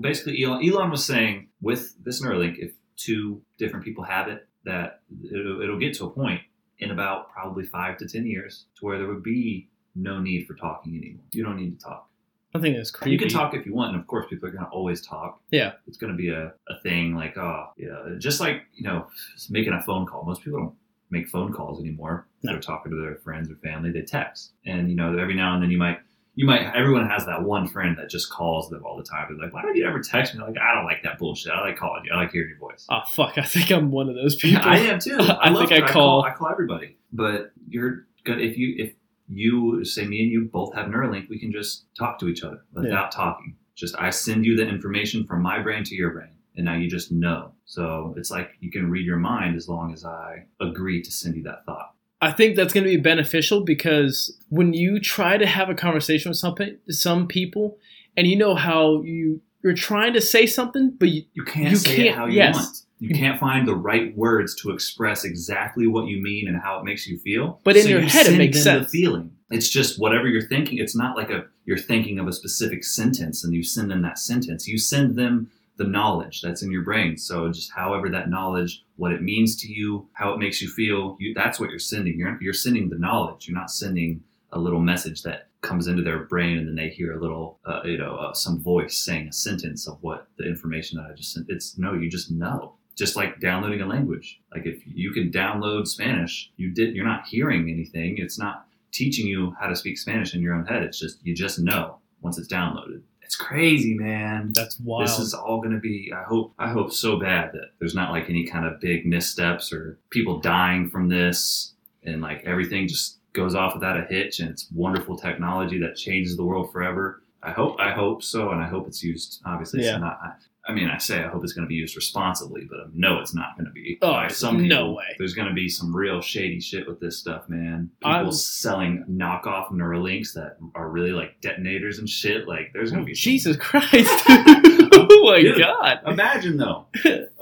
basically 0.00 0.42
Elon, 0.42 0.66
Elon 0.68 0.90
was 0.90 1.04
saying 1.04 1.48
with 1.60 1.94
this 2.04 2.22
Neuralink, 2.22 2.58
if 2.58 2.72
two 2.96 3.42
different 3.58 3.84
people 3.84 4.04
have 4.04 4.28
it, 4.28 4.46
that 4.64 5.00
it'll, 5.30 5.60
it'll 5.60 5.78
get 5.78 5.94
to 5.94 6.04
a 6.06 6.10
point 6.10 6.40
in 6.78 6.90
about 6.90 7.32
probably 7.32 7.64
five 7.64 7.96
to 7.98 8.08
ten 8.08 8.26
years 8.26 8.66
to 8.78 8.84
where 8.84 8.98
there 8.98 9.06
would 9.06 9.22
be 9.22 9.68
no 9.94 10.20
need 10.20 10.46
for 10.46 10.54
talking 10.54 10.96
anymore. 10.96 11.24
You 11.32 11.44
don't 11.44 11.56
need 11.56 11.78
to 11.78 11.84
talk. 11.84 12.08
I 12.56 12.60
think 12.60 12.76
it's 12.76 12.90
creepy. 12.90 13.10
You 13.10 13.18
can 13.18 13.28
talk 13.28 13.52
if 13.54 13.66
you 13.66 13.74
want, 13.74 13.92
and 13.92 14.00
of 14.00 14.06
course, 14.06 14.26
people 14.30 14.48
are 14.48 14.52
going 14.52 14.64
to 14.64 14.70
always 14.70 15.04
talk. 15.04 15.40
Yeah. 15.50 15.72
It's 15.88 15.96
going 15.96 16.12
to 16.12 16.16
be 16.16 16.30
a, 16.30 16.52
a 16.68 16.80
thing 16.82 17.14
like, 17.16 17.36
oh, 17.36 17.72
yeah, 17.76 18.14
just 18.18 18.38
like, 18.38 18.62
you 18.74 18.84
know, 18.84 19.06
making 19.50 19.72
a 19.72 19.82
phone 19.82 20.06
call. 20.06 20.24
Most 20.24 20.44
people 20.44 20.60
don't 20.60 20.74
make 21.10 21.28
phone 21.28 21.52
calls 21.52 21.80
anymore. 21.80 22.28
No. 22.44 22.52
They're 22.52 22.60
talking 22.60 22.92
to 22.92 23.00
their 23.00 23.16
friends 23.16 23.50
or 23.50 23.56
family, 23.56 23.90
they 23.90 24.02
text. 24.02 24.52
And, 24.64 24.88
you 24.88 24.94
know, 24.94 25.18
every 25.18 25.34
now 25.34 25.54
and 25.54 25.62
then 25.62 25.70
you 25.70 25.78
might, 25.78 25.98
you 26.36 26.46
might, 26.46 26.62
everyone 26.74 27.08
has 27.08 27.26
that 27.26 27.42
one 27.44 27.68
friend 27.68 27.96
that 27.98 28.10
just 28.10 28.28
calls 28.30 28.68
them 28.68 28.84
all 28.84 28.96
the 28.96 29.04
time. 29.04 29.26
They're 29.28 29.46
like, 29.46 29.54
why 29.54 29.62
don't 29.62 29.76
you 29.76 29.86
ever 29.86 30.00
text 30.00 30.34
me? 30.34 30.40
Like, 30.42 30.56
I 30.58 30.74
don't 30.74 30.84
like 30.84 31.02
that 31.04 31.18
bullshit. 31.18 31.52
I 31.52 31.60
like 31.60 31.76
calling 31.76 32.02
you. 32.04 32.12
I 32.12 32.16
like 32.16 32.32
hearing 32.32 32.48
your 32.50 32.58
voice. 32.58 32.86
Oh 32.90 33.00
fuck! 33.08 33.38
I 33.38 33.42
think 33.42 33.70
I'm 33.70 33.90
one 33.90 34.08
of 34.08 34.14
those 34.16 34.34
people. 34.36 34.62
I 34.64 34.78
am 34.78 34.98
too. 34.98 35.16
I 35.20 35.50
love 35.50 35.68
think 35.68 35.82
I 35.82 35.86
to- 35.86 35.92
call- 35.92 36.24
I 36.24 36.32
call 36.32 36.48
everybody. 36.48 36.96
But 37.12 37.52
you're 37.68 38.06
good 38.24 38.40
if 38.40 38.58
you 38.58 38.74
if 38.78 38.94
you 39.28 39.84
say 39.84 40.04
me 40.06 40.22
and 40.22 40.30
you 40.30 40.48
both 40.52 40.74
have 40.74 40.86
Neuralink, 40.86 41.28
we 41.30 41.38
can 41.38 41.50
just 41.52 41.86
talk 41.98 42.18
to 42.18 42.28
each 42.28 42.42
other 42.42 42.64
without 42.72 43.10
talking. 43.10 43.56
Just 43.74 43.94
I 43.98 44.10
send 44.10 44.44
you 44.44 44.56
the 44.56 44.66
information 44.68 45.26
from 45.26 45.40
my 45.42 45.60
brain 45.60 45.82
to 45.84 45.94
your 45.94 46.10
brain, 46.10 46.30
and 46.56 46.64
now 46.66 46.74
you 46.74 46.88
just 46.90 47.10
know. 47.10 47.52
So 47.64 48.14
it's 48.16 48.30
like 48.30 48.50
you 48.60 48.70
can 48.70 48.90
read 48.90 49.06
your 49.06 49.16
mind 49.16 49.56
as 49.56 49.68
long 49.68 49.92
as 49.92 50.04
I 50.04 50.44
agree 50.60 51.00
to 51.02 51.10
send 51.10 51.36
you 51.36 51.42
that 51.44 51.64
thought. 51.64 51.93
I 52.24 52.32
think 52.32 52.56
that's 52.56 52.72
going 52.72 52.84
to 52.84 52.90
be 52.90 52.96
beneficial 52.96 53.60
because 53.62 54.36
when 54.48 54.72
you 54.74 54.98
try 55.00 55.36
to 55.36 55.46
have 55.46 55.68
a 55.70 55.74
conversation 55.74 56.30
with 56.30 56.38
some 56.38 56.54
some 56.90 57.26
people 57.26 57.78
and 58.16 58.26
you 58.26 58.36
know 58.36 58.54
how 58.54 59.02
you 59.02 59.40
you're 59.62 59.74
trying 59.74 60.12
to 60.12 60.20
say 60.20 60.46
something, 60.46 60.94
but 60.98 61.08
you, 61.08 61.24
You 61.32 61.44
can't 61.44 61.70
You 61.70 61.76
say 61.76 61.96
can't- 61.96 62.08
it 62.08 62.14
how 62.14 62.26
you 62.26 62.34
yes. 62.34 62.54
want. 62.56 62.76
You 63.00 63.14
can't 63.14 63.38
find 63.40 63.66
the 63.68 63.74
right 63.74 64.16
words 64.16 64.54
to 64.62 64.70
express 64.70 65.24
exactly 65.24 65.86
what 65.86 66.06
you 66.06 66.22
mean 66.22 66.48
and 66.48 66.56
how 66.56 66.78
it 66.78 66.84
makes 66.84 67.06
you 67.06 67.18
feel. 67.18 67.60
But 67.64 67.76
in 67.76 67.82
So 67.82 67.88
your 67.90 68.00
you 68.00 68.08
head, 68.08 68.26
it 68.26 68.38
makes 68.38 68.62
sense. 68.62 68.90
The 68.90 68.98
feeling. 68.98 69.30
It's 69.50 69.68
just 69.68 69.98
whatever 69.98 70.26
you're 70.28 70.48
thinking. 70.48 70.78
It's 70.78 70.96
not 70.96 71.16
like 71.16 71.28
a 71.30 71.44
you're 71.66 71.76
thinking 71.78 72.18
of 72.18 72.26
a 72.28 72.32
specific 72.32 72.82
sentence 72.84 73.42
and 73.44 73.52
you 73.54 73.62
send 73.62 73.90
them 73.90 74.02
that 74.02 74.18
sentence. 74.18 74.66
You 74.68 74.78
send 74.78 75.16
them 75.16 75.50
the 75.76 75.84
knowledge 75.84 76.40
that's 76.40 76.62
in 76.62 76.70
your 76.70 76.82
brain. 76.82 77.16
So 77.16 77.50
just 77.50 77.72
however 77.72 78.08
that 78.10 78.30
knowledge, 78.30 78.84
what 78.96 79.12
it 79.12 79.22
means 79.22 79.56
to 79.62 79.72
you, 79.72 80.08
how 80.12 80.32
it 80.32 80.38
makes 80.38 80.62
you 80.62 80.68
feel, 80.68 81.16
you, 81.18 81.34
that's 81.34 81.58
what 81.58 81.70
you're 81.70 81.78
sending. 81.78 82.18
You're 82.18 82.38
you're 82.40 82.52
sending 82.52 82.88
the 82.88 82.98
knowledge. 82.98 83.48
You're 83.48 83.58
not 83.58 83.70
sending 83.70 84.22
a 84.52 84.58
little 84.58 84.80
message 84.80 85.22
that 85.22 85.48
comes 85.62 85.88
into 85.88 86.02
their 86.02 86.24
brain 86.24 86.58
and 86.58 86.68
then 86.68 86.76
they 86.76 86.90
hear 86.90 87.12
a 87.12 87.20
little, 87.20 87.58
uh, 87.64 87.80
you 87.84 87.98
know, 87.98 88.16
uh, 88.16 88.32
some 88.34 88.60
voice 88.60 88.96
saying 88.98 89.28
a 89.28 89.32
sentence 89.32 89.88
of 89.88 89.98
what 90.02 90.28
the 90.36 90.46
information 90.46 90.98
that 90.98 91.10
I 91.10 91.14
just 91.14 91.32
sent. 91.32 91.46
It's 91.48 91.76
no, 91.76 91.94
you 91.94 92.08
just 92.08 92.30
know. 92.30 92.74
Just 92.96 93.16
like 93.16 93.40
downloading 93.40 93.80
a 93.80 93.86
language. 93.86 94.40
Like 94.54 94.66
if 94.66 94.80
you 94.86 95.10
can 95.10 95.32
download 95.32 95.88
Spanish, 95.88 96.52
you 96.56 96.70
did. 96.70 96.94
You're 96.94 97.04
not 97.04 97.26
hearing 97.26 97.68
anything. 97.68 98.16
It's 98.18 98.38
not 98.38 98.66
teaching 98.92 99.26
you 99.26 99.56
how 99.58 99.66
to 99.66 99.74
speak 99.74 99.98
Spanish 99.98 100.32
in 100.32 100.40
your 100.40 100.54
own 100.54 100.66
head. 100.66 100.84
It's 100.84 101.00
just 101.00 101.18
you 101.24 101.34
just 101.34 101.58
know 101.58 101.98
once 102.20 102.38
it's 102.38 102.52
downloaded. 102.52 103.02
It's 103.24 103.36
crazy, 103.36 103.94
man. 103.94 104.52
that's 104.54 104.78
wild. 104.80 105.02
This 105.08 105.18
is 105.18 105.34
all 105.34 105.58
going 105.60 105.74
to 105.74 105.80
be. 105.80 106.12
I 106.14 106.22
hope. 106.22 106.52
I 106.58 106.68
hope 106.70 106.92
so 106.92 107.18
bad 107.18 107.52
that 107.52 107.70
there's 107.78 107.94
not 107.94 108.10
like 108.12 108.28
any 108.30 108.46
kind 108.46 108.66
of 108.66 108.80
big 108.80 109.06
missteps 109.06 109.72
or 109.72 109.98
people 110.10 110.40
dying 110.40 110.88
from 110.90 111.08
this, 111.08 111.72
and 112.02 112.20
like 112.20 112.42
everything 112.44 112.86
just 112.86 113.18
goes 113.32 113.54
off 113.54 113.74
without 113.74 113.98
a 113.98 114.04
hitch, 114.04 114.40
and 114.40 114.50
it's 114.50 114.68
wonderful 114.72 115.16
technology 115.16 115.78
that 115.80 115.96
changes 115.96 116.36
the 116.36 116.44
world 116.44 116.70
forever. 116.72 117.22
I 117.42 117.50
hope. 117.50 117.80
I 117.80 117.92
hope 117.92 118.22
so, 118.22 118.50
and 118.50 118.62
I 118.62 118.68
hope 118.68 118.86
it's 118.86 119.02
used. 119.02 119.40
Obviously, 119.44 119.82
Yeah. 119.84 119.94
it's 119.94 120.00
not. 120.00 120.36
I, 120.66 120.72
mean, 120.72 120.88
I 120.88 120.98
say 120.98 121.22
I 121.22 121.28
hope 121.28 121.44
it's 121.44 121.52
going 121.52 121.64
to 121.66 121.68
be 121.68 121.74
used 121.74 121.94
responsibly, 121.96 122.66
but 122.68 122.78
I 122.80 122.84
know 122.94 123.18
it's 123.20 123.34
not 123.34 123.56
going 123.56 123.66
to 123.66 123.72
be. 123.72 123.98
Oh, 124.02 124.12
by 124.12 124.28
some 124.28 124.58
people. 124.58 124.76
no 124.76 124.92
way. 124.92 125.04
There's 125.18 125.34
going 125.34 125.48
to 125.48 125.54
be 125.54 125.68
some 125.68 125.94
real 125.94 126.20
shady 126.20 126.60
shit 126.60 126.86
with 126.88 127.00
this 127.00 127.18
stuff, 127.18 127.48
man. 127.48 127.90
People 128.00 128.10
I'm- 128.12 128.32
selling 128.32 129.04
knockoff 129.10 129.70
Neuralinks 129.70 130.32
that 130.34 130.56
are 130.74 130.88
really 130.88 131.12
like 131.12 131.40
detonators 131.40 131.98
and 131.98 132.08
shit. 132.08 132.48
Like, 132.48 132.70
there's 132.72 132.90
going 132.90 133.02
to 133.02 133.06
be 133.06 133.14
some- 133.14 133.30
Jesus 133.30 133.56
Christ! 133.56 133.90
oh 134.28 135.22
my 135.30 135.40
Dude. 135.42 135.58
God! 135.58 136.00
Imagine 136.06 136.56
though. 136.56 136.86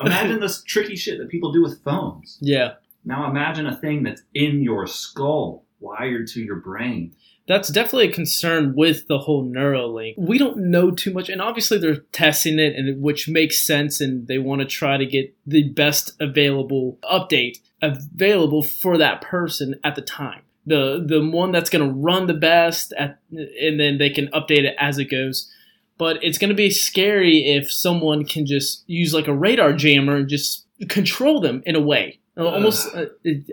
Imagine 0.01 0.41
this 0.41 0.63
tricky 0.63 0.97
shit 0.97 1.19
that 1.19 1.29
people 1.29 1.53
do 1.53 1.63
with 1.63 1.83
phones. 1.85 2.39
Yeah, 2.41 2.75
Now 3.05 3.29
imagine 3.31 3.67
a 3.67 3.77
thing 3.77 4.03
that's 4.03 4.23
in 4.35 4.63
your 4.63 4.87
skull, 4.87 5.65
wired 5.81 6.27
to 6.29 6.41
your 6.41 6.57
brain. 6.57 7.15
That's 7.47 7.69
definitely 7.69 8.09
a 8.09 8.13
concern 8.13 8.75
with 8.77 9.09
the 9.09 9.19
whole 9.19 9.45
Neuralink. 9.45 10.15
We 10.17 10.39
don't 10.39 10.71
know 10.71 10.91
too 10.91 11.13
much, 11.13 11.29
and 11.29 11.43
obviously 11.43 11.79
they're 11.79 11.97
testing 12.13 12.59
it, 12.59 12.77
and 12.77 13.03
which 13.03 13.29
makes 13.29 13.63
sense, 13.63 14.01
and 14.01 14.27
they 14.29 14.39
want 14.39 14.61
to 14.61 14.67
try 14.67 14.97
to 14.97 15.07
get 15.07 15.35
the 15.47 15.69
best 15.69 16.13
available 16.21 16.99
update 17.11 17.59
available 17.83 18.63
for 18.63 18.97
that 18.97 19.21
person 19.21 19.75
at 19.83 19.97
the 19.97 20.03
time. 20.03 20.43
The 20.67 21.05
the 21.05 21.25
one 21.29 21.51
that's 21.51 21.71
going 21.71 21.87
to 21.87 21.95
run 21.95 22.29
the 22.29 22.35
best, 22.35 22.93
at, 22.97 23.19
and 23.31 23.81
then 23.81 23.99
they 23.99 24.11
can 24.11 24.29
update 24.29 24.65
it 24.65 24.77
as 24.79 24.99
it 24.99 25.07
goes. 25.07 25.51
But 25.99 26.23
it's 26.23 26.39
going 26.39 26.49
to 26.49 26.55
be 26.57 26.71
scary 26.71 27.45
if 27.45 27.73
someone 27.73 28.25
can 28.25 28.47
just 28.47 28.83
use 28.87 29.13
like 29.13 29.29
a 29.29 29.35
radar 29.35 29.73
jammer 29.73 30.17
and 30.17 30.29
just 30.29 30.67
control 30.89 31.41
them 31.41 31.63
in 31.67 31.77
a 31.77 31.81
way. 31.81 32.19
Almost, 32.37 32.95
uh, 32.95 33.07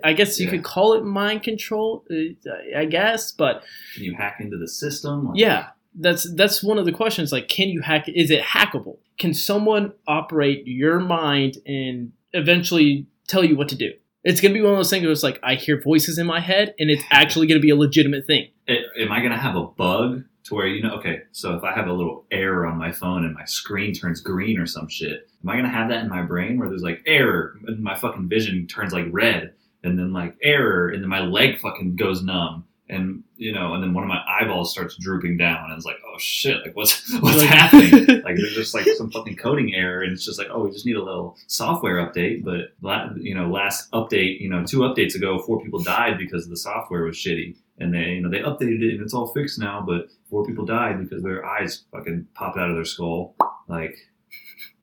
I 0.04 0.14
guess 0.14 0.40
you 0.40 0.46
Yeah. 0.46 0.52
could 0.52 0.64
call 0.64 0.94
it 0.94 1.04
mind 1.04 1.44
control. 1.44 2.06
uh, 2.10 2.78
I 2.78 2.86
guess, 2.86 3.32
but 3.32 3.64
Can 3.96 4.04
you 4.06 4.14
hack 4.16 4.38
into 4.40 4.58
the 4.58 4.68
system? 4.68 5.28
Like, 5.30 5.38
yeah, 5.40 5.68
that's 5.96 6.32
that's 6.36 6.64
one 6.64 6.78
of 6.78 6.86
the 6.86 6.92
questions. 6.94 7.32
Like, 7.32 7.48
can 7.50 7.68
you 7.70 7.82
hack? 7.82 8.08
Is 8.08 8.32
it 8.32 8.42
hackable? 8.42 8.98
Can 9.18 9.34
someone 9.34 9.92
operate 10.08 10.64
your 10.66 11.00
mind 11.00 11.58
and 11.66 12.14
eventually 12.34 13.06
tell 13.28 13.44
you 13.44 13.56
what 13.58 13.68
to 13.70 13.76
do? 13.76 13.92
It's 14.24 14.42
gonna 14.42 14.54
be 14.54 14.62
one 14.62 14.72
of 14.74 14.78
those 14.78 14.90
things 14.90 15.04
where 15.04 15.12
it's 15.12 15.24
like 15.24 15.40
I 15.44 15.56
hear 15.56 15.82
voices 15.82 16.18
in 16.18 16.26
my 16.28 16.40
head, 16.40 16.74
and 16.80 16.90
it's 16.90 17.04
actually 17.12 17.48
gonna 17.48 17.60
be 17.60 17.70
a 17.70 17.76
legitimate 17.76 18.26
thing. 18.28 18.48
It- 18.68 18.86
am 19.00 19.12
I 19.12 19.20
going 19.20 19.32
to 19.32 19.38
have 19.38 19.56
a 19.56 19.66
bug 19.66 20.24
to 20.44 20.56
where 20.56 20.68
you 20.68 20.84
know? 20.84 20.92
Okay, 20.96 21.22
so 21.32 21.56
if 21.56 21.64
I 21.64 21.74
have 21.74 21.88
a 21.88 21.94
little 21.94 22.26
error 22.32 22.68
on 22.68 22.78
my 22.78 22.92
phone 22.92 23.26
and 23.26 23.34
my 23.34 23.46
screen 23.46 23.94
turns 23.94 24.22
green 24.22 24.60
or 24.60 24.68
some 24.68 24.88
shit, 24.90 25.29
am 25.44 25.50
I 25.50 25.54
going 25.54 25.66
to 25.66 25.72
have 25.72 25.90
that 25.90 26.04
in 26.04 26.10
my 26.10 26.22
brain 26.22 26.58
where 26.60 26.70
there's 26.70 26.82
like 26.84 27.02
error 27.06 27.56
and 27.68 27.80
my 27.82 27.96
fucking 27.96 28.28
vision 28.30 28.68
turns 28.68 28.94
like 28.94 29.06
red, 29.12 29.54
and 29.84 29.98
then 29.98 30.12
like 30.14 30.36
error, 30.44 30.90
and 30.90 31.02
then 31.02 31.10
my 31.10 31.22
leg 31.22 31.60
fucking 31.60 31.96
goes 31.96 32.22
numb, 32.22 32.66
and 32.90 33.24
you 33.38 33.54
know, 33.54 33.74
and 33.74 33.82
then 33.84 33.94
one 33.94 34.04
of 34.04 34.08
my 34.10 34.22
eyeballs 34.28 34.72
starts 34.72 34.98
drooping 34.98 35.38
down, 35.38 35.70
and 35.70 35.78
it's 35.78 35.86
like, 35.86 35.96
oh 36.06 36.18
shit, 36.18 36.58
like 36.66 36.76
what's 36.76 37.14
what's 37.22 37.38
Like- 37.38 37.48
happening? 37.48 38.22
like 38.24 38.36
there's 38.36 38.54
just 38.56 38.74
like 38.74 38.86
some 38.98 39.10
fucking 39.12 39.38
coding 39.38 39.74
error, 39.76 40.02
and 40.02 40.12
it's 40.12 40.26
just 40.26 40.38
like, 40.40 40.48
oh, 40.52 40.64
we 40.66 40.72
just 40.72 40.86
need 40.86 40.98
a 40.98 41.04
little 41.04 41.38
software 41.48 42.06
update. 42.06 42.44
But 42.44 42.74
you 43.22 43.36
know, 43.36 43.50
last 43.50 43.90
update, 43.92 44.40
you 44.42 44.50
know, 44.50 44.66
two 44.66 44.80
updates 44.80 45.16
ago, 45.16 45.40
four 45.40 45.62
people 45.64 45.80
died 45.82 46.18
because 46.18 46.50
the 46.50 46.58
software 46.58 47.04
was 47.04 47.16
shitty, 47.16 47.56
and 47.78 47.94
they 47.94 48.16
you 48.16 48.22
know 48.22 48.30
they 48.30 48.40
updated 48.40 48.82
it 48.82 48.96
and 48.96 49.02
it's 49.02 49.14
all 49.14 49.28
fixed 49.28 49.60
now. 49.60 49.82
But 49.88 50.08
four 50.30 50.46
people 50.46 50.66
died 50.66 51.00
because 51.00 51.24
their 51.24 51.46
eyes 51.46 51.84
fucking 51.94 52.28
popped 52.34 52.58
out 52.58 52.70
of 52.70 52.76
their 52.76 52.84
skull. 52.86 53.36
Like 53.70 53.96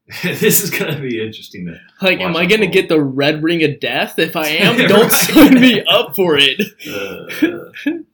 this 0.22 0.62
is 0.62 0.70
gonna 0.70 1.00
be 1.00 1.20
interesting 1.20 1.66
to. 1.66 1.80
Like, 2.00 2.20
am 2.20 2.36
I 2.36 2.46
gonna 2.46 2.66
get 2.68 2.88
the 2.88 3.00
red 3.00 3.42
ring 3.42 3.64
of 3.64 3.80
death? 3.80 4.18
If 4.18 4.36
I 4.36 4.46
am, 4.48 4.76
don't 4.88 5.10
sign 5.10 5.54
me 5.60 5.82
up 5.84 6.14
for 6.14 6.36
it. 6.38 6.60
Uh, 6.88 7.70
yeah. 7.84 7.98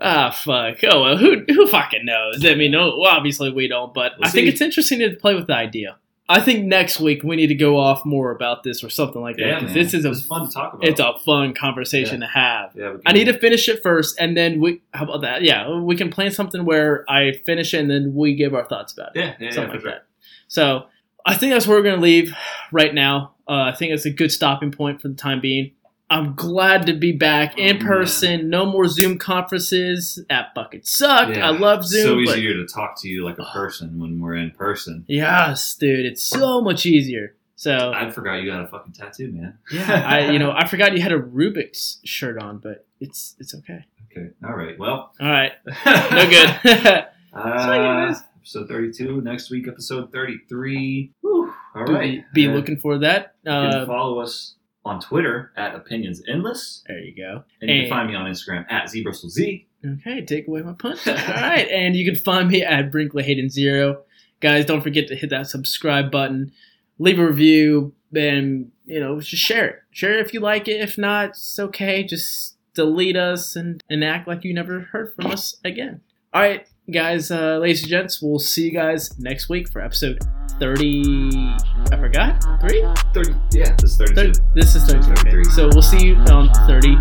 Ah, 0.00 0.30
fuck. 0.30 0.78
Oh 0.82 1.02
well, 1.02 1.16
who 1.16 1.44
who 1.48 1.68
fucking 1.68 2.04
knows? 2.04 2.44
I 2.44 2.54
mean, 2.56 2.72
no, 2.72 2.96
well, 2.98 3.06
obviously 3.16 3.52
we 3.52 3.68
don't, 3.68 3.94
but 3.94 4.12
We'll 4.18 4.26
I 4.26 4.30
think 4.30 4.46
see. 4.46 4.48
it's 4.52 4.60
interesting 4.60 4.98
to 5.00 5.14
play 5.14 5.36
with 5.36 5.46
the 5.46 5.54
idea. 5.54 5.98
I 6.28 6.40
think 6.40 6.64
next 6.64 6.98
week 6.98 7.22
we 7.22 7.36
need 7.36 7.46
to 7.48 7.54
go 7.54 7.76
off 7.78 8.04
more 8.04 8.32
about 8.32 8.64
this 8.64 8.82
or 8.82 8.90
something 8.90 9.20
like 9.22 9.36
that 9.36 9.46
Yeah, 9.46 9.54
because 9.60 9.74
man. 9.74 9.84
this 9.84 9.94
is 9.94 10.04
a 10.04 10.10
it's 10.10 10.26
fun 10.26 10.46
to 10.48 10.52
talk 10.52 10.72
about. 10.74 10.88
it's 10.88 10.98
a 10.98 11.12
fun 11.24 11.52
conversation 11.54 12.20
to 12.20 12.26
have. 12.26 12.72
Yeah, 12.74 12.96
I 13.06 13.12
need 13.12 13.24
to 13.26 13.38
finish 13.38 13.68
it 13.68 13.82
first, 13.84 14.16
and 14.18 14.36
then 14.36 14.60
we. 14.60 14.82
How 14.94 15.04
about 15.04 15.20
that? 15.20 15.42
Yeah, 15.42 15.78
we 15.78 15.94
can 15.94 16.10
plan 16.10 16.32
something 16.32 16.64
where 16.64 17.04
I 17.08 17.32
finish 17.46 17.72
it, 17.72 17.78
and 17.80 17.90
then 17.90 18.14
we 18.16 18.34
give 18.34 18.54
our 18.54 18.64
thoughts 18.64 18.92
about 18.92 19.14
it, 19.14 19.20
Yeah, 19.20 19.26
yeah, 19.38 19.46
yeah, 19.46 19.50
something 19.52 19.72
like 19.74 19.80
sure. 19.82 19.90
that. 19.92 20.06
So 20.48 20.86
I 21.26 21.34
think 21.34 21.52
that's 21.52 21.66
where 21.66 21.78
we're 21.78 21.84
gonna 21.84 22.02
leave 22.02 22.34
right 22.72 22.92
now. 22.94 23.34
Uh, 23.48 23.70
I 23.72 23.72
think 23.72 23.92
it's 23.92 24.04
a 24.06 24.10
good 24.10 24.30
stopping 24.32 24.70
point 24.72 25.00
for 25.00 25.08
the 25.08 25.14
time 25.14 25.40
being. 25.40 25.72
I'm 26.10 26.34
glad 26.34 26.86
to 26.86 26.92
be 26.92 27.12
back 27.12 27.56
in 27.56 27.76
Oh, 27.76 27.78
man. 27.78 27.86
person. 27.86 28.50
No 28.50 28.66
more 28.66 28.86
Zoom 28.86 29.16
conferences. 29.18 30.22
That 30.28 30.48
fucking 30.54 30.82
sucked. 30.84 31.36
Yeah. 31.36 31.46
I 31.48 31.50
love 31.50 31.86
so 31.86 32.02
Zoom. 32.02 32.24
but 32.26 32.36
easier 32.38 32.54
to 32.54 32.66
talk 32.66 33.00
to 33.00 33.08
you 33.08 33.24
like 33.24 33.38
a 33.38 33.44
person 33.52 33.98
when 33.98 34.20
we're 34.20 34.34
in 34.36 34.50
person. 34.50 35.04
yes, 35.08 35.74
dude, 35.74 36.04
it's 36.04 36.22
so 36.22 36.60
much 36.60 36.84
easier. 36.86 37.34
So 37.56 37.92
I 37.94 38.10
forgot 38.10 38.42
you 38.42 38.50
got 38.50 38.64
a 38.64 38.66
fucking 38.66 38.92
tattoo, 38.92 39.30
man. 39.32 39.58
yeah, 39.72 40.04
I 40.06 40.30
you 40.32 40.38
know 40.38 40.50
I 40.56 40.66
forgot 40.66 40.94
you 40.96 41.00
had 41.02 41.12
a 41.12 41.20
Rubik's 41.20 42.00
shirt 42.04 42.36
on, 42.42 42.58
but 42.58 42.84
it's 43.00 43.34
it's 43.38 43.54
okay. 43.54 43.84
Okay. 44.10 44.30
All 44.44 44.54
right. 44.54 44.78
Well. 44.78 45.12
All 45.20 45.30
right, 45.30 45.52
no 45.86 46.28
good. 46.28 47.06
uh, 47.32 48.14
episode 48.42 48.68
thirty-two. 48.68 49.20
Next 49.20 49.50
week, 49.50 49.68
episode 49.68 50.10
thirty-three. 50.12 51.12
Whew. 51.20 51.52
All 51.74 51.86
Be- 51.86 51.92
right. 51.92 52.24
Be 52.34 52.48
Uh, 52.48 52.52
looking 52.52 52.76
for 52.76 52.98
that. 52.98 53.34
You 53.44 53.50
can 53.52 53.74
Uh, 53.74 53.86
follow 53.86 54.18
us 54.20 54.56
on 54.84 55.00
Twitter 55.00 55.52
at 55.56 55.76
Opinions 55.76 56.20
Endless, 56.28 56.82
there 56.88 56.98
you 56.98 57.14
go. 57.14 57.44
and 57.60 57.70
you 57.70 57.82
can 57.82 57.88
find 57.88 58.08
me 58.08 58.16
on 58.16 58.28
Instagram 58.28 58.66
at 58.68 58.88
ZBristleZ. 58.88 59.64
Okay, 60.00 60.24
take 60.24 60.48
away 60.48 60.60
my 60.62 60.72
punch. 60.72 61.06
All 61.06 61.14
right, 61.14 61.68
and 61.70 61.94
you 61.94 62.04
can 62.04 62.16
find 62.16 62.48
me 62.48 62.62
at 62.64 62.90
Brinkley 62.90 63.22
Hayden 63.22 63.48
Zero. 63.48 64.02
Guys, 64.40 64.64
don't 64.66 64.80
forget 64.82 65.06
to 65.06 65.14
hit 65.14 65.30
that 65.30 65.46
subscribe 65.46 66.10
button, 66.10 66.50
leave 66.98 67.20
a 67.20 67.24
review, 67.26 67.94
and 68.14 68.72
you 68.84 68.98
know 68.98 69.20
just 69.20 69.40
share 69.42 69.66
it. 69.68 69.76
Share 69.92 70.18
it 70.18 70.26
if 70.26 70.34
you 70.34 70.40
like 70.40 70.66
it. 70.66 70.80
If 70.80 70.98
not, 70.98 71.30
it's 71.30 71.58
okay. 71.60 72.02
Just 72.02 72.56
delete 72.74 73.16
us 73.16 73.54
and 73.54 73.80
and 73.88 74.02
act 74.02 74.26
like 74.26 74.42
you 74.42 74.52
never 74.52 74.80
heard 74.92 75.14
from 75.14 75.30
us 75.30 75.54
again. 75.64 76.00
All 76.34 76.42
right, 76.42 76.66
guys, 76.90 77.30
uh, 77.30 77.58
ladies 77.58 77.82
and 77.82 77.90
gents, 77.90 78.20
we'll 78.20 78.38
see 78.38 78.64
you 78.64 78.72
guys 78.72 79.18
next 79.18 79.48
week 79.48 79.68
for 79.68 79.80
episode 79.82 80.18
30. 80.58 81.54
I 81.92 81.96
forgot? 81.98 82.42
3? 82.60 82.84
30. 83.14 83.34
Yeah, 83.52 83.74
this 83.76 83.92
is 83.92 83.98
32. 83.98 84.14
30, 84.14 84.40
this 84.54 84.74
is 84.74 84.84
32. 84.84 85.12
Okay. 85.28 85.42
So 85.50 85.68
we'll 85.72 85.82
see 85.82 86.06
you 86.06 86.16
on 86.16 86.52
33. 86.66 86.96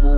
Bye. 0.00 0.15